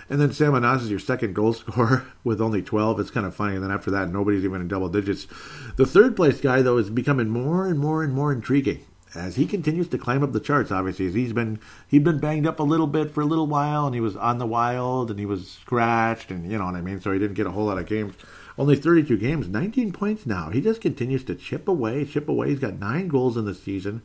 And 0.09 0.21
then 0.21 0.31
Sam 0.31 0.55
Anas 0.55 0.83
is 0.83 0.89
your 0.89 0.99
second 0.99 1.33
goal 1.35 1.53
scorer 1.53 2.07
with 2.23 2.41
only 2.41 2.61
12. 2.61 2.99
It's 2.99 3.11
kind 3.11 3.25
of 3.25 3.35
funny. 3.35 3.55
And 3.55 3.63
then 3.63 3.71
after 3.71 3.91
that, 3.91 4.09
nobody's 4.09 4.45
even 4.45 4.61
in 4.61 4.67
double 4.67 4.89
digits. 4.89 5.27
The 5.75 5.85
third 5.85 6.15
place 6.15 6.39
guy, 6.39 6.61
though, 6.61 6.77
is 6.77 6.89
becoming 6.89 7.29
more 7.29 7.67
and 7.67 7.79
more 7.79 8.03
and 8.03 8.13
more 8.13 8.31
intriguing 8.31 8.85
as 9.15 9.35
he 9.35 9.45
continues 9.45 9.87
to 9.89 9.97
climb 9.97 10.23
up 10.23 10.31
the 10.31 10.39
charts. 10.39 10.71
Obviously, 10.71 11.11
he's 11.11 11.33
been 11.33 11.59
he'd 11.87 12.03
been 12.03 12.19
banged 12.19 12.45
up 12.47 12.59
a 12.59 12.63
little 12.63 12.87
bit 12.87 13.11
for 13.11 13.21
a 13.21 13.25
little 13.25 13.47
while, 13.47 13.85
and 13.85 13.95
he 13.95 14.01
was 14.01 14.15
on 14.15 14.37
the 14.37 14.45
Wild, 14.45 15.09
and 15.09 15.19
he 15.19 15.25
was 15.25 15.49
scratched, 15.49 16.31
and 16.31 16.49
you 16.49 16.57
know 16.57 16.65
what 16.65 16.75
I 16.75 16.81
mean. 16.81 17.01
So 17.01 17.11
he 17.11 17.19
didn't 17.19 17.35
get 17.35 17.47
a 17.47 17.51
whole 17.51 17.65
lot 17.65 17.77
of 17.77 17.85
games. 17.85 18.15
Only 18.57 18.75
32 18.75 19.17
games, 19.17 19.47
19 19.47 19.91
points 19.91 20.25
now. 20.25 20.49
He 20.49 20.61
just 20.61 20.81
continues 20.81 21.23
to 21.25 21.35
chip 21.35 21.67
away, 21.67 22.05
chip 22.05 22.27
away. 22.27 22.49
He's 22.49 22.59
got 22.59 22.79
nine 22.79 23.07
goals 23.07 23.37
in 23.37 23.45
the 23.45 23.53
season. 23.53 24.01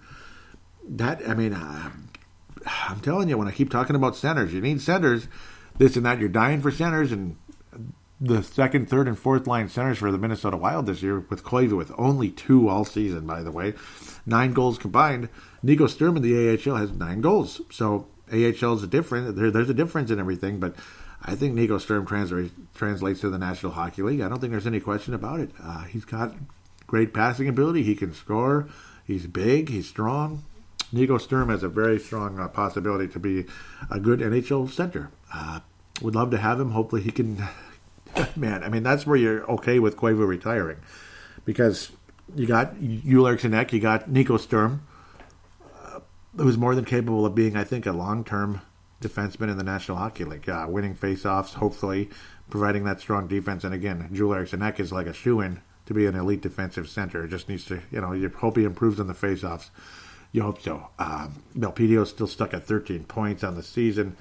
That 0.87 1.27
I 1.29 1.35
mean, 1.35 1.53
uh, 1.53 1.91
I'm 2.67 3.01
telling 3.01 3.29
you, 3.29 3.39
when 3.39 3.49
I 3.49 3.53
keep 3.53 3.71
talking 3.71 3.97
about 3.97 4.17
centers, 4.17 4.53
you 4.53 4.61
need 4.61 4.81
centers, 4.81 5.29
this 5.79 5.97
and 5.97 6.07
that. 6.07 6.19
You're 6.19 6.29
dying 6.29 6.61
for 6.61 6.71
centers, 6.71 7.13
and 7.13 7.37
the 8.21 8.43
second, 8.43 8.89
third, 8.89 9.09
and 9.09 9.19
fourth 9.19 9.47
line 9.47 9.69
centers 9.69 9.99
for 9.99 10.13
the 10.13 10.19
Minnesota 10.19 10.57
Wild 10.57 10.87
this 10.87 11.03
year 11.03 11.21
with 11.21 11.43
Koivu 11.43 11.77
with 11.77 11.93
only 11.99 12.31
two 12.31 12.69
all 12.69 12.85
season, 12.85 13.27
by 13.27 13.43
the 13.43 13.51
way, 13.51 13.75
nine 14.25 14.53
goals 14.53 14.79
combined. 14.79 15.29
Nico 15.63 15.87
Sturm 15.87 16.17
in 16.17 16.23
the 16.23 16.51
AHL 16.51 16.77
has 16.77 16.93
nine 16.93 17.21
goals, 17.21 17.61
so 17.71 18.07
AHL 18.33 18.75
is 18.75 18.83
a 18.83 18.87
different. 18.87 19.37
There, 19.37 19.51
there's 19.51 19.71
a 19.71 19.75
difference 19.75 20.11
in 20.11 20.21
everything, 20.21 20.61
but 20.61 20.77
I 21.23 21.35
think 21.35 21.55
Nico 21.55 21.79
Sturm 21.79 22.07
trans- 22.07 22.53
translates 22.75 23.21
to 23.21 23.31
the 23.31 23.39
National 23.39 23.73
Hockey 23.73 24.03
League. 24.03 24.21
I 24.21 24.29
don't 24.29 24.41
think 24.41 24.53
there's 24.53 24.67
any 24.67 24.81
question 24.81 25.15
about 25.15 25.41
it. 25.41 25.51
Uh, 25.63 25.85
he's 25.85 26.05
got 26.05 26.35
great 26.87 27.13
passing 27.13 27.49
ability. 27.49 27.83
He 27.83 27.95
can 27.95 28.15
score. 28.15 28.69
He's 29.05 29.27
big. 29.27 29.69
He's 29.69 29.89
strong. 29.89 30.45
Nico 30.93 31.19
Sturm 31.19 31.49
has 31.49 31.63
a 31.63 31.69
very 31.69 31.99
strong 31.99 32.39
uh, 32.39 32.49
possibility 32.49 33.09
to 33.09 33.19
be 33.19 33.47
a 33.91 33.99
good 33.99 34.21
NHL 34.21 34.71
center. 34.71 35.11
Uh, 35.33 35.61
would 36.01 36.15
love 36.15 36.31
to 36.31 36.39
have 36.39 36.61
him. 36.61 36.73
Hopefully, 36.73 37.03
he 37.03 37.11
can. 37.11 37.47
Man, 38.37 38.63
I 38.63 38.69
mean, 38.69 38.83
that's 38.83 39.07
where 39.07 39.17
you're 39.17 39.51
okay 39.51 39.79
with 39.79 39.97
Koivu 39.97 40.27
retiring 40.27 40.79
because 41.45 41.93
you 42.35 42.47
got 42.47 42.75
Joel 42.81 43.29
Ek, 43.29 43.73
you 43.73 43.81
got 43.81 44.11
Nico 44.11 44.37
Sturm, 44.37 44.87
uh, 45.83 46.01
who's 46.37 46.59
more 46.59 46.75
than 46.75 46.85
capable 46.85 47.25
of 47.25 47.35
being, 47.35 47.57
I 47.57 47.65
think, 47.65 47.87
a 47.87 47.93
long 47.93 48.25
term 48.25 48.61
defenseman 49.01 49.51
in 49.51 49.59
the 49.59 49.65
National 49.65 49.99
Hockey 49.99 50.25
League, 50.25 50.49
uh, 50.49 50.67
winning 50.69 50.95
faceoffs, 50.95 51.55
hopefully 51.55 52.09
providing 52.51 52.85
that 52.85 53.01
strong 53.01 53.27
defense. 53.27 53.65
And 53.65 53.75
again, 53.75 54.09
Joel 54.13 54.35
Ek 54.35 54.81
is 54.81 54.93
like 54.93 55.07
a 55.07 55.13
shoe 55.13 55.41
in 55.41 55.61
to 55.87 55.95
be 55.95 56.07
an 56.07 56.15
elite 56.15 56.41
defensive 56.41 56.89
center. 56.89 57.25
It 57.25 57.29
Just 57.29 57.49
needs 57.49 57.65
to, 57.67 57.81
you 57.91 58.01
know, 58.01 58.13
you 58.13 58.29
hope 58.29 58.57
he 58.57 58.65
improves 58.65 59.01
on 59.01 59.09
the 59.09 59.15
faceoffs. 59.15 59.71
You 60.31 60.43
hope 60.43 60.63
so. 60.63 60.89
Um, 60.99 61.43
Belpedio's 61.57 62.11
still 62.11 62.27
stuck 62.27 62.55
at 62.55 62.65
13 62.65 63.05
points 63.05 63.45
on 63.45 63.55
the 63.57 63.63
season. 63.63 64.17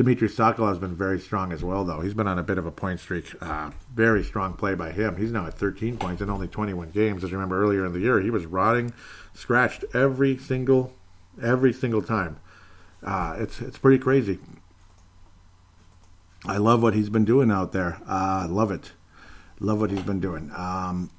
Dmitry 0.00 0.30
Sokol 0.30 0.66
has 0.66 0.78
been 0.78 0.94
very 0.94 1.20
strong 1.20 1.52
as 1.52 1.62
well, 1.62 1.84
though. 1.84 2.00
He's 2.00 2.14
been 2.14 2.26
on 2.26 2.38
a 2.38 2.42
bit 2.42 2.56
of 2.56 2.64
a 2.64 2.70
point 2.70 3.00
streak. 3.00 3.34
Uh, 3.38 3.70
very 3.94 4.24
strong 4.24 4.54
play 4.54 4.74
by 4.74 4.92
him. 4.92 5.18
He's 5.18 5.30
now 5.30 5.44
at 5.46 5.58
13 5.58 5.98
points 5.98 6.22
in 6.22 6.30
only 6.30 6.48
21 6.48 6.88
games. 6.88 7.22
As 7.22 7.30
you 7.30 7.36
remember 7.36 7.62
earlier 7.62 7.84
in 7.84 7.92
the 7.92 8.00
year, 8.00 8.18
he 8.18 8.30
was 8.30 8.46
rotting, 8.46 8.94
scratched 9.34 9.84
every 9.92 10.38
single, 10.38 10.94
every 11.42 11.74
single 11.74 12.00
time. 12.00 12.38
Uh, 13.04 13.36
it's 13.40 13.60
it's 13.60 13.76
pretty 13.76 13.98
crazy. 13.98 14.38
I 16.46 16.56
love 16.56 16.82
what 16.82 16.94
he's 16.94 17.10
been 17.10 17.26
doing 17.26 17.50
out 17.50 17.72
there. 17.72 18.00
Uh, 18.08 18.46
love 18.48 18.70
it. 18.70 18.92
Love 19.58 19.80
what 19.80 19.90
he's 19.90 20.00
been 20.00 20.20
doing. 20.20 20.50
Um, 20.56 21.10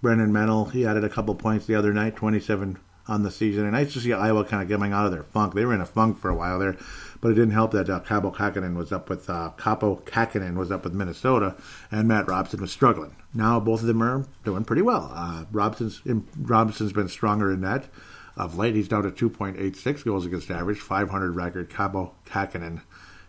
Brennan 0.00 0.32
Menell, 0.32 0.70
he 0.70 0.86
added 0.86 1.02
a 1.02 1.08
couple 1.08 1.34
points 1.34 1.66
the 1.66 1.74
other 1.74 1.92
night, 1.92 2.14
27 2.14 2.78
on 3.08 3.22
the 3.22 3.30
season. 3.30 3.64
And 3.64 3.72
nice 3.72 3.92
to 3.94 4.00
see 4.00 4.12
Iowa 4.12 4.44
kind 4.44 4.62
of 4.62 4.68
coming 4.68 4.92
out 4.92 5.06
of 5.06 5.12
their 5.12 5.24
funk. 5.24 5.54
They 5.54 5.64
were 5.64 5.74
in 5.74 5.80
a 5.80 5.86
funk 5.86 6.18
for 6.18 6.28
a 6.28 6.34
while 6.34 6.58
there, 6.58 6.76
but 7.20 7.32
it 7.32 7.34
didn't 7.34 7.52
help 7.52 7.72
that 7.72 7.90
uh, 7.90 8.00
Kaapo 8.00 8.34
Kahkonen 8.34 8.76
was 8.76 8.92
up 8.92 9.08
with 9.08 9.28
uh, 9.28 9.50
Kaapo 9.56 10.02
Kahkonen 10.02 10.56
was 10.56 10.70
up 10.70 10.84
with 10.84 10.92
Minnesota, 10.92 11.56
and 11.90 12.08
Matt 12.08 12.28
Robson 12.28 12.60
was 12.60 12.72
struggling. 12.72 13.16
Now 13.34 13.58
both 13.60 13.80
of 13.80 13.86
them 13.86 14.02
are 14.02 14.26
doing 14.44 14.64
pretty 14.64 14.82
well. 14.82 15.10
Uh, 15.14 15.44
Robson's 15.50 16.02
Robson's 16.36 16.92
been 16.92 17.08
stronger 17.08 17.52
in 17.52 17.60
net. 17.60 17.88
Of 18.34 18.56
late, 18.56 18.74
he's 18.74 18.88
down 18.88 19.02
to 19.02 19.10
2.86 19.10 20.04
goals 20.06 20.24
against 20.24 20.50
average, 20.50 20.78
500 20.78 21.36
record. 21.36 21.68
Kaapo 21.68 22.12
Kähkönen 22.26 22.80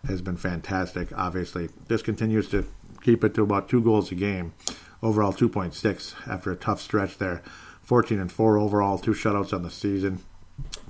has 0.06 0.22
been 0.22 0.38
fantastic. 0.38 1.08
Obviously, 1.16 1.68
this 1.88 2.00
continues 2.00 2.48
to 2.50 2.66
keep 3.02 3.22
it 3.22 3.34
to 3.34 3.42
about 3.42 3.68
two 3.68 3.82
goals 3.82 4.10
a 4.10 4.14
game. 4.14 4.54
Overall, 5.02 5.34
2.6 5.34 6.14
after 6.26 6.50
a 6.50 6.56
tough 6.56 6.80
stretch 6.80 7.18
there. 7.18 7.42
14 7.84 8.18
and 8.18 8.32
4 8.32 8.58
overall, 8.58 8.98
two 8.98 9.12
shutouts 9.12 9.52
on 9.52 9.62
the 9.62 9.70
season. 9.70 10.20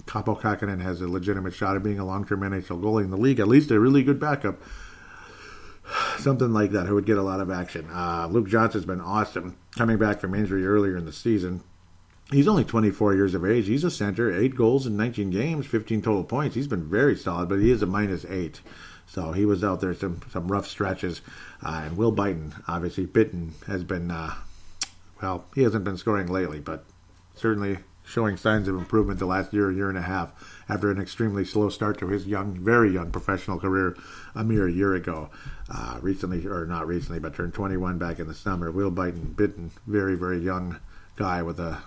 Kaapo 0.06 0.40
Kähkönen 0.40 0.82
has 0.82 1.00
a 1.00 1.08
legitimate 1.08 1.54
shot 1.54 1.76
at 1.76 1.82
being 1.82 1.98
a 1.98 2.04
long 2.04 2.26
term 2.26 2.40
NHL 2.40 2.80
goalie 2.80 3.04
in 3.04 3.10
the 3.10 3.16
league, 3.16 3.40
at 3.40 3.48
least 3.48 3.70
a 3.70 3.80
really 3.80 4.02
good 4.02 4.20
backup. 4.20 4.62
Something 6.18 6.52
like 6.52 6.70
that, 6.70 6.86
who 6.86 6.94
would 6.94 7.06
get 7.06 7.18
a 7.18 7.22
lot 7.22 7.40
of 7.40 7.50
action. 7.50 7.88
Uh, 7.90 8.28
Luke 8.30 8.48
Johnson's 8.48 8.84
been 8.84 9.00
awesome 9.00 9.56
coming 9.76 9.98
back 9.98 10.20
from 10.20 10.34
injury 10.34 10.66
earlier 10.66 10.96
in 10.96 11.04
the 11.04 11.12
season. 11.12 11.62
He's 12.30 12.48
only 12.48 12.64
24 12.64 13.14
years 13.14 13.34
of 13.34 13.44
age. 13.44 13.66
He's 13.66 13.84
a 13.84 13.90
center, 13.90 14.34
eight 14.34 14.54
goals 14.54 14.86
in 14.86 14.96
19 14.96 15.30
games, 15.30 15.66
15 15.66 16.00
total 16.02 16.24
points. 16.24 16.54
He's 16.54 16.66
been 16.66 16.88
very 16.88 17.16
solid, 17.16 17.48
but 17.48 17.60
he 17.60 17.70
is 17.70 17.82
a 17.82 17.86
minus 17.86 18.24
eight. 18.24 18.60
So 19.06 19.32
he 19.32 19.44
was 19.44 19.62
out 19.62 19.80
there 19.80 19.94
some 19.94 20.20
some 20.30 20.48
rough 20.48 20.66
stretches. 20.66 21.20
Uh, 21.62 21.82
and 21.84 21.96
Will 21.96 22.12
Bitten, 22.12 22.54
obviously, 22.66 23.04
Bitten 23.04 23.54
has 23.66 23.84
been, 23.84 24.10
uh, 24.10 24.34
well, 25.24 25.46
he 25.54 25.62
hasn't 25.62 25.84
been 25.84 25.96
scoring 25.96 26.28
lately, 26.28 26.60
but 26.60 26.84
certainly 27.34 27.78
showing 28.06 28.36
signs 28.36 28.68
of 28.68 28.76
improvement 28.76 29.18
the 29.18 29.26
last 29.26 29.52
year, 29.52 29.72
year 29.72 29.88
and 29.88 29.96
a 29.96 30.02
half, 30.02 30.32
after 30.68 30.90
an 30.90 31.00
extremely 31.00 31.44
slow 31.44 31.70
start 31.70 31.98
to 31.98 32.08
his 32.08 32.26
young, 32.26 32.54
very 32.54 32.92
young 32.92 33.10
professional 33.10 33.58
career 33.58 33.96
a 34.34 34.44
mere 34.44 34.68
year 34.68 34.94
ago. 34.94 35.30
Uh, 35.68 35.98
recently, 36.02 36.46
or 36.46 36.66
not 36.66 36.86
recently, 36.86 37.18
but 37.18 37.34
turned 37.34 37.54
21 37.54 37.96
back 37.96 38.18
in 38.18 38.26
the 38.26 38.34
summer. 38.34 38.70
Will 38.70 38.90
Byton, 38.92 39.34
Bitten, 39.34 39.70
very, 39.86 40.14
very 40.14 40.38
young 40.38 40.78
guy 41.16 41.42
with 41.42 41.58
a 41.58 41.78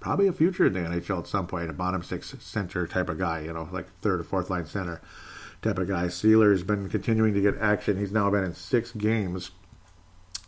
probably 0.00 0.26
a 0.26 0.32
future 0.32 0.66
in 0.66 0.72
the 0.72 0.80
NHL 0.80 1.20
at 1.20 1.26
some 1.26 1.46
point, 1.46 1.68
a 1.68 1.74
bottom 1.74 2.02
six 2.02 2.34
center 2.38 2.86
type 2.86 3.10
of 3.10 3.18
guy, 3.18 3.40
you 3.40 3.52
know, 3.52 3.68
like 3.72 3.86
third 4.00 4.20
or 4.20 4.24
fourth 4.24 4.48
line 4.48 4.64
center 4.64 5.02
type 5.60 5.78
of 5.78 5.88
guy. 5.88 6.06
Seeler 6.06 6.52
has 6.52 6.62
been 6.62 6.88
continuing 6.88 7.34
to 7.34 7.42
get 7.42 7.58
action. 7.58 7.98
He's 7.98 8.12
now 8.12 8.30
been 8.30 8.44
in 8.44 8.54
six 8.54 8.92
games, 8.92 9.50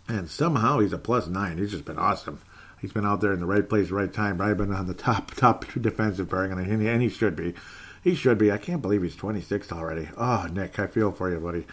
and 0.08 0.28
somehow 0.28 0.78
he's 0.78 0.92
a 0.92 0.98
plus 0.98 1.26
nine. 1.26 1.58
He's 1.58 1.70
just 1.70 1.84
been 1.84 1.98
awesome. 1.98 2.40
He's 2.80 2.92
been 2.92 3.06
out 3.06 3.20
there 3.20 3.32
in 3.32 3.40
the 3.40 3.46
right 3.46 3.68
place, 3.68 3.90
right 3.90 4.12
time. 4.12 4.36
Probably 4.36 4.54
been 4.54 4.74
on 4.74 4.86
the 4.86 4.94
top 4.94 5.30
top 5.36 5.64
defensive 5.80 6.30
pairing, 6.30 6.52
and 6.52 6.82
he, 6.82 6.88
and 6.88 7.02
he 7.02 7.08
should 7.08 7.36
be. 7.36 7.54
He 8.02 8.14
should 8.14 8.38
be. 8.38 8.52
I 8.52 8.58
can't 8.58 8.80
believe 8.80 9.02
he's 9.02 9.16
26 9.16 9.72
already. 9.72 10.08
Oh, 10.16 10.48
Nick, 10.52 10.78
I 10.78 10.86
feel 10.86 11.12
for 11.12 11.30
you, 11.30 11.40
buddy. 11.40 11.66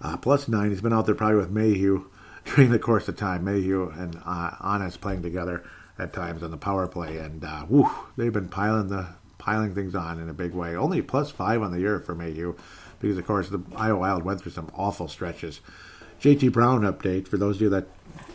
Uh, 0.00 0.16
plus 0.16 0.48
nine. 0.48 0.70
He's 0.70 0.82
been 0.82 0.92
out 0.92 1.06
there 1.06 1.14
probably 1.14 1.38
with 1.38 1.50
Mayhew 1.50 2.04
during 2.44 2.70
the 2.70 2.78
course 2.78 3.08
of 3.08 3.16
time. 3.16 3.44
Mayhew 3.44 3.90
and 3.90 4.20
uh, 4.24 4.50
Anas 4.60 4.96
playing 4.96 5.22
together 5.22 5.64
at 5.98 6.12
times 6.12 6.42
on 6.42 6.50
the 6.50 6.56
power 6.56 6.86
play, 6.86 7.18
and 7.18 7.44
uh, 7.44 7.66
they've 8.16 8.32
been 8.32 8.48
piling 8.48 8.88
the 8.88 9.08
piling 9.38 9.74
things 9.74 9.94
on 9.94 10.20
in 10.20 10.28
a 10.28 10.34
big 10.34 10.52
way. 10.52 10.76
Only 10.76 11.02
plus 11.02 11.30
five 11.30 11.62
on 11.62 11.72
the 11.72 11.80
year 11.80 11.98
for 11.98 12.14
Mayhew, 12.14 12.54
because 13.00 13.18
of 13.18 13.26
course 13.26 13.48
the 13.48 13.60
Iowa 13.74 13.98
Wild 13.98 14.22
went 14.22 14.40
through 14.40 14.52
some 14.52 14.70
awful 14.74 15.08
stretches. 15.08 15.60
JT 16.22 16.52
Brown 16.52 16.82
update 16.82 17.26
for 17.26 17.36
those 17.36 17.56
of 17.56 17.62
you 17.62 17.68
that 17.70 17.88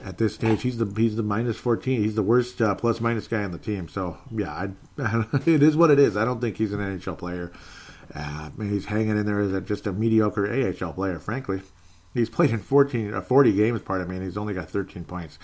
at 0.03 0.17
this 0.17 0.35
stage 0.35 0.61
he's 0.61 0.77
the 0.77 0.93
he's 0.97 1.15
the 1.15 1.23
minus 1.23 1.55
14 1.55 2.03
he's 2.03 2.15
the 2.15 2.23
worst 2.23 2.61
uh, 2.61 2.75
plus 2.75 2.99
minus 2.99 3.29
guy 3.29 3.43
on 3.43 3.51
the 3.51 3.57
team 3.57 3.87
so 3.87 4.17
yeah 4.29 4.51
I, 4.51 4.69
it 5.45 5.63
is 5.63 5.75
what 5.77 5.89
it 5.89 5.97
is 5.97 6.17
i 6.17 6.25
don't 6.25 6.41
think 6.41 6.57
he's 6.57 6.73
an 6.73 6.79
nhl 6.79 7.17
player 7.17 7.51
uh, 8.13 8.49
he's 8.59 8.85
hanging 8.85 9.17
in 9.17 9.25
there 9.25 9.39
as 9.39 9.53
a, 9.53 9.61
just 9.61 9.87
a 9.87 9.93
mediocre 9.93 10.45
ahl 10.45 10.93
player 10.93 11.19
frankly 11.19 11.61
he's 12.13 12.29
played 12.29 12.51
in 12.51 12.59
14 12.59 13.13
uh, 13.13 13.21
40 13.21 13.53
games 13.53 13.81
part 13.81 14.01
of 14.01 14.09
me 14.09 14.17
and 14.17 14.25
he's 14.25 14.37
only 14.37 14.53
got 14.53 14.69
13 14.69 15.05
points 15.05 15.39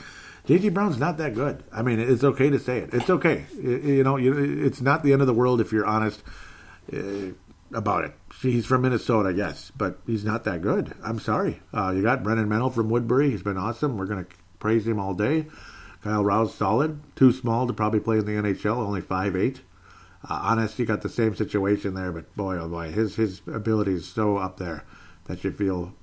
JT 0.46 0.74
Brown's 0.74 0.98
not 0.98 1.16
that 1.20 1.36
good. 1.36 1.64
I 1.72 1.84
mean, 1.84 2.02
it's 2.02 2.22
okay 2.22 2.50
to 2.50 2.60
say 2.60 2.80
it. 2.80 2.90
It's 2.94 3.10
okay. 3.10 3.46
It, 3.54 3.84
you 3.86 4.04
know, 4.04 4.18
you, 4.18 4.62
it's 4.66 4.82
not 4.82 5.02
the 5.02 5.14
end 5.14 5.22
of 5.22 5.28
the 5.28 5.34
world 5.34 5.62
if 5.62 5.72
you're 5.72 5.86
honest 5.86 6.22
uh, 6.92 7.32
about 7.74 8.06
it. 8.06 8.14
He's 8.42 8.66
from 8.66 8.82
Minnesota, 8.82 9.34
yes, 9.34 9.72
but 9.76 10.00
he's 10.06 10.26
not 10.26 10.44
that 10.44 10.62
good. 10.62 10.94
I'm 11.04 11.20
sorry. 11.20 11.62
Uh, 11.74 11.94
you 11.96 12.02
got 12.02 12.24
Brennan 12.24 12.48
Menell 12.48 12.74
from 12.74 12.90
Woodbury. 12.90 13.30
He's 13.30 13.44
been 13.44 13.58
awesome. 13.58 13.98
We're 13.98 14.06
going 14.06 14.26
to 14.26 14.32
praise 14.60 14.88
him 14.88 15.00
all 15.00 15.14
day. 15.14 15.48
Kyle 16.04 16.24
Rau's, 16.24 16.54
solid. 16.54 17.00
Too 17.16 17.32
small 17.32 17.66
to 17.68 17.74
probably 17.74 18.02
play 18.02 18.18
in 18.18 18.26
the 18.26 18.34
NHL, 18.34 18.76
only 18.76 19.02
five 19.02 19.36
eight. 19.36 19.62
Uh, 20.28 20.52
Anas, 20.52 20.78
you 20.78 20.86
got 20.86 21.02
the 21.02 21.10
same 21.10 21.36
situation 21.36 21.94
there, 21.94 22.12
but 22.12 22.34
boy, 22.36 22.58
oh 22.58 22.68
boy, 22.68 22.92
his 22.92 23.16
his 23.16 23.42
ability 23.48 23.94
is 23.94 24.08
so 24.08 24.38
up 24.38 24.58
there 24.58 24.84
that 25.26 25.44
you 25.44 25.52
feel 25.52 25.94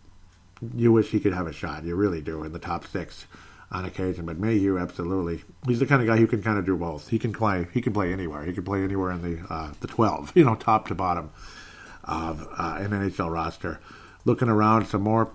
you 0.75 0.93
wish 0.93 1.11
he 1.11 1.21
could 1.21 1.35
have 1.35 1.47
a 1.47 1.53
shot. 1.53 1.85
You 1.85 1.97
really 1.97 2.21
do 2.21 2.45
in 2.45 2.53
the 2.53 2.59
top 2.59 2.87
six 2.87 3.27
on 3.71 3.85
occasion. 3.85 4.27
But 4.27 4.39
Mayhew, 4.39 4.79
absolutely, 4.79 5.45
he's 5.67 5.81
the 5.81 5.87
kind 5.87 6.01
of 6.03 6.09
guy 6.09 6.17
who 6.17 6.27
can 6.27 6.43
kind 6.43 6.59
of 6.59 6.65
do 6.65 6.77
both. 6.77 7.09
He 7.09 7.19
can 7.19 7.33
play. 7.33 7.67
He 7.73 7.83
can 7.83 7.93
play 7.93 8.13
anywhere. 8.13 8.45
He 8.45 8.53
can 8.53 8.65
play 8.65 8.83
anywhere 8.83 9.13
in 9.13 9.23
the 9.23 9.53
uh, 9.53 9.73
the 9.81 9.87
twelve. 9.87 10.33
You 10.37 10.45
know, 10.45 10.55
top 10.55 10.89
to 10.89 10.95
bottom 10.95 11.31
of 12.11 12.47
uh, 12.59 12.77
an 12.79 12.91
NHL 12.91 13.33
roster. 13.33 13.81
Looking 14.25 14.49
around 14.49 14.87
some 14.87 15.03
more. 15.03 15.31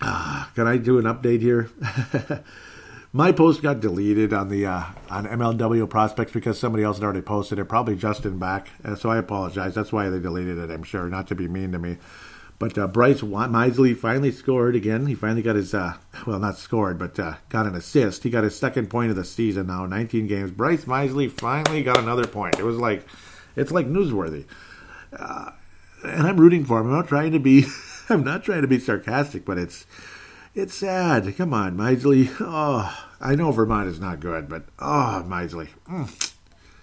Uh, 0.00 0.46
can 0.54 0.66
I 0.66 0.76
do 0.76 0.98
an 0.98 1.04
update 1.06 1.40
here? 1.40 1.70
My 3.12 3.32
post 3.32 3.60
got 3.62 3.80
deleted 3.80 4.32
on 4.32 4.50
the 4.50 4.66
uh, 4.66 4.84
on 5.08 5.26
MLW 5.26 5.88
prospects 5.90 6.32
because 6.32 6.60
somebody 6.60 6.84
else 6.84 6.98
had 6.98 7.04
already 7.04 7.22
posted 7.22 7.58
it. 7.58 7.64
Probably 7.64 7.96
Justin 7.96 8.38
back, 8.38 8.68
uh, 8.84 8.94
so 8.94 9.10
I 9.10 9.16
apologize. 9.16 9.74
That's 9.74 9.92
why 9.92 10.08
they 10.10 10.20
deleted 10.20 10.58
it. 10.58 10.70
I'm 10.70 10.84
sure, 10.84 11.08
not 11.08 11.26
to 11.28 11.34
be 11.34 11.48
mean 11.48 11.72
to 11.72 11.78
me. 11.78 11.96
But 12.60 12.76
uh, 12.76 12.86
Bryce 12.86 13.22
Misley 13.22 13.94
finally 13.94 14.30
scored 14.30 14.76
again. 14.76 15.06
He 15.06 15.14
finally 15.14 15.40
got 15.40 15.56
his, 15.56 15.72
uh, 15.72 15.94
well, 16.26 16.38
not 16.38 16.58
scored, 16.58 16.98
but 16.98 17.18
uh, 17.18 17.36
got 17.48 17.66
an 17.66 17.74
assist. 17.74 18.22
He 18.22 18.28
got 18.28 18.44
his 18.44 18.54
second 18.54 18.90
point 18.90 19.08
of 19.08 19.16
the 19.16 19.24
season 19.24 19.68
now, 19.68 19.86
19 19.86 20.26
games. 20.26 20.50
Bryce 20.50 20.86
Misley 20.86 21.26
finally 21.26 21.82
got 21.82 21.98
another 21.98 22.26
point. 22.26 22.58
It 22.58 22.64
was 22.64 22.76
like, 22.76 23.06
it's 23.56 23.72
like 23.72 23.86
newsworthy. 23.86 24.44
And 26.02 26.26
I'm 26.26 26.40
rooting 26.40 26.64
for 26.64 26.80
him. 26.80 26.86
I'm 26.86 26.92
not 26.92 27.08
trying 27.08 27.32
to 27.32 27.38
be, 27.38 27.66
I'm 28.08 28.24
not 28.24 28.44
trying 28.44 28.62
to 28.62 28.68
be 28.68 28.78
sarcastic, 28.78 29.44
but 29.44 29.58
it's, 29.58 29.86
it's 30.54 30.74
sad. 30.74 31.36
Come 31.36 31.54
on, 31.54 31.76
Misley. 31.76 32.30
Oh, 32.40 32.96
I 33.20 33.34
know 33.34 33.52
Vermont 33.52 33.88
is 33.88 34.00
not 34.00 34.20
good, 34.20 34.48
but 34.48 34.64
oh, 34.78 35.22
Misley. 35.24 35.68
Mm. 35.88 36.32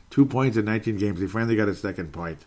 Two 0.09 0.25
points 0.25 0.57
in 0.57 0.65
19 0.65 0.97
games. 0.97 1.19
He 1.19 1.27
finally 1.27 1.55
got 1.55 1.67
his 1.67 1.81
second 1.81 2.13
point. 2.13 2.45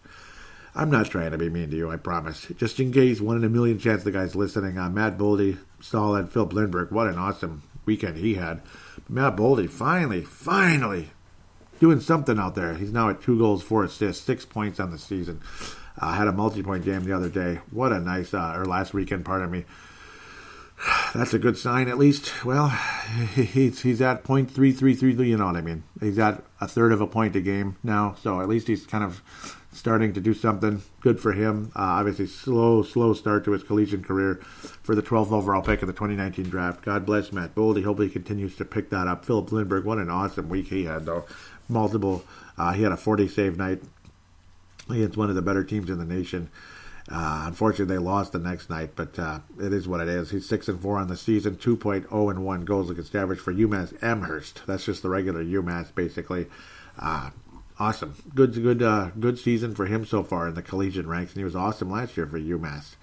I'm 0.75 0.91
not 0.91 1.07
trying 1.07 1.33
to 1.33 1.39
be 1.39 1.49
mean 1.49 1.71
to 1.71 1.77
you, 1.77 1.91
I 1.91 1.97
promise. 1.97 2.47
Just 2.57 2.79
in 2.79 2.93
case 2.93 3.21
one 3.21 3.37
in 3.37 3.45
a 3.45 3.49
million 3.49 3.79
chance 3.79 4.05
the 4.05 4.13
guy's 4.13 4.37
listening. 4.37 4.79
Uh, 4.79 4.89
Matt 4.89 5.19
Boldy, 5.19 5.59
Stahl, 5.81 6.25
Phil 6.27 6.49
Lindberg. 6.49 6.93
What 6.93 7.09
an 7.09 7.19
awesome 7.19 7.65
weekend 7.85 8.17
he 8.19 8.35
had. 8.35 8.63
Matt 9.09 9.37
Boldy 9.37 9.69
finally, 9.69 10.23
finally 10.23 11.11
doing 11.81 12.01
something 12.01 12.39
out 12.39 12.55
there. 12.55 12.75
He's 12.75 12.93
now 12.93 13.11
at 13.11 13.21
two 13.21 13.39
goals, 13.39 13.63
four 13.63 13.85
assists, 13.85 14.25
six 14.25 14.45
points 14.45 14.79
on 14.79 14.91
the 14.91 14.99
season. 14.99 15.41
Uh, 16.01 16.13
had 16.13 16.29
a 16.29 16.33
multi-point 16.33 16.85
game 16.85 17.05
the 17.05 17.15
other 17.15 17.29
day. 17.29 17.61
What 17.71 17.93
a 17.93 18.01
nice, 18.01 18.33
uh, 18.33 18.55
or 18.57 18.65
last 18.65 18.95
weekend, 18.95 19.25
pardon 19.25 19.51
me. 19.51 19.65
That's 21.15 21.35
a 21.35 21.39
good 21.39 21.59
sign, 21.59 21.89
at 21.89 21.99
least. 21.99 22.45
Well, 22.45 22.69
he's 23.35 23.83
he's 23.83 24.01
at 24.01 24.25
point 24.25 24.51
three 24.51 24.73
three 24.73 24.95
three. 24.95 25.13
You 25.13 25.37
know 25.37 25.47
what 25.47 25.57
I 25.57 25.61
mean? 25.61 25.85
He's 26.01 26.19
at 26.19 26.43
a 26.61 26.67
third 26.67 26.93
of 26.93 27.01
a 27.01 27.07
point 27.07 27.37
a 27.37 27.41
game 27.41 27.77
now, 27.83 28.15
so 28.23 28.41
at 28.41 28.49
least 28.49 28.67
he's 28.67 28.87
kind 28.87 29.05
of 29.05 29.23
starting 29.73 30.13
to 30.13 30.21
do 30.21 30.35
something 30.35 30.83
good 31.01 31.21
for 31.21 31.33
him. 31.33 31.71
Uh, 31.77 32.01
obviously, 32.01 32.27
slow, 32.27 32.83
slow 32.83 33.13
start 33.13 33.45
to 33.45 33.53
his 33.53 33.63
collegiate 33.63 34.05
career 34.05 34.37
for 34.83 34.95
the 34.95 35.03
12th 35.03 35.31
overall 35.31 35.63
pick 35.63 35.83
of 35.83 35.87
the 35.87 35.93
2019 35.93 36.47
draft. 36.47 36.83
God 36.83 37.07
bless 37.07 37.33
Matt 37.33 37.55
Boldy. 37.55 37.85
Hope 37.85 38.01
he 38.01 38.09
continues 38.09 38.57
to 38.57 38.65
pick 38.65 38.91
that 38.91 39.07
up. 39.07 39.25
Filip 39.25 39.51
Lindberg, 39.51 39.85
what 39.85 39.99
an 39.99 40.11
awesome 40.11 40.49
week 40.49 40.69
he 40.69 40.85
had, 40.85 41.07
though. 41.07 41.25
Multiple, 41.69 42.25
uh, 42.59 42.73
he 42.73 42.83
had 42.83 42.91
a 42.91 42.97
40 42.97 43.29
save 43.29 43.57
night 43.57 43.81
against 44.93 45.17
one 45.17 45.29
of 45.29 45.37
the 45.37 45.43
better 45.43 45.65
teams 45.65 45.91
in 45.91 45.99
the 45.99 46.05
nation. 46.05 46.51
Uh, 47.11 47.45
unfortunately, 47.47 47.95
they 47.95 47.99
lost 47.99 48.33
the 48.33 48.39
next 48.39 48.71
night, 48.71 48.91
but 48.95 49.19
uh, 49.19 49.41
it 49.59 49.73
is 49.73 49.89
what 49.89 50.01
it 50.01 50.09
is. 50.09 50.31
He's 50.31 50.49
six 50.49 50.69
and 50.69 50.81
four 50.81 50.99
on 50.99 51.09
the 51.09 51.17
season, 51.17 51.57
2.0 51.57 52.31
and 52.31 52.45
one 52.45 52.65
goals 52.65 52.91
against 52.91 53.17
average 53.17 53.41
for 53.41 53.53
UMass 53.53 54.01
Amherst. 54.03 54.63
That's 54.67 54.85
just 54.85 55.03
the 55.03 55.09
regular 55.09 55.43
UMass, 55.43 55.93
basically. 55.95 56.47
Uh, 56.99 57.31
awesome. 57.79 58.15
Good, 58.35 58.55
good, 58.55 58.83
uh, 58.83 59.11
good 59.19 59.39
season 59.39 59.75
for 59.75 59.87
him 59.87 60.05
so 60.05 60.23
far 60.23 60.49
in 60.49 60.55
the 60.55 60.63
collegiate 60.63 61.07
ranks, 61.07 61.33
and 61.33 61.39
he 61.39 61.45
was 61.45 61.57
awesome 61.57 61.91
last 61.91 62.17
year 62.17 62.27
for 62.27 62.39
UMass 62.39 62.95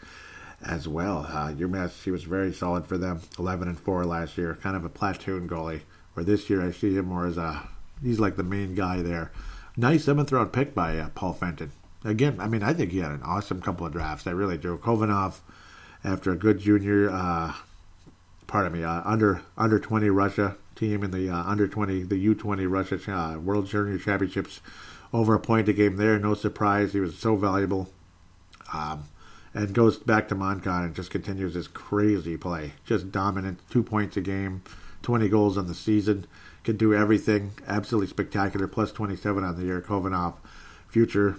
as 0.65 0.87
well. 0.87 1.25
Uh, 1.29 1.51
UMass, 1.51 2.03
he 2.03 2.11
was 2.11 2.23
very 2.23 2.53
solid 2.53 2.87
for 2.87 2.97
them. 2.97 3.21
Eleven 3.37 3.67
and 3.67 3.79
four 3.79 4.05
last 4.05 4.37
year, 4.37 4.57
kind 4.61 4.75
of 4.75 4.85
a 4.85 4.89
platoon 4.89 5.47
goalie. 5.49 5.81
Where 6.13 6.23
this 6.23 6.49
year 6.49 6.65
I 6.65 6.71
see 6.71 6.95
him 6.95 7.05
more 7.05 7.27
as 7.27 7.37
a 7.37 7.67
he's 8.01 8.19
like 8.19 8.37
the 8.37 8.43
main 8.43 8.73
guy 8.73 9.01
there. 9.01 9.31
Nice 9.77 10.05
seventh 10.05 10.31
round 10.31 10.51
pick 10.51 10.73
by 10.73 10.97
uh, 10.97 11.09
Paul 11.09 11.33
Fenton. 11.33 11.71
Again, 12.03 12.39
I 12.39 12.47
mean, 12.47 12.63
I 12.63 12.73
think 12.73 12.91
he 12.91 12.99
had 12.99 13.11
an 13.11 13.21
awesome 13.23 13.61
couple 13.61 13.85
of 13.85 13.93
drafts. 13.93 14.25
I 14.25 14.31
really 14.31 14.57
do. 14.57 14.77
Khovanov, 14.77 15.39
after 16.03 16.31
a 16.31 16.35
good 16.35 16.59
junior, 16.59 17.09
uh, 17.11 17.53
pardon 18.47 18.73
me, 18.73 18.83
uh, 18.83 19.01
under 19.05 19.43
under 19.55 19.79
twenty 19.79 20.09
Russia 20.09 20.57
team 20.77 21.03
in 21.03 21.11
the 21.11 21.29
uh, 21.29 21.43
under 21.43 21.67
20, 21.67 22.03
the 22.03 22.35
U20 22.35 22.69
Russia 22.69 23.11
uh, 23.11 23.37
World 23.39 23.67
Junior 23.67 23.97
Championships 23.97 24.61
over 25.11 25.33
a 25.33 25.39
point 25.39 25.67
a 25.67 25.73
game 25.73 25.97
there. 25.97 26.17
No 26.19 26.33
surprise, 26.33 26.93
he 26.93 26.99
was 26.99 27.17
so 27.17 27.35
valuable. 27.35 27.89
Um, 28.73 29.05
and 29.53 29.73
goes 29.73 29.97
back 29.97 30.27
to 30.27 30.35
Moncton 30.35 30.83
and 30.83 30.95
just 30.95 31.09
continues 31.09 31.55
his 31.55 31.67
crazy 31.67 32.37
play. 32.37 32.73
Just 32.85 33.11
dominant, 33.11 33.59
two 33.69 33.81
points 33.81 34.15
a 34.17 34.21
game, 34.21 34.61
20 35.01 35.29
goals 35.29 35.57
on 35.57 35.67
the 35.67 35.73
season. 35.73 36.27
Can 36.67 36.75
do 36.75 36.93
everything. 36.93 37.53
Absolutely 37.65 38.09
spectacular. 38.09 38.67
Plus 38.67 38.91
27 38.91 39.41
on 39.41 39.55
the 39.55 39.63
year. 39.63 39.79
Khovanov, 39.79 40.33
future 40.89 41.37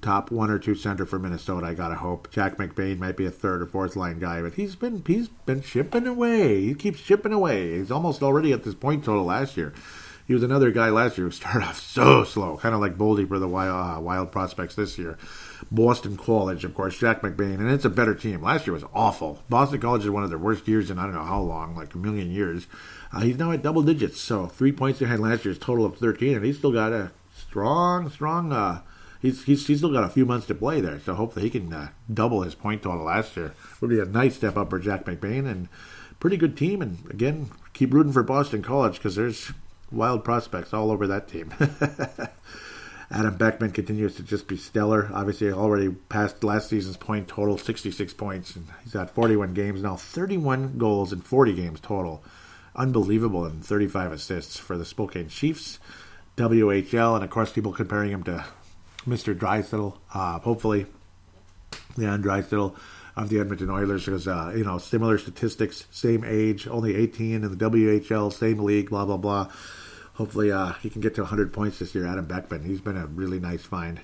top 0.00 0.30
one 0.30 0.50
or 0.50 0.58
two 0.58 0.74
center 0.74 1.04
for 1.04 1.18
Minnesota. 1.18 1.66
I 1.66 1.74
gotta 1.74 1.96
hope 1.96 2.30
Jack 2.30 2.56
McBain 2.56 2.98
might 2.98 3.18
be 3.18 3.26
a 3.26 3.30
third 3.30 3.60
or 3.60 3.66
fourth 3.66 3.94
line 3.94 4.18
guy, 4.18 4.40
but 4.40 4.54
he's 4.54 4.74
been 4.74 5.04
he's 5.06 5.28
been 5.28 5.60
shipping 5.60 6.06
away. 6.06 6.62
He 6.62 6.72
keeps 6.72 6.98
shipping 6.98 7.34
away. 7.34 7.76
He's 7.76 7.90
almost 7.90 8.22
already 8.22 8.54
at 8.54 8.64
this 8.64 8.74
point 8.74 9.04
total 9.04 9.24
last 9.24 9.58
year. 9.58 9.74
He 10.26 10.32
was 10.32 10.42
another 10.42 10.70
guy 10.70 10.88
last 10.88 11.18
year 11.18 11.26
who 11.26 11.30
started 11.30 11.66
off 11.66 11.78
so 11.80 12.24
slow, 12.24 12.56
kind 12.56 12.74
of 12.74 12.80
like 12.80 12.96
Boldy 12.96 13.28
for 13.28 13.38
the 13.38 13.48
wild, 13.48 13.98
uh, 13.98 14.00
wild 14.00 14.32
prospects 14.32 14.76
this 14.76 14.96
year. 14.96 15.18
Boston 15.70 16.16
College, 16.16 16.64
of 16.64 16.74
course, 16.74 16.98
Jack 16.98 17.20
McBain, 17.20 17.56
and 17.56 17.70
it's 17.70 17.84
a 17.84 17.90
better 17.90 18.14
team. 18.14 18.42
Last 18.42 18.66
year 18.66 18.72
was 18.72 18.84
awful. 18.94 19.42
Boston 19.50 19.80
College 19.80 20.04
is 20.04 20.10
one 20.10 20.24
of 20.24 20.30
their 20.30 20.38
worst 20.38 20.66
years 20.68 20.90
in 20.90 20.98
I 20.98 21.02
don't 21.02 21.14
know 21.14 21.24
how 21.24 21.40
long, 21.40 21.76
like 21.76 21.94
a 21.94 21.98
million 21.98 22.30
years. 22.30 22.66
Uh, 23.12 23.20
he's 23.20 23.38
now 23.38 23.50
at 23.52 23.62
double 23.62 23.82
digits, 23.82 24.20
so 24.20 24.46
three 24.46 24.72
points 24.72 24.98
behind 24.98 25.20
last 25.20 25.44
year's 25.44 25.58
total 25.58 25.84
of 25.86 25.96
13, 25.96 26.36
and 26.36 26.44
he's 26.44 26.58
still 26.58 26.72
got 26.72 26.92
a 26.92 27.10
strong, 27.34 28.10
strong. 28.10 28.52
Uh, 28.52 28.82
he's, 29.20 29.44
he's 29.44 29.66
he's 29.66 29.78
still 29.78 29.92
got 29.92 30.04
a 30.04 30.10
few 30.10 30.26
months 30.26 30.46
to 30.46 30.54
play 30.54 30.80
there, 30.80 31.00
so 31.00 31.14
hopefully 31.14 31.44
he 31.44 31.50
can 31.50 31.72
uh, 31.72 31.88
double 32.12 32.42
his 32.42 32.54
point 32.54 32.82
total 32.82 33.04
last 33.04 33.36
year. 33.36 33.54
Would 33.80 33.90
be 33.90 34.00
a 34.00 34.04
nice 34.04 34.36
step 34.36 34.56
up 34.56 34.70
for 34.70 34.78
Jack 34.78 35.04
McBain, 35.04 35.46
and 35.50 35.68
pretty 36.20 36.36
good 36.36 36.56
team. 36.56 36.82
And 36.82 36.98
again, 37.10 37.50
keep 37.72 37.92
rooting 37.92 38.12
for 38.12 38.22
Boston 38.22 38.62
College 38.62 38.94
because 38.94 39.16
there's 39.16 39.52
wild 39.90 40.24
prospects 40.24 40.74
all 40.74 40.90
over 40.90 41.06
that 41.06 41.28
team. 41.28 41.52
Adam 43.10 43.36
Beckman 43.36 43.70
continues 43.70 44.16
to 44.16 44.22
just 44.22 44.46
be 44.46 44.56
stellar. 44.56 45.10
Obviously, 45.14 45.50
already 45.50 45.88
passed 45.88 46.44
last 46.44 46.68
season's 46.68 46.98
point 46.98 47.26
total, 47.26 47.56
66 47.56 48.12
points, 48.14 48.54
and 48.54 48.66
he's 48.84 48.92
got 48.92 49.10
41 49.10 49.54
games 49.54 49.82
now, 49.82 49.96
31 49.96 50.76
goals 50.76 51.12
in 51.12 51.22
40 51.22 51.54
games 51.54 51.80
total. 51.80 52.22
Unbelievable, 52.78 53.44
and 53.44 53.62
35 53.64 54.12
assists 54.12 54.58
for 54.58 54.78
the 54.78 54.84
Spokane 54.86 55.28
Chiefs, 55.28 55.78
WHL, 56.36 57.16
and 57.16 57.24
of 57.24 57.28
course, 57.28 57.52
people 57.52 57.72
comparing 57.72 58.10
him 58.10 58.22
to 58.22 58.44
Mr. 59.06 59.36
Draisaitl. 59.36 59.98
Uh, 60.14 60.38
hopefully, 60.38 60.86
Leon 61.96 62.22
Draisaitl 62.22 62.74
of 63.16 63.28
the 63.28 63.40
Edmonton 63.40 63.68
Oilers 63.68 64.06
because 64.06 64.26
uh, 64.26 64.54
you 64.56 64.64
know 64.64 64.78
similar 64.78 65.18
statistics, 65.18 65.86
same 65.90 66.24
age, 66.24 66.66
only 66.66 66.96
18 66.96 67.44
in 67.44 67.58
the 67.58 67.70
WHL, 67.70 68.32
same 68.32 68.60
league, 68.60 68.88
blah 68.88 69.04
blah 69.04 69.18
blah 69.18 69.50
hopefully 70.18 70.50
uh, 70.50 70.72
he 70.82 70.90
can 70.90 71.00
get 71.00 71.14
to 71.14 71.22
100 71.22 71.52
points 71.52 71.78
this 71.78 71.94
year. 71.94 72.04
Adam 72.04 72.26
Beckman, 72.26 72.64
he's 72.64 72.80
been 72.80 72.96
a 72.96 73.06
really 73.06 73.38
nice 73.38 73.62
find 73.62 74.00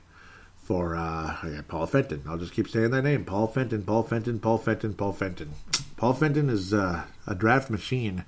for 0.57 0.97
uh, 0.97 1.37
Paul 1.69 1.87
Fenton. 1.87 2.23
I'll 2.27 2.39
just 2.39 2.55
keep 2.55 2.69
saying 2.69 2.91
that 2.93 3.03
name: 3.03 3.25
Paul 3.25 3.49
Fenton, 3.49 3.83
Paul 3.83 4.05
Fenton, 4.05 4.39
Paul 4.39 4.59
Fenton, 4.59 4.95
Paul 4.95 5.13
Fenton. 5.13 5.51
Paul 5.97 6.15
Fenton 6.15 6.49
is 6.49 6.73
uh, 6.73 7.05
a 7.27 7.35
draft 7.35 7.69
machine. 7.69 8.25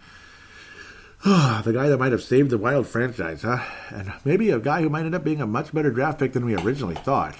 the 1.64 1.72
guy 1.72 1.88
that 1.88 1.98
might 1.98 2.12
have 2.12 2.22
saved 2.22 2.50
the 2.50 2.58
Wild 2.58 2.86
franchise, 2.86 3.42
huh? 3.42 3.58
And 3.88 4.12
maybe 4.24 4.50
a 4.50 4.60
guy 4.60 4.80
who 4.80 4.88
might 4.88 5.06
end 5.06 5.14
up 5.16 5.24
being 5.24 5.40
a 5.40 5.46
much 5.46 5.74
better 5.74 5.90
draft 5.90 6.20
pick 6.20 6.34
than 6.34 6.44
we 6.44 6.54
originally 6.54 6.94
thought. 6.94 7.34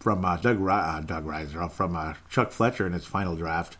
From 0.00 0.24
uh, 0.24 0.38
Doug, 0.38 0.60
uh, 0.60 1.00
Doug 1.02 1.24
Reiser, 1.24 1.70
from 1.70 1.94
uh, 1.94 2.14
Chuck 2.28 2.50
Fletcher 2.50 2.84
in 2.84 2.94
his 2.94 3.04
final 3.04 3.36
draft. 3.36 3.76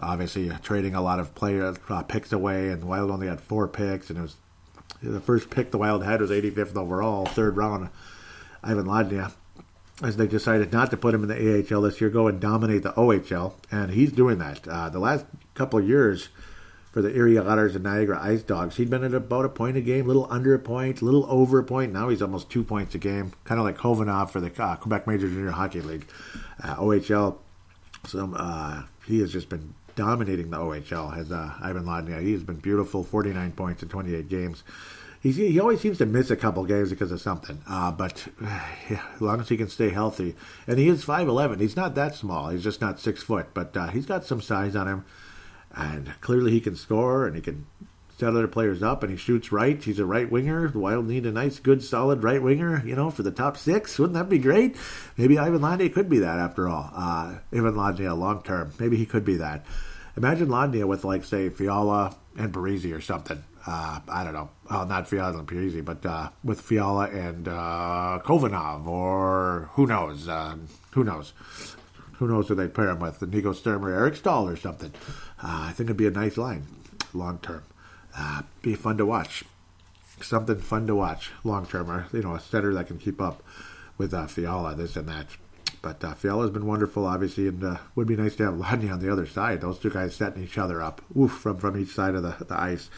Obviously, 0.00 0.48
uh, 0.48 0.56
trading 0.62 0.94
a 0.94 1.02
lot 1.02 1.20
of 1.20 1.34
player 1.34 1.74
uh, 1.90 2.02
picks 2.04 2.32
away, 2.32 2.70
and 2.70 2.80
the 2.80 2.86
Wild 2.86 3.10
only 3.10 3.26
had 3.26 3.38
four 3.38 3.68
picks, 3.68 4.08
and 4.08 4.18
it 4.18 4.22
was 4.22 4.36
the 5.02 5.20
first 5.20 5.50
pick 5.50 5.72
the 5.72 5.78
Wild 5.78 6.02
had 6.02 6.22
was 6.22 6.30
85th 6.30 6.74
overall, 6.74 7.26
third 7.26 7.58
round. 7.58 7.90
Ivan 8.62 8.86
Lodnia, 8.86 9.30
as 10.02 10.16
they 10.16 10.26
decided 10.26 10.72
not 10.72 10.90
to 10.90 10.96
put 10.96 11.14
him 11.14 11.22
in 11.22 11.28
the 11.28 11.74
AHL 11.74 11.82
this 11.82 12.00
year, 12.00 12.08
go 12.08 12.28
and 12.28 12.40
dominate 12.40 12.82
the 12.82 12.92
OHL, 12.92 13.52
and 13.70 13.90
he's 13.90 14.12
doing 14.12 14.38
that. 14.38 14.66
Uh, 14.66 14.88
the 14.88 15.00
last 15.00 15.26
couple 15.54 15.82
years 15.82 16.30
for 16.96 17.02
the 17.02 17.14
Erie 17.14 17.36
Otters 17.36 17.74
and 17.74 17.84
Niagara 17.84 18.18
Ice 18.22 18.40
Dogs, 18.40 18.78
he'd 18.78 18.88
been 18.88 19.04
at 19.04 19.12
about 19.12 19.44
a 19.44 19.50
point 19.50 19.76
a 19.76 19.82
game, 19.82 20.06
little 20.06 20.26
under 20.30 20.54
a 20.54 20.58
point, 20.58 21.02
a 21.02 21.04
little 21.04 21.26
over 21.30 21.58
a 21.58 21.62
point. 21.62 21.92
Now 21.92 22.08
he's 22.08 22.22
almost 22.22 22.48
two 22.48 22.64
points 22.64 22.94
a 22.94 22.98
game, 22.98 23.34
kind 23.44 23.60
of 23.60 23.66
like 23.66 23.76
Khovanov 23.76 24.30
for 24.30 24.40
the 24.40 24.50
uh, 24.62 24.76
Quebec 24.76 25.06
Major 25.06 25.28
Junior 25.28 25.50
Hockey 25.50 25.82
League, 25.82 26.06
uh, 26.64 26.76
OHL. 26.76 27.36
So 28.06 28.32
uh, 28.34 28.84
he 29.06 29.20
has 29.20 29.30
just 29.30 29.50
been 29.50 29.74
dominating 29.94 30.48
the 30.48 30.56
OHL. 30.56 31.14
Has 31.14 31.30
uh, 31.30 31.52
Ivan 31.60 31.84
Lodnia? 31.84 32.22
He's 32.22 32.42
been 32.42 32.56
beautiful. 32.56 33.04
Forty 33.04 33.30
nine 33.30 33.52
points 33.52 33.82
in 33.82 33.90
twenty 33.90 34.14
eight 34.14 34.30
games. 34.30 34.64
He's, 35.20 35.36
he 35.36 35.60
always 35.60 35.82
seems 35.82 35.98
to 35.98 36.06
miss 36.06 36.30
a 36.30 36.36
couple 36.36 36.64
games 36.64 36.88
because 36.88 37.12
of 37.12 37.20
something. 37.20 37.60
Uh, 37.68 37.92
but 37.92 38.26
yeah, 38.40 39.04
as 39.14 39.20
long 39.20 39.38
as 39.42 39.50
he 39.50 39.58
can 39.58 39.68
stay 39.68 39.90
healthy, 39.90 40.34
and 40.66 40.78
he 40.78 40.88
is 40.88 41.04
five 41.04 41.28
eleven. 41.28 41.58
He's 41.58 41.76
not 41.76 41.94
that 41.96 42.14
small. 42.14 42.48
He's 42.48 42.64
just 42.64 42.80
not 42.80 43.00
six 43.00 43.22
foot, 43.22 43.48
but 43.52 43.76
uh, 43.76 43.88
he's 43.88 44.06
got 44.06 44.24
some 44.24 44.40
size 44.40 44.74
on 44.74 44.88
him, 44.88 45.04
and 45.76 46.14
clearly 46.20 46.52
he 46.52 46.60
can 46.60 46.74
score 46.74 47.26
and 47.26 47.36
he 47.36 47.42
can 47.42 47.66
set 48.18 48.30
other 48.30 48.48
players 48.48 48.82
up, 48.82 49.02
and 49.02 49.12
he 49.12 49.18
shoots 49.18 49.52
right. 49.52 49.82
He's 49.82 49.98
a 49.98 50.06
right 50.06 50.30
winger. 50.30 50.68
The 50.68 50.78
Wild 50.78 51.06
need 51.06 51.26
a 51.26 51.32
nice, 51.32 51.58
good, 51.58 51.84
solid 51.84 52.22
right 52.22 52.42
winger, 52.42 52.82
you 52.84 52.96
know, 52.96 53.10
for 53.10 53.22
the 53.22 53.30
top 53.30 53.58
six. 53.58 53.98
Wouldn't 53.98 54.14
that 54.14 54.28
be 54.28 54.38
great? 54.38 54.76
Maybe 55.16 55.38
Ivan 55.38 55.60
Lodnia 55.60 55.92
could 55.92 56.08
be 56.08 56.18
that 56.20 56.38
after 56.38 56.68
all. 56.68 56.90
Uh, 56.94 57.38
Ivan 57.52 57.74
Lodnia 57.74 58.16
long 58.16 58.42
term, 58.42 58.72
maybe 58.78 58.96
he 58.96 59.04
could 59.06 59.24
be 59.24 59.36
that. 59.36 59.66
Imagine 60.16 60.48
Lodnia 60.48 60.86
with 60.86 61.04
like 61.04 61.24
say 61.24 61.50
Fiala 61.50 62.16
and 62.38 62.52
Parise 62.52 62.94
or 62.96 63.02
something. 63.02 63.44
Uh, 63.66 64.00
I 64.08 64.24
don't 64.24 64.32
know. 64.32 64.48
Well, 64.70 64.86
not 64.86 65.08
Fiala 65.08 65.38
and 65.38 65.46
Parise, 65.46 65.84
but 65.84 66.06
uh, 66.06 66.30
with 66.42 66.60
Fiala 66.60 67.10
and 67.10 67.48
uh, 67.48 68.20
Khovanov, 68.24 68.86
or 68.86 69.70
who 69.72 69.86
knows? 69.86 70.28
Uh, 70.28 70.56
who 70.92 71.04
knows? 71.04 71.34
Who 72.18 72.28
knows 72.28 72.48
who 72.48 72.54
they'd 72.54 72.74
pair 72.74 72.88
him 72.88 73.00
with? 73.00 73.20
The 73.20 73.26
Nico 73.26 73.52
Sturm 73.52 73.84
or 73.84 73.92
Eric 73.94 74.16
Staal 74.16 74.48
or 74.48 74.56
something. 74.56 74.92
Uh, 75.42 75.68
I 75.68 75.72
think 75.72 75.88
it'd 75.88 75.96
be 75.96 76.06
a 76.06 76.10
nice 76.10 76.36
line, 76.36 76.66
long 77.12 77.38
term. 77.38 77.62
Uh, 78.16 78.42
be 78.62 78.74
fun 78.74 78.96
to 78.98 79.06
watch. 79.06 79.44
Something 80.22 80.60
fun 80.60 80.86
to 80.86 80.94
watch, 80.94 81.30
long 81.44 81.66
term, 81.66 81.90
or 81.90 82.06
you 82.12 82.22
know, 82.22 82.34
a 82.34 82.40
setter 82.40 82.72
that 82.74 82.86
can 82.86 82.98
keep 82.98 83.20
up 83.20 83.42
with 83.98 84.14
uh, 84.14 84.26
Fiala, 84.26 84.74
this 84.74 84.96
and 84.96 85.08
that. 85.08 85.26
But 85.82 86.02
uh, 86.02 86.14
Fiala's 86.14 86.50
been 86.50 86.66
wonderful, 86.66 87.04
obviously, 87.04 87.48
and 87.48 87.62
uh, 87.62 87.76
would 87.94 88.06
be 88.06 88.16
nice 88.16 88.34
to 88.36 88.44
have 88.44 88.54
Lodnia 88.54 88.92
on 88.92 89.00
the 89.00 89.12
other 89.12 89.26
side. 89.26 89.60
Those 89.60 89.78
two 89.78 89.90
guys 89.90 90.16
setting 90.16 90.42
each 90.42 90.56
other 90.56 90.80
up, 90.80 91.02
oof, 91.16 91.32
from 91.32 91.58
from 91.58 91.78
each 91.78 91.90
side 91.90 92.14
of 92.14 92.22
the, 92.22 92.44
the 92.44 92.58
ice. 92.58 92.88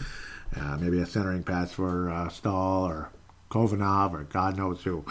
Uh, 0.56 0.78
maybe 0.80 1.00
a 1.00 1.06
centering 1.06 1.42
pass 1.42 1.72
for 1.72 2.08
uh, 2.08 2.28
Staal 2.28 2.84
or 2.84 3.10
Khovanov 3.50 4.14
or 4.14 4.24
God 4.24 4.56
knows 4.56 4.82
who. 4.82 5.04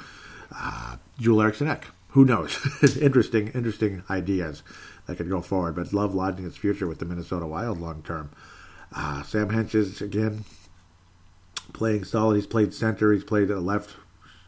Uh, 0.55 0.95
Joel 1.19 1.41
Eriksson 1.41 1.67
Ek. 1.67 1.87
Who 2.17 2.25
knows? 2.25 2.97
interesting, 2.97 3.49
interesting 3.49 4.01
ideas 4.09 4.63
that 5.05 5.17
could 5.17 5.29
go 5.29 5.39
forward. 5.39 5.75
But 5.75 5.93
love 5.93 6.15
lodging 6.15 6.47
its 6.47 6.57
future 6.57 6.87
with 6.87 6.97
the 6.97 7.05
Minnesota 7.05 7.45
Wild 7.45 7.79
long 7.79 8.01
term. 8.01 8.31
Uh, 8.91 9.21
Sam 9.21 9.49
Hentges 9.49 10.01
again 10.01 10.43
playing 11.73 12.05
solid. 12.05 12.33
He's 12.33 12.47
played 12.47 12.73
center. 12.73 13.13
He's 13.13 13.23
played 13.23 13.49
left. 13.49 13.97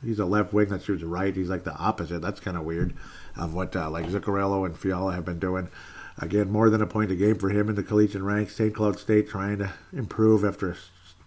He's 0.04 0.18
a 0.18 0.26
left 0.26 0.52
wing 0.52 0.70
that 0.70 0.82
shoots 0.82 1.04
right. 1.04 1.36
He's 1.36 1.50
like 1.50 1.64
the 1.64 1.76
opposite. 1.76 2.24
That's 2.24 2.40
kind 2.40 2.58
of 2.58 2.64
weird 2.64 2.96
of 3.38 3.54
what 3.54 3.76
uh, 3.76 3.92
like 3.92 4.08
Zuccarello 4.08 4.66
and 4.66 4.76
Fiala 4.76 5.14
have 5.14 5.26
been 5.26 5.38
doing. 5.38 5.70
Again, 6.18 6.50
more 6.50 6.72
than 6.72 6.82
a 6.82 6.88
point 6.88 7.12
a 7.12 7.16
game 7.16 7.38
for 7.38 7.52
him 7.52 7.70
in 7.70 7.76
the 7.76 7.84
collegiate 7.84 8.24
ranks. 8.24 8.56
St. 8.56 8.74
Cloud 8.74 8.98
State 8.98 9.30
trying 9.30 9.60
to 9.60 9.72
improve 9.94 10.44
after 10.44 10.72
a 10.72 10.76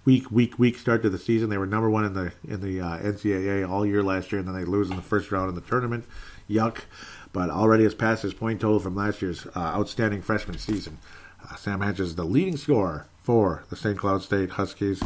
weak, 0.04 0.28
weak, 0.32 0.58
weak 0.58 0.76
start 0.76 1.02
to 1.02 1.10
the 1.10 1.18
season. 1.18 1.50
They 1.50 1.58
were 1.58 1.66
number 1.66 1.88
one 1.88 2.04
in 2.04 2.14
the 2.14 2.32
in 2.42 2.60
the 2.60 2.80
uh, 2.80 2.98
NCAA 2.98 3.68
all 3.68 3.86
year 3.86 4.02
last 4.02 4.32
year, 4.32 4.40
and 4.40 4.48
then 4.48 4.56
they 4.56 4.64
lose 4.64 4.90
in 4.90 4.96
the 4.96 5.02
first 5.02 5.30
round 5.30 5.48
in 5.48 5.54
the 5.54 5.60
tournament. 5.60 6.04
Yuck! 6.52 6.82
But 7.32 7.50
already 7.50 7.84
has 7.84 7.94
passed 7.94 8.22
his 8.22 8.34
point 8.34 8.60
total 8.60 8.78
from 8.78 8.94
last 8.94 9.22
year's 9.22 9.46
uh, 9.46 9.58
outstanding 9.58 10.22
freshman 10.22 10.58
season. 10.58 10.98
Uh, 11.42 11.56
Sam 11.56 11.80
Hentges 11.80 12.00
is 12.00 12.14
the 12.16 12.24
leading 12.24 12.56
scorer 12.56 13.06
for 13.22 13.64
the 13.70 13.76
St. 13.76 13.96
Cloud 13.98 14.22
State 14.22 14.50
Huskies. 14.50 15.02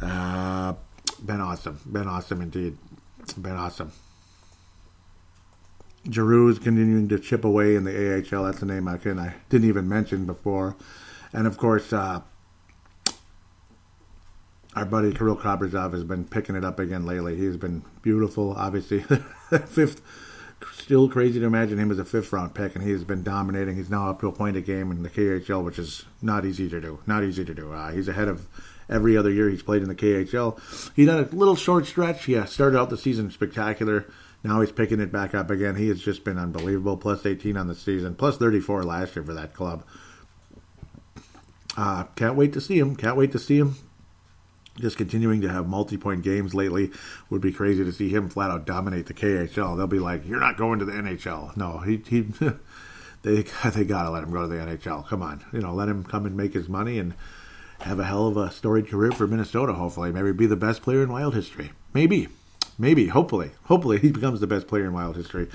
Uh, 0.00 0.74
been 1.24 1.40
awesome. 1.40 1.80
Been 1.90 2.06
awesome 2.06 2.40
indeed. 2.40 2.76
Been 3.40 3.56
awesome. 3.56 3.92
Giroux 6.10 6.48
is 6.48 6.58
continuing 6.58 7.08
to 7.08 7.18
chip 7.18 7.44
away 7.44 7.74
in 7.74 7.84
the 7.84 7.90
AHL. 8.14 8.44
That's 8.44 8.62
a 8.62 8.66
name 8.66 8.86
I 8.86 8.96
can 8.96 9.18
I 9.18 9.34
didn't 9.48 9.68
even 9.68 9.88
mention 9.88 10.24
before, 10.24 10.76
and 11.32 11.46
of 11.46 11.58
course, 11.58 11.92
uh, 11.92 12.20
our 14.76 14.84
buddy 14.84 15.12
Kirill 15.12 15.36
Kaprizov 15.36 15.92
has 15.94 16.04
been 16.04 16.24
picking 16.24 16.54
it 16.54 16.64
up 16.64 16.78
again 16.78 17.06
lately. 17.06 17.34
He's 17.36 17.56
been 17.56 17.82
beautiful. 18.02 18.52
Obviously, 18.52 19.00
fifth. 19.66 20.00
Still 20.72 21.08
crazy 21.08 21.38
to 21.40 21.46
imagine 21.46 21.78
him 21.78 21.90
as 21.90 21.98
a 21.98 22.04
fifth 22.04 22.32
round 22.32 22.54
pick, 22.54 22.74
and 22.74 22.84
he's 22.84 23.04
been 23.04 23.22
dominating. 23.22 23.76
He's 23.76 23.90
now 23.90 24.08
up 24.08 24.20
to 24.20 24.28
a 24.28 24.32
point 24.32 24.56
a 24.56 24.60
game 24.60 24.90
in 24.90 25.02
the 25.02 25.10
KHL, 25.10 25.64
which 25.64 25.78
is 25.78 26.04
not 26.22 26.44
easy 26.46 26.68
to 26.68 26.80
do. 26.80 27.00
Not 27.06 27.24
easy 27.24 27.44
to 27.44 27.54
do. 27.54 27.72
Uh, 27.72 27.92
he's 27.92 28.08
ahead 28.08 28.28
of 28.28 28.46
every 28.88 29.16
other 29.16 29.30
year 29.30 29.50
he's 29.50 29.62
played 29.62 29.82
in 29.82 29.88
the 29.88 29.94
KHL. 29.94 30.58
He 30.94 31.06
had 31.06 31.32
a 31.32 31.34
little 31.34 31.56
short 31.56 31.86
stretch. 31.86 32.28
Yeah, 32.28 32.44
started 32.44 32.78
out 32.78 32.90
the 32.90 32.96
season 32.96 33.30
spectacular. 33.30 34.06
Now 34.42 34.60
he's 34.60 34.72
picking 34.72 35.00
it 35.00 35.12
back 35.12 35.34
up 35.34 35.50
again. 35.50 35.76
He 35.76 35.88
has 35.88 36.00
just 36.00 36.24
been 36.24 36.38
unbelievable. 36.38 36.96
Plus 36.96 37.26
18 37.26 37.56
on 37.56 37.66
the 37.66 37.74
season, 37.74 38.14
plus 38.14 38.36
34 38.38 38.84
last 38.84 39.16
year 39.16 39.24
for 39.24 39.34
that 39.34 39.54
club. 39.54 39.84
Uh, 41.76 42.04
can't 42.14 42.36
wait 42.36 42.52
to 42.54 42.60
see 42.60 42.78
him. 42.78 42.96
Can't 42.96 43.16
wait 43.16 43.32
to 43.32 43.38
see 43.38 43.58
him. 43.58 43.76
Just 44.78 44.98
continuing 44.98 45.40
to 45.40 45.48
have 45.48 45.66
multi-point 45.66 46.22
games 46.22 46.54
lately 46.54 46.90
would 47.30 47.40
be 47.40 47.52
crazy 47.52 47.82
to 47.82 47.92
see 47.92 48.10
him 48.10 48.28
flat 48.28 48.50
out 48.50 48.66
dominate 48.66 49.06
the 49.06 49.14
KHL. 49.14 49.76
They'll 49.76 49.86
be 49.86 49.98
like, 49.98 50.26
"You're 50.26 50.40
not 50.40 50.56
going 50.56 50.78
to 50.78 50.84
the 50.84 50.92
NHL." 50.92 51.56
No, 51.56 51.78
he 51.78 52.02
he. 52.06 52.22
they 53.22 53.42
they 53.70 53.84
gotta 53.84 54.10
let 54.10 54.22
him 54.22 54.30
go 54.30 54.42
to 54.42 54.48
the 54.48 54.56
NHL. 54.56 55.06
Come 55.08 55.22
on, 55.22 55.44
you 55.52 55.60
know, 55.60 55.74
let 55.74 55.88
him 55.88 56.04
come 56.04 56.26
and 56.26 56.36
make 56.36 56.54
his 56.54 56.68
money 56.68 56.98
and 56.98 57.14
have 57.80 57.98
a 57.98 58.04
hell 58.04 58.26
of 58.26 58.36
a 58.36 58.50
storied 58.50 58.88
career 58.88 59.12
for 59.12 59.26
Minnesota, 59.26 59.74
hopefully. 59.74 60.12
Maybe 60.12 60.32
be 60.32 60.46
the 60.46 60.56
best 60.56 60.82
player 60.82 61.02
in 61.02 61.12
Wild 61.12 61.34
history. 61.34 61.72
Maybe. 61.92 62.28
Maybe. 62.78 63.08
Hopefully. 63.08 63.50
Hopefully 63.64 63.98
he 63.98 64.10
becomes 64.10 64.40
the 64.40 64.46
best 64.46 64.66
player 64.66 64.84
in 64.84 64.92
Wild 64.92 65.16
history. 65.16 65.48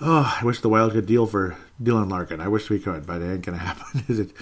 Oh, 0.00 0.38
I 0.40 0.44
wish 0.44 0.60
the 0.60 0.68
Wild 0.68 0.92
could 0.92 1.06
deal 1.06 1.26
for 1.26 1.56
Dylan 1.80 2.10
Larkin. 2.10 2.40
I 2.40 2.48
wish 2.48 2.68
we 2.70 2.78
could, 2.78 3.06
but 3.06 3.22
it 3.22 3.32
ain't 3.32 3.44
to 3.44 3.56
happen, 3.56 4.04
is 4.08 4.18
it? 4.18 4.32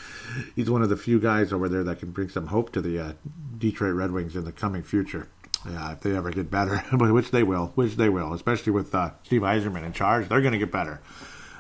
He's 0.57 0.71
one 0.71 0.83
of 0.83 0.89
the 0.89 0.97
few 0.97 1.21
guys 1.21 1.53
over 1.53 1.69
there 1.69 1.85
that 1.85 1.99
can 1.99 2.13
bring 2.13 2.29
some 2.29 2.47
hope 2.47 2.73
to 2.73 2.81
the 2.81 2.99
uh, 2.99 3.13
Detroit 3.61 3.95
Red 3.95 4.11
Wings 4.11 4.35
in 4.35 4.45
the 4.45 4.53
coming 4.53 4.83
future. 4.83 5.29
Yeah, 5.69 5.93
if 5.93 6.01
they 6.01 6.17
ever 6.17 6.31
get 6.31 6.51
better, 6.51 6.79
which 6.93 7.31
they 7.31 7.43
will, 7.43 7.73
which 7.75 7.97
they 7.97 8.09
will, 8.09 8.33
especially 8.33 8.73
with 8.73 8.95
uh, 8.95 9.11
Steve 9.23 9.43
Yzerman 9.43 9.85
in 9.85 9.93
charge, 9.93 10.29
they're 10.29 10.41
going 10.41 10.53
to 10.53 10.59
get 10.59 10.73
better. 10.73 11.01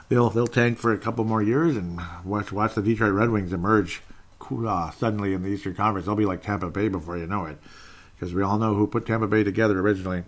They'll 0.08 0.30
they'll 0.30 0.46
tank 0.46 0.78
for 0.78 0.92
a 0.92 0.98
couple 0.98 1.24
more 1.24 1.42
years 1.42 1.76
and 1.76 2.00
watch 2.24 2.50
watch 2.50 2.74
the 2.74 2.82
Detroit 2.82 3.12
Red 3.12 3.30
Wings 3.30 3.52
emerge 3.52 4.02
uh, 4.50 4.90
suddenly 4.90 5.34
in 5.34 5.42
the 5.42 5.48
Eastern 5.50 5.74
Conference. 5.74 6.06
They'll 6.06 6.16
be 6.16 6.24
like 6.24 6.42
Tampa 6.42 6.70
Bay 6.70 6.88
before 6.88 7.16
you 7.16 7.26
know 7.26 7.44
it, 7.44 7.58
because 8.14 8.34
we 8.34 8.42
all 8.42 8.58
know 8.58 8.74
who 8.74 8.86
put 8.86 9.06
Tampa 9.06 9.28
Bay 9.28 9.44
together 9.44 9.78
originally. 9.78 10.24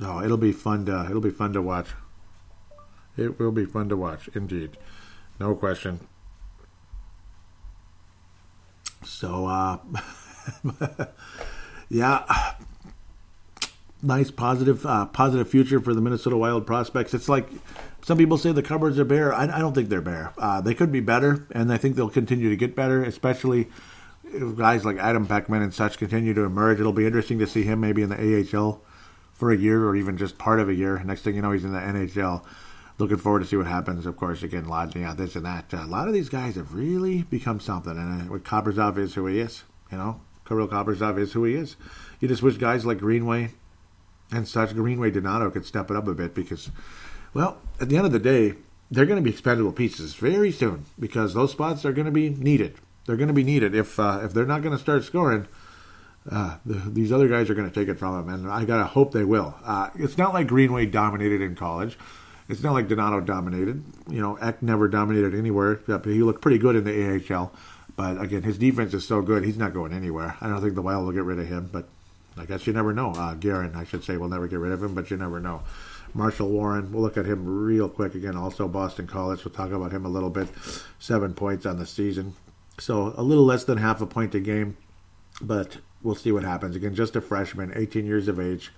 Oh, 0.00 0.22
it'll 0.22 0.36
be 0.36 0.52
fun 0.52 0.84
to 0.86 1.06
it'll 1.08 1.20
be 1.20 1.30
fun 1.30 1.52
to 1.52 1.62
watch. 1.62 1.88
It 3.16 3.38
will 3.38 3.52
be 3.52 3.64
fun 3.64 3.88
to 3.90 3.96
watch, 3.96 4.28
indeed, 4.34 4.76
no 5.38 5.54
question. 5.54 6.00
So, 9.04 9.46
uh, 9.46 9.78
yeah, 11.88 12.54
nice 14.02 14.30
positive 14.30 14.84
uh, 14.86 15.06
positive 15.06 15.48
future 15.48 15.80
for 15.80 15.94
the 15.94 16.00
Minnesota 16.00 16.36
Wild 16.36 16.66
prospects. 16.66 17.14
It's 17.14 17.28
like 17.28 17.48
some 18.02 18.18
people 18.18 18.36
say 18.36 18.52
the 18.52 18.62
cupboards 18.62 18.98
are 18.98 19.04
bare. 19.04 19.32
I, 19.32 19.44
I 19.44 19.58
don't 19.58 19.74
think 19.74 19.88
they're 19.88 20.00
bare. 20.00 20.32
Uh, 20.36 20.60
they 20.60 20.74
could 20.74 20.92
be 20.92 21.00
better, 21.00 21.46
and 21.52 21.72
I 21.72 21.78
think 21.78 21.96
they'll 21.96 22.10
continue 22.10 22.50
to 22.50 22.56
get 22.56 22.76
better, 22.76 23.02
especially 23.02 23.68
if 24.24 24.56
guys 24.56 24.84
like 24.84 24.98
Adam 24.98 25.24
Beckman 25.24 25.62
and 25.62 25.72
such 25.72 25.98
continue 25.98 26.34
to 26.34 26.42
emerge. 26.42 26.80
It'll 26.80 26.92
be 26.92 27.06
interesting 27.06 27.38
to 27.38 27.46
see 27.46 27.62
him 27.62 27.80
maybe 27.80 28.02
in 28.02 28.10
the 28.10 28.56
AHL 28.56 28.82
for 29.32 29.50
a 29.50 29.56
year 29.56 29.86
or 29.86 29.96
even 29.96 30.16
just 30.16 30.38
part 30.38 30.60
of 30.60 30.68
a 30.68 30.74
year. 30.74 31.02
Next 31.04 31.22
thing 31.22 31.34
you 31.34 31.42
know, 31.42 31.52
he's 31.52 31.64
in 31.64 31.72
the 31.72 31.80
NHL. 31.80 32.44
Looking 32.98 33.16
forward 33.16 33.40
to 33.40 33.46
see 33.46 33.56
what 33.56 33.66
happens. 33.66 34.06
Of 34.06 34.16
course, 34.16 34.42
again, 34.42 34.66
Lodging 34.66 35.02
out 35.02 35.16
this 35.16 35.34
and 35.34 35.44
that. 35.44 35.74
Uh, 35.74 35.78
a 35.78 35.86
lot 35.86 36.06
of 36.06 36.14
these 36.14 36.28
guys 36.28 36.54
have 36.54 36.74
really 36.74 37.22
become 37.22 37.58
something, 37.58 37.96
and 37.96 38.22
uh, 38.22 38.24
what 38.26 38.44
Kaprizov 38.44 38.98
is 38.98 39.14
who 39.14 39.26
he 39.26 39.40
is. 39.40 39.64
You 39.90 39.98
know, 39.98 40.20
Kirill 40.46 40.68
Kaprizov 40.68 41.18
is 41.18 41.32
who 41.32 41.44
he 41.44 41.54
is. 41.54 41.76
You 42.20 42.28
just 42.28 42.42
wish 42.42 42.56
guys 42.56 42.84
like 42.84 42.98
Greenway 42.98 43.50
and 44.30 44.46
such, 44.48 44.74
Greenway 44.74 45.10
Donato, 45.10 45.50
could 45.50 45.66
step 45.66 45.90
it 45.90 45.96
up 45.96 46.08
a 46.08 46.14
bit 46.14 46.34
because, 46.34 46.70
well, 47.32 47.58
at 47.80 47.88
the 47.88 47.96
end 47.96 48.06
of 48.06 48.12
the 48.12 48.18
day, 48.18 48.54
they're 48.90 49.06
going 49.06 49.18
to 49.18 49.24
be 49.24 49.30
expendable 49.30 49.72
pieces 49.72 50.14
very 50.14 50.52
soon 50.52 50.84
because 50.98 51.34
those 51.34 51.52
spots 51.52 51.84
are 51.84 51.92
going 51.92 52.06
to 52.06 52.12
be 52.12 52.30
needed. 52.30 52.76
They're 53.06 53.16
going 53.16 53.28
to 53.28 53.34
be 53.34 53.44
needed 53.44 53.74
if 53.74 53.98
uh, 53.98 54.20
if 54.22 54.32
they're 54.32 54.46
not 54.46 54.62
going 54.62 54.76
to 54.76 54.82
start 54.82 55.04
scoring 55.04 55.46
uh, 56.30 56.56
the, 56.64 56.74
these 56.90 57.12
other 57.12 57.28
guys 57.28 57.50
are 57.50 57.54
going 57.54 57.68
to 57.68 57.74
take 57.74 57.88
it 57.88 57.98
from 57.98 58.18
him, 58.18 58.34
and 58.34 58.50
I 58.50 58.64
gotta 58.64 58.84
hope 58.84 59.12
they 59.12 59.24
will. 59.24 59.54
Uh, 59.64 59.90
it's 59.94 60.16
not 60.16 60.32
like 60.32 60.46
Greenway 60.46 60.86
dominated 60.86 61.40
in 61.40 61.54
college. 61.54 61.98
It's 62.48 62.62
not 62.62 62.72
like 62.72 62.88
Donato 62.88 63.20
dominated. 63.20 63.84
You 64.08 64.20
know, 64.20 64.36
Ek 64.36 64.62
never 64.62 64.88
dominated 64.88 65.34
anywhere. 65.34 65.80
But 65.86 66.04
he 66.04 66.22
looked 66.22 66.42
pretty 66.42 66.58
good 66.58 66.76
in 66.76 66.84
the 66.84 67.34
AHL, 67.34 67.52
but 67.96 68.20
again, 68.20 68.42
his 68.42 68.58
defense 68.58 68.92
is 68.94 69.06
so 69.06 69.22
good, 69.22 69.44
he's 69.44 69.56
not 69.56 69.72
going 69.72 69.92
anywhere. 69.92 70.36
I 70.40 70.48
don't 70.48 70.60
think 70.60 70.74
the 70.74 70.82
Wild 70.82 71.04
will 71.04 71.12
get 71.12 71.24
rid 71.24 71.38
of 71.38 71.46
him, 71.46 71.70
but 71.72 71.88
I 72.36 72.44
guess 72.44 72.66
you 72.66 72.72
never 72.72 72.92
know. 72.92 73.10
Uh, 73.10 73.34
Guerin, 73.34 73.76
I 73.76 73.84
should 73.84 74.04
say, 74.04 74.16
will 74.16 74.28
never 74.28 74.48
get 74.48 74.58
rid 74.58 74.72
of 74.72 74.82
him, 74.82 74.94
but 74.94 75.10
you 75.10 75.16
never 75.16 75.40
know. 75.40 75.62
Marshall 76.12 76.48
Warren, 76.48 76.92
we'll 76.92 77.02
look 77.02 77.16
at 77.16 77.26
him 77.26 77.44
real 77.64 77.88
quick 77.88 78.14
again. 78.14 78.36
Also, 78.36 78.68
Boston 78.68 79.06
College, 79.06 79.44
we'll 79.44 79.54
talk 79.54 79.70
about 79.70 79.92
him 79.92 80.04
a 80.04 80.08
little 80.08 80.30
bit. 80.30 80.48
Seven 80.98 81.34
points 81.34 81.66
on 81.66 81.78
the 81.78 81.86
season, 81.86 82.34
so 82.78 83.14
a 83.16 83.22
little 83.22 83.44
less 83.44 83.64
than 83.64 83.78
half 83.78 84.00
a 84.00 84.06
point 84.06 84.34
a 84.34 84.40
game, 84.40 84.76
but 85.40 85.78
we'll 86.02 86.14
see 86.14 86.32
what 86.32 86.44
happens. 86.44 86.76
Again, 86.76 86.94
just 86.94 87.16
a 87.16 87.20
freshman, 87.20 87.72
18 87.74 88.06
years 88.06 88.28
of 88.28 88.40
age, 88.40 88.72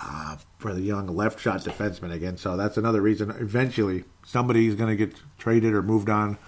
uh, 0.00 0.36
for 0.58 0.74
the 0.74 0.80
young 0.80 1.06
left 1.06 1.40
shot 1.40 1.60
defenseman 1.60 2.12
again. 2.12 2.36
So 2.36 2.56
that's 2.56 2.76
another 2.76 3.00
reason. 3.00 3.30
Eventually, 3.30 4.04
somebody's 4.24 4.74
going 4.74 4.90
to 4.90 5.06
get 5.06 5.16
traded 5.38 5.74
or 5.74 5.82
moved 5.82 6.08
on 6.08 6.38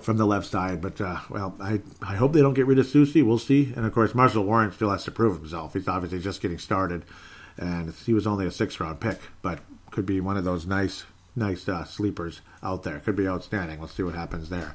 from 0.00 0.16
the 0.16 0.26
left 0.26 0.46
side. 0.46 0.80
But 0.80 1.00
uh, 1.00 1.20
well, 1.28 1.54
I 1.60 1.80
I 2.02 2.16
hope 2.16 2.32
they 2.32 2.40
don't 2.40 2.54
get 2.54 2.66
rid 2.66 2.78
of 2.78 2.86
Soucy. 2.86 3.24
We'll 3.24 3.38
see. 3.38 3.72
And 3.76 3.86
of 3.86 3.92
course, 3.92 4.14
Marshall 4.14 4.44
Warren 4.44 4.72
still 4.72 4.90
has 4.90 5.04
to 5.04 5.10
prove 5.10 5.38
himself. 5.38 5.74
He's 5.74 5.88
obviously 5.88 6.20
just 6.20 6.40
getting 6.40 6.58
started, 6.58 7.04
and 7.56 7.92
he 7.92 8.14
was 8.14 8.26
only 8.26 8.46
a 8.46 8.50
six 8.50 8.78
round 8.80 9.00
pick, 9.00 9.20
but 9.42 9.60
could 9.90 10.06
be 10.06 10.20
one 10.20 10.36
of 10.36 10.44
those 10.44 10.66
nice 10.66 11.04
nice 11.34 11.68
uh, 11.68 11.84
sleepers 11.84 12.40
out 12.62 12.82
there. 12.82 12.98
Could 13.00 13.16
be 13.16 13.28
outstanding. 13.28 13.80
Let's 13.80 13.94
see 13.94 14.02
what 14.02 14.14
happens 14.14 14.48
there. 14.48 14.74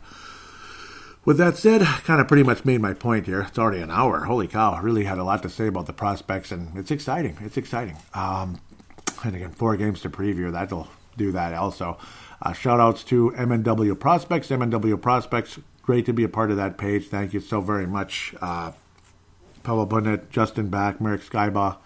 With 1.24 1.38
that 1.38 1.56
said, 1.56 1.82
kind 1.82 2.20
of 2.20 2.28
pretty 2.28 2.42
much 2.42 2.66
made 2.66 2.82
my 2.82 2.94
point 2.94 3.28
here. 3.28 3.42
It's 3.42 3.60
already 3.60 3.82
an 3.82 3.92
hour. 3.92 4.26
Holy 4.26 4.48
cow! 4.48 4.72
I 4.72 4.82
really 4.82 5.04
had 5.04 5.20
a 5.20 5.24
lot 5.24 5.44
to 5.44 5.50
say 5.50 5.68
about 5.68 5.86
the 5.86 5.94
prospects, 5.94 6.52
and 6.52 6.76
it's 6.78 6.90
exciting. 6.90 7.38
It's 7.42 7.58
exciting. 7.58 7.98
Um, 8.16 8.60
and 9.24 9.36
again, 9.36 9.52
four 9.52 9.78
games 9.78 10.02
to 10.02 10.10
preview. 10.10 10.52
That'll 10.52 10.88
do 11.18 11.32
that 11.34 11.54
also. 11.54 12.00
Uh, 12.42 12.54
shout 12.54 12.80
outs 12.80 13.04
to 13.04 13.32
MNW 13.38 14.00
Prospects. 14.00 14.48
MNW 14.50 15.00
Prospects, 15.00 15.60
great 15.84 16.06
to 16.06 16.14
be 16.14 16.24
a 16.24 16.30
part 16.30 16.50
of 16.50 16.58
that 16.58 16.78
page. 16.78 17.08
Thank 17.08 17.34
you 17.34 17.40
so 17.40 17.62
very 17.62 17.86
much. 17.86 18.34
Uh, 18.42 18.72
Pavel 19.64 19.86
Burnett, 19.86 20.32
Justin 20.32 20.70
Back, 20.70 21.00
Merrick 21.00 21.22
Skybaugh, 21.22 21.78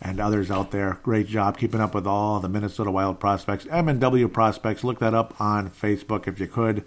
and 0.00 0.18
others 0.18 0.50
out 0.50 0.72
there. 0.72 0.98
Great 1.04 1.28
job 1.28 1.56
keeping 1.56 1.80
up 1.80 1.94
with 1.94 2.06
all 2.06 2.40
the 2.40 2.48
Minnesota 2.48 2.90
Wild 2.90 3.20
prospects. 3.20 3.64
MNW 3.66 4.32
Prospects, 4.32 4.82
look 4.82 4.98
that 4.98 5.14
up 5.14 5.40
on 5.40 5.70
Facebook 5.70 6.26
if 6.26 6.40
you 6.40 6.48
could 6.48 6.84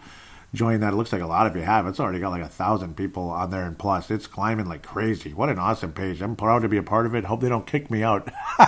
join 0.54 0.82
that. 0.82 0.92
It 0.92 0.96
looks 0.98 1.14
like 1.14 1.22
a 1.22 1.28
lot 1.28 1.48
of 1.48 1.56
you 1.56 1.62
have. 1.62 1.88
It's 1.88 2.02
already 2.02 2.20
got 2.20 2.32
like 2.32 2.44
a 2.44 2.50
thousand 2.50 2.98
people 2.98 3.30
on 3.30 3.50
there, 3.50 3.64
and 3.64 3.78
plus, 3.78 4.12
it's 4.12 4.28
climbing 4.28 4.68
like 4.68 4.84
crazy. 4.84 5.34
What 5.34 5.50
an 5.50 5.58
awesome 5.60 5.94
page! 5.94 6.22
I'm 6.22 6.36
proud 6.36 6.64
to 6.64 6.70
be 6.70 6.78
a 6.78 6.84
part 6.84 7.06
of 7.06 7.16
it. 7.16 7.26
Hope 7.26 7.40
they 7.40 7.50
don't 7.50 7.68
kick 7.68 7.90
me 7.90 8.04
out. 8.04 8.30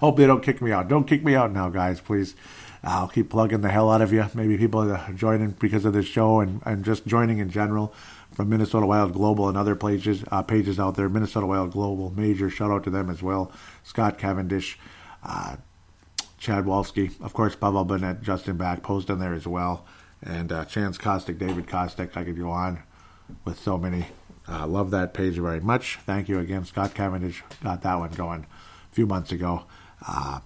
Hope 0.00 0.16
they 0.16 0.26
don't 0.26 0.44
kick 0.44 0.62
me 0.62 0.70
out. 0.70 0.86
Don't 0.86 1.08
kick 1.08 1.24
me 1.24 1.34
out 1.34 1.50
now, 1.52 1.68
guys, 1.68 2.00
please. 2.00 2.36
I'll 2.82 3.08
keep 3.08 3.30
plugging 3.30 3.60
the 3.60 3.70
hell 3.70 3.90
out 3.90 4.02
of 4.02 4.12
you. 4.12 4.26
Maybe 4.34 4.56
people 4.56 4.90
are 4.90 5.12
joining 5.12 5.50
because 5.50 5.84
of 5.84 5.92
this 5.92 6.06
show 6.06 6.40
and, 6.40 6.62
and 6.64 6.84
just 6.84 7.06
joining 7.06 7.38
in 7.38 7.50
general 7.50 7.92
from 8.32 8.48
Minnesota 8.48 8.86
Wild 8.86 9.12
Global 9.12 9.48
and 9.48 9.58
other 9.58 9.74
pages 9.74 10.24
uh, 10.30 10.42
pages 10.42 10.78
out 10.78 10.94
there. 10.94 11.08
Minnesota 11.08 11.46
Wild 11.46 11.72
Global, 11.72 12.10
major 12.10 12.48
shout 12.48 12.70
out 12.70 12.84
to 12.84 12.90
them 12.90 13.10
as 13.10 13.22
well. 13.22 13.50
Scott 13.82 14.18
Cavendish, 14.18 14.78
uh, 15.24 15.56
Chad 16.38 16.64
Walski, 16.64 17.20
of 17.20 17.32
course, 17.32 17.56
Pavel 17.56 17.84
Burnett, 17.84 18.22
Justin 18.22 18.56
Back, 18.56 18.82
posting 18.82 19.18
there 19.18 19.34
as 19.34 19.46
well 19.46 19.84
and 20.22 20.50
uh, 20.52 20.64
Chance 20.64 20.98
Kostick, 20.98 21.38
David 21.38 21.66
Kostick. 21.66 22.16
I 22.16 22.24
could 22.24 22.38
go 22.38 22.50
on 22.50 22.82
with 23.44 23.58
so 23.58 23.78
many. 23.78 24.06
Uh, 24.48 24.66
love 24.66 24.90
that 24.90 25.14
page 25.14 25.34
very 25.34 25.60
much. 25.60 25.98
Thank 26.06 26.28
you 26.28 26.38
again, 26.38 26.64
Scott 26.64 26.94
Cavendish. 26.94 27.42
Got 27.62 27.82
that 27.82 27.96
one 27.96 28.10
going 28.10 28.46
a 28.90 28.94
few 28.94 29.06
months 29.06 29.30
ago. 29.30 29.64
Uh, 30.06 30.40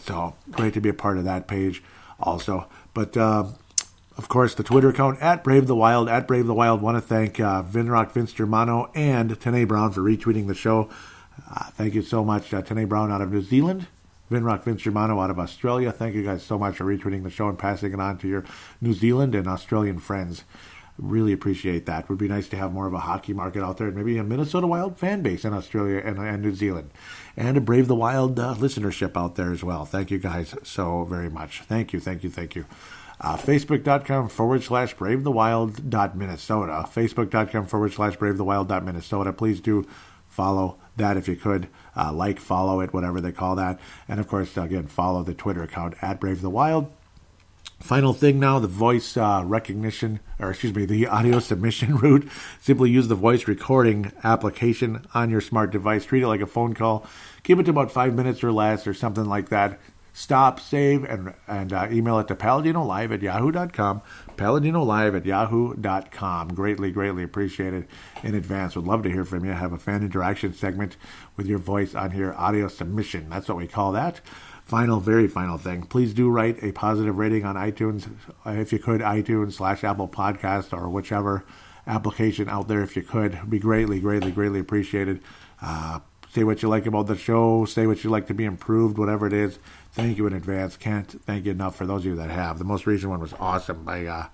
so 0.00 0.34
great 0.50 0.74
to 0.74 0.80
be 0.80 0.88
a 0.88 0.94
part 0.94 1.18
of 1.18 1.24
that 1.24 1.46
page 1.46 1.82
also. 2.20 2.66
But 2.94 3.16
uh, 3.16 3.46
of 4.16 4.28
course, 4.28 4.54
the 4.54 4.62
Twitter 4.62 4.88
account 4.88 5.20
at 5.20 5.44
Brave 5.44 5.66
the 5.66 5.76
Wild, 5.76 6.08
at 6.08 6.26
Brave 6.26 6.46
the 6.46 6.54
Wild. 6.54 6.82
Want 6.82 6.96
to 6.96 7.00
thank 7.00 7.38
uh, 7.38 7.62
Vinrock 7.62 8.12
Vince 8.12 8.32
Germano 8.32 8.90
and 8.94 9.30
Tanae 9.38 9.66
Brown 9.66 9.92
for 9.92 10.00
retweeting 10.00 10.48
the 10.48 10.54
show. 10.54 10.90
Uh, 11.48 11.64
thank 11.70 11.94
you 11.94 12.02
so 12.02 12.24
much, 12.24 12.52
uh, 12.52 12.60
Tanae 12.60 12.88
Brown 12.88 13.12
out 13.12 13.20
of 13.20 13.30
New 13.32 13.42
Zealand. 13.42 13.86
Vinrock 14.30 14.64
Vince 14.64 14.82
Germano 14.82 15.20
out 15.20 15.30
of 15.30 15.38
Australia. 15.38 15.90
Thank 15.90 16.14
you 16.14 16.22
guys 16.22 16.42
so 16.42 16.58
much 16.58 16.76
for 16.76 16.84
retweeting 16.84 17.22
the 17.22 17.30
show 17.30 17.48
and 17.48 17.58
passing 17.58 17.92
it 17.92 18.00
on 18.00 18.18
to 18.18 18.28
your 18.28 18.44
New 18.80 18.92
Zealand 18.92 19.34
and 19.34 19.46
Australian 19.46 19.98
friends. 20.00 20.44
Really 20.98 21.32
appreciate 21.32 21.86
that. 21.86 22.08
Would 22.08 22.18
be 22.18 22.26
nice 22.26 22.48
to 22.48 22.56
have 22.56 22.72
more 22.72 22.88
of 22.88 22.92
a 22.92 22.98
hockey 22.98 23.32
market 23.32 23.62
out 23.62 23.76
there, 23.76 23.86
and 23.86 23.96
maybe 23.96 24.18
a 24.18 24.24
Minnesota 24.24 24.66
Wild 24.66 24.98
fan 24.98 25.22
base 25.22 25.44
in 25.44 25.54
Australia 25.54 26.02
and, 26.04 26.18
and 26.18 26.42
New 26.42 26.52
Zealand, 26.52 26.90
and 27.36 27.56
a 27.56 27.60
Brave 27.60 27.86
the 27.86 27.94
Wild 27.94 28.40
uh, 28.40 28.54
listenership 28.56 29.16
out 29.16 29.36
there 29.36 29.52
as 29.52 29.62
well. 29.62 29.84
Thank 29.84 30.10
you 30.10 30.18
guys 30.18 30.56
so 30.64 31.04
very 31.04 31.30
much. 31.30 31.60
Thank 31.62 31.92
you, 31.92 32.00
thank 32.00 32.24
you, 32.24 32.30
thank 32.30 32.56
you. 32.56 32.64
Uh, 33.20 33.36
Facebook.com 33.36 34.28
forward 34.28 34.62
slash 34.64 34.94
Brave 34.94 35.22
the 35.22 35.30
Wild 35.30 35.88
dot 35.88 36.16
Minnesota. 36.16 36.84
Facebook.com 36.88 37.66
forward 37.66 37.92
slash 37.92 38.16
Brave 38.16 38.36
the 38.36 38.44
Wild 38.44 38.68
dot 38.68 38.84
Minnesota. 38.84 39.32
Please 39.32 39.60
do 39.60 39.86
follow 40.26 40.78
that 40.96 41.16
if 41.16 41.28
you 41.28 41.36
could. 41.36 41.68
Uh, 41.96 42.12
like, 42.12 42.40
follow 42.40 42.80
it, 42.80 42.92
whatever 42.92 43.20
they 43.20 43.32
call 43.32 43.54
that. 43.56 43.78
And 44.08 44.18
of 44.18 44.28
course, 44.28 44.56
again, 44.56 44.86
follow 44.88 45.22
the 45.22 45.34
Twitter 45.34 45.62
account 45.62 45.94
at 46.02 46.20
Brave 46.20 46.42
the 46.42 46.50
Wild. 46.50 46.92
Final 47.80 48.12
thing 48.12 48.40
now, 48.40 48.58
the 48.58 48.66
voice 48.66 49.16
uh, 49.16 49.42
recognition, 49.44 50.18
or 50.40 50.50
excuse 50.50 50.74
me, 50.74 50.84
the 50.84 51.06
audio 51.06 51.38
submission 51.40 51.96
route. 51.96 52.28
Simply 52.60 52.90
use 52.90 53.08
the 53.08 53.14
voice 53.14 53.46
recording 53.46 54.12
application 54.24 55.06
on 55.14 55.30
your 55.30 55.40
smart 55.40 55.70
device. 55.70 56.04
Treat 56.04 56.22
it 56.22 56.28
like 56.28 56.40
a 56.40 56.46
phone 56.46 56.74
call. 56.74 57.06
Keep 57.44 57.60
it 57.60 57.62
to 57.64 57.70
about 57.70 57.92
five 57.92 58.14
minutes 58.14 58.42
or 58.42 58.50
less, 58.50 58.86
or 58.86 58.94
something 58.94 59.24
like 59.24 59.48
that 59.50 59.78
stop, 60.18 60.58
save, 60.58 61.04
and, 61.04 61.32
and 61.46 61.72
uh, 61.72 61.86
email 61.92 62.18
it 62.18 62.26
to 62.26 62.34
paladinolive 62.34 63.12
at 63.14 63.22
yahoo.com. 63.22 64.02
Paladinolive 64.36 65.16
at 65.16 65.24
yahoo.com. 65.24 66.48
Greatly, 66.48 66.90
greatly 66.90 67.22
appreciated 67.22 67.86
in 68.24 68.34
advance. 68.34 68.74
Would 68.74 68.86
love 68.86 69.04
to 69.04 69.10
hear 69.10 69.24
from 69.24 69.44
you. 69.44 69.52
Have 69.52 69.72
a 69.72 69.78
fan 69.78 70.02
interaction 70.02 70.52
segment 70.52 70.96
with 71.36 71.46
your 71.46 71.60
voice 71.60 71.94
on 71.94 72.10
here. 72.10 72.34
Audio 72.36 72.66
submission. 72.66 73.30
That's 73.30 73.48
what 73.48 73.58
we 73.58 73.68
call 73.68 73.92
that. 73.92 74.20
Final, 74.68 75.00
very 75.00 75.26
final 75.28 75.56
thing. 75.56 75.80
Please 75.80 76.12
do 76.12 76.28
write 76.28 76.62
a 76.62 76.72
positive 76.72 77.16
rating 77.16 77.42
on 77.46 77.54
iTunes. 77.54 78.06
If 78.44 78.70
you 78.70 78.78
could, 78.78 79.00
iTunes 79.00 79.54
slash 79.54 79.82
Apple 79.82 80.08
Podcast 80.08 80.76
or 80.76 80.90
whichever 80.90 81.46
application 81.86 82.50
out 82.50 82.68
there 82.68 82.82
if 82.82 82.94
you 82.94 83.00
could. 83.00 83.32
It'd 83.32 83.48
be 83.48 83.58
greatly, 83.58 83.98
greatly, 83.98 84.30
greatly 84.30 84.60
appreciated. 84.60 85.22
Uh, 85.62 86.00
say 86.34 86.44
what 86.44 86.60
you 86.60 86.68
like 86.68 86.84
about 86.84 87.06
the 87.06 87.16
show. 87.16 87.64
Say 87.64 87.86
what 87.86 88.04
you 88.04 88.10
like 88.10 88.26
to 88.26 88.34
be 88.34 88.44
improved, 88.44 88.98
whatever 88.98 89.26
it 89.26 89.32
is. 89.32 89.58
Thank 89.92 90.18
you 90.18 90.26
in 90.26 90.34
advance. 90.34 90.76
Can't 90.76 91.10
thank 91.22 91.46
you 91.46 91.52
enough 91.52 91.74
for 91.74 91.86
those 91.86 92.02
of 92.02 92.04
you 92.04 92.16
that 92.16 92.28
have. 92.28 92.58
The 92.58 92.66
most 92.66 92.86
recent 92.86 93.08
one 93.08 93.20
was 93.20 93.32
awesome 93.40 93.84
by 93.84 94.04
uh, 94.04 94.26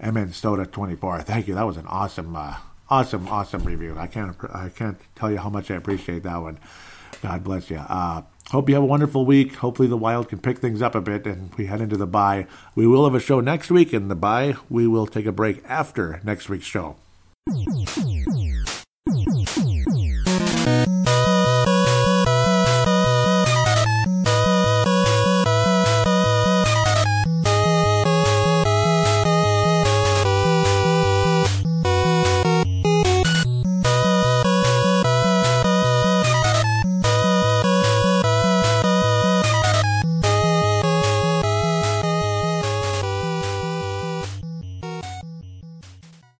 MN 0.00 0.32
Stoda 0.32 0.70
24. 0.70 1.22
Thank 1.22 1.48
you. 1.48 1.54
That 1.54 1.66
was 1.66 1.78
an 1.78 1.86
awesome, 1.86 2.36
uh, 2.36 2.56
awesome, 2.90 3.26
awesome 3.28 3.64
review. 3.64 3.96
I 3.98 4.06
can't, 4.06 4.36
I 4.52 4.68
can't 4.68 4.98
tell 5.14 5.30
you 5.30 5.38
how 5.38 5.48
much 5.48 5.70
I 5.70 5.76
appreciate 5.76 6.24
that 6.24 6.36
one. 6.36 6.58
God 7.22 7.42
bless 7.42 7.70
you. 7.70 7.78
Uh, 7.78 8.22
Hope 8.50 8.70
you 8.70 8.74
have 8.76 8.84
a 8.84 8.86
wonderful 8.86 9.26
week. 9.26 9.56
Hopefully, 9.56 9.88
the 9.88 9.96
Wild 9.98 10.30
can 10.30 10.38
pick 10.38 10.58
things 10.58 10.80
up 10.80 10.94
a 10.94 11.02
bit 11.02 11.26
and 11.26 11.54
we 11.56 11.66
head 11.66 11.82
into 11.82 11.98
the 11.98 12.06
bye. 12.06 12.46
We 12.74 12.86
will 12.86 13.04
have 13.04 13.14
a 13.14 13.20
show 13.20 13.40
next 13.40 13.70
week, 13.70 13.92
and 13.92 14.10
the 14.10 14.14
bye, 14.14 14.56
we 14.70 14.86
will 14.86 15.06
take 15.06 15.26
a 15.26 15.32
break 15.32 15.62
after 15.66 16.20
next 16.24 16.48
week's 16.48 16.64
show. 16.64 16.96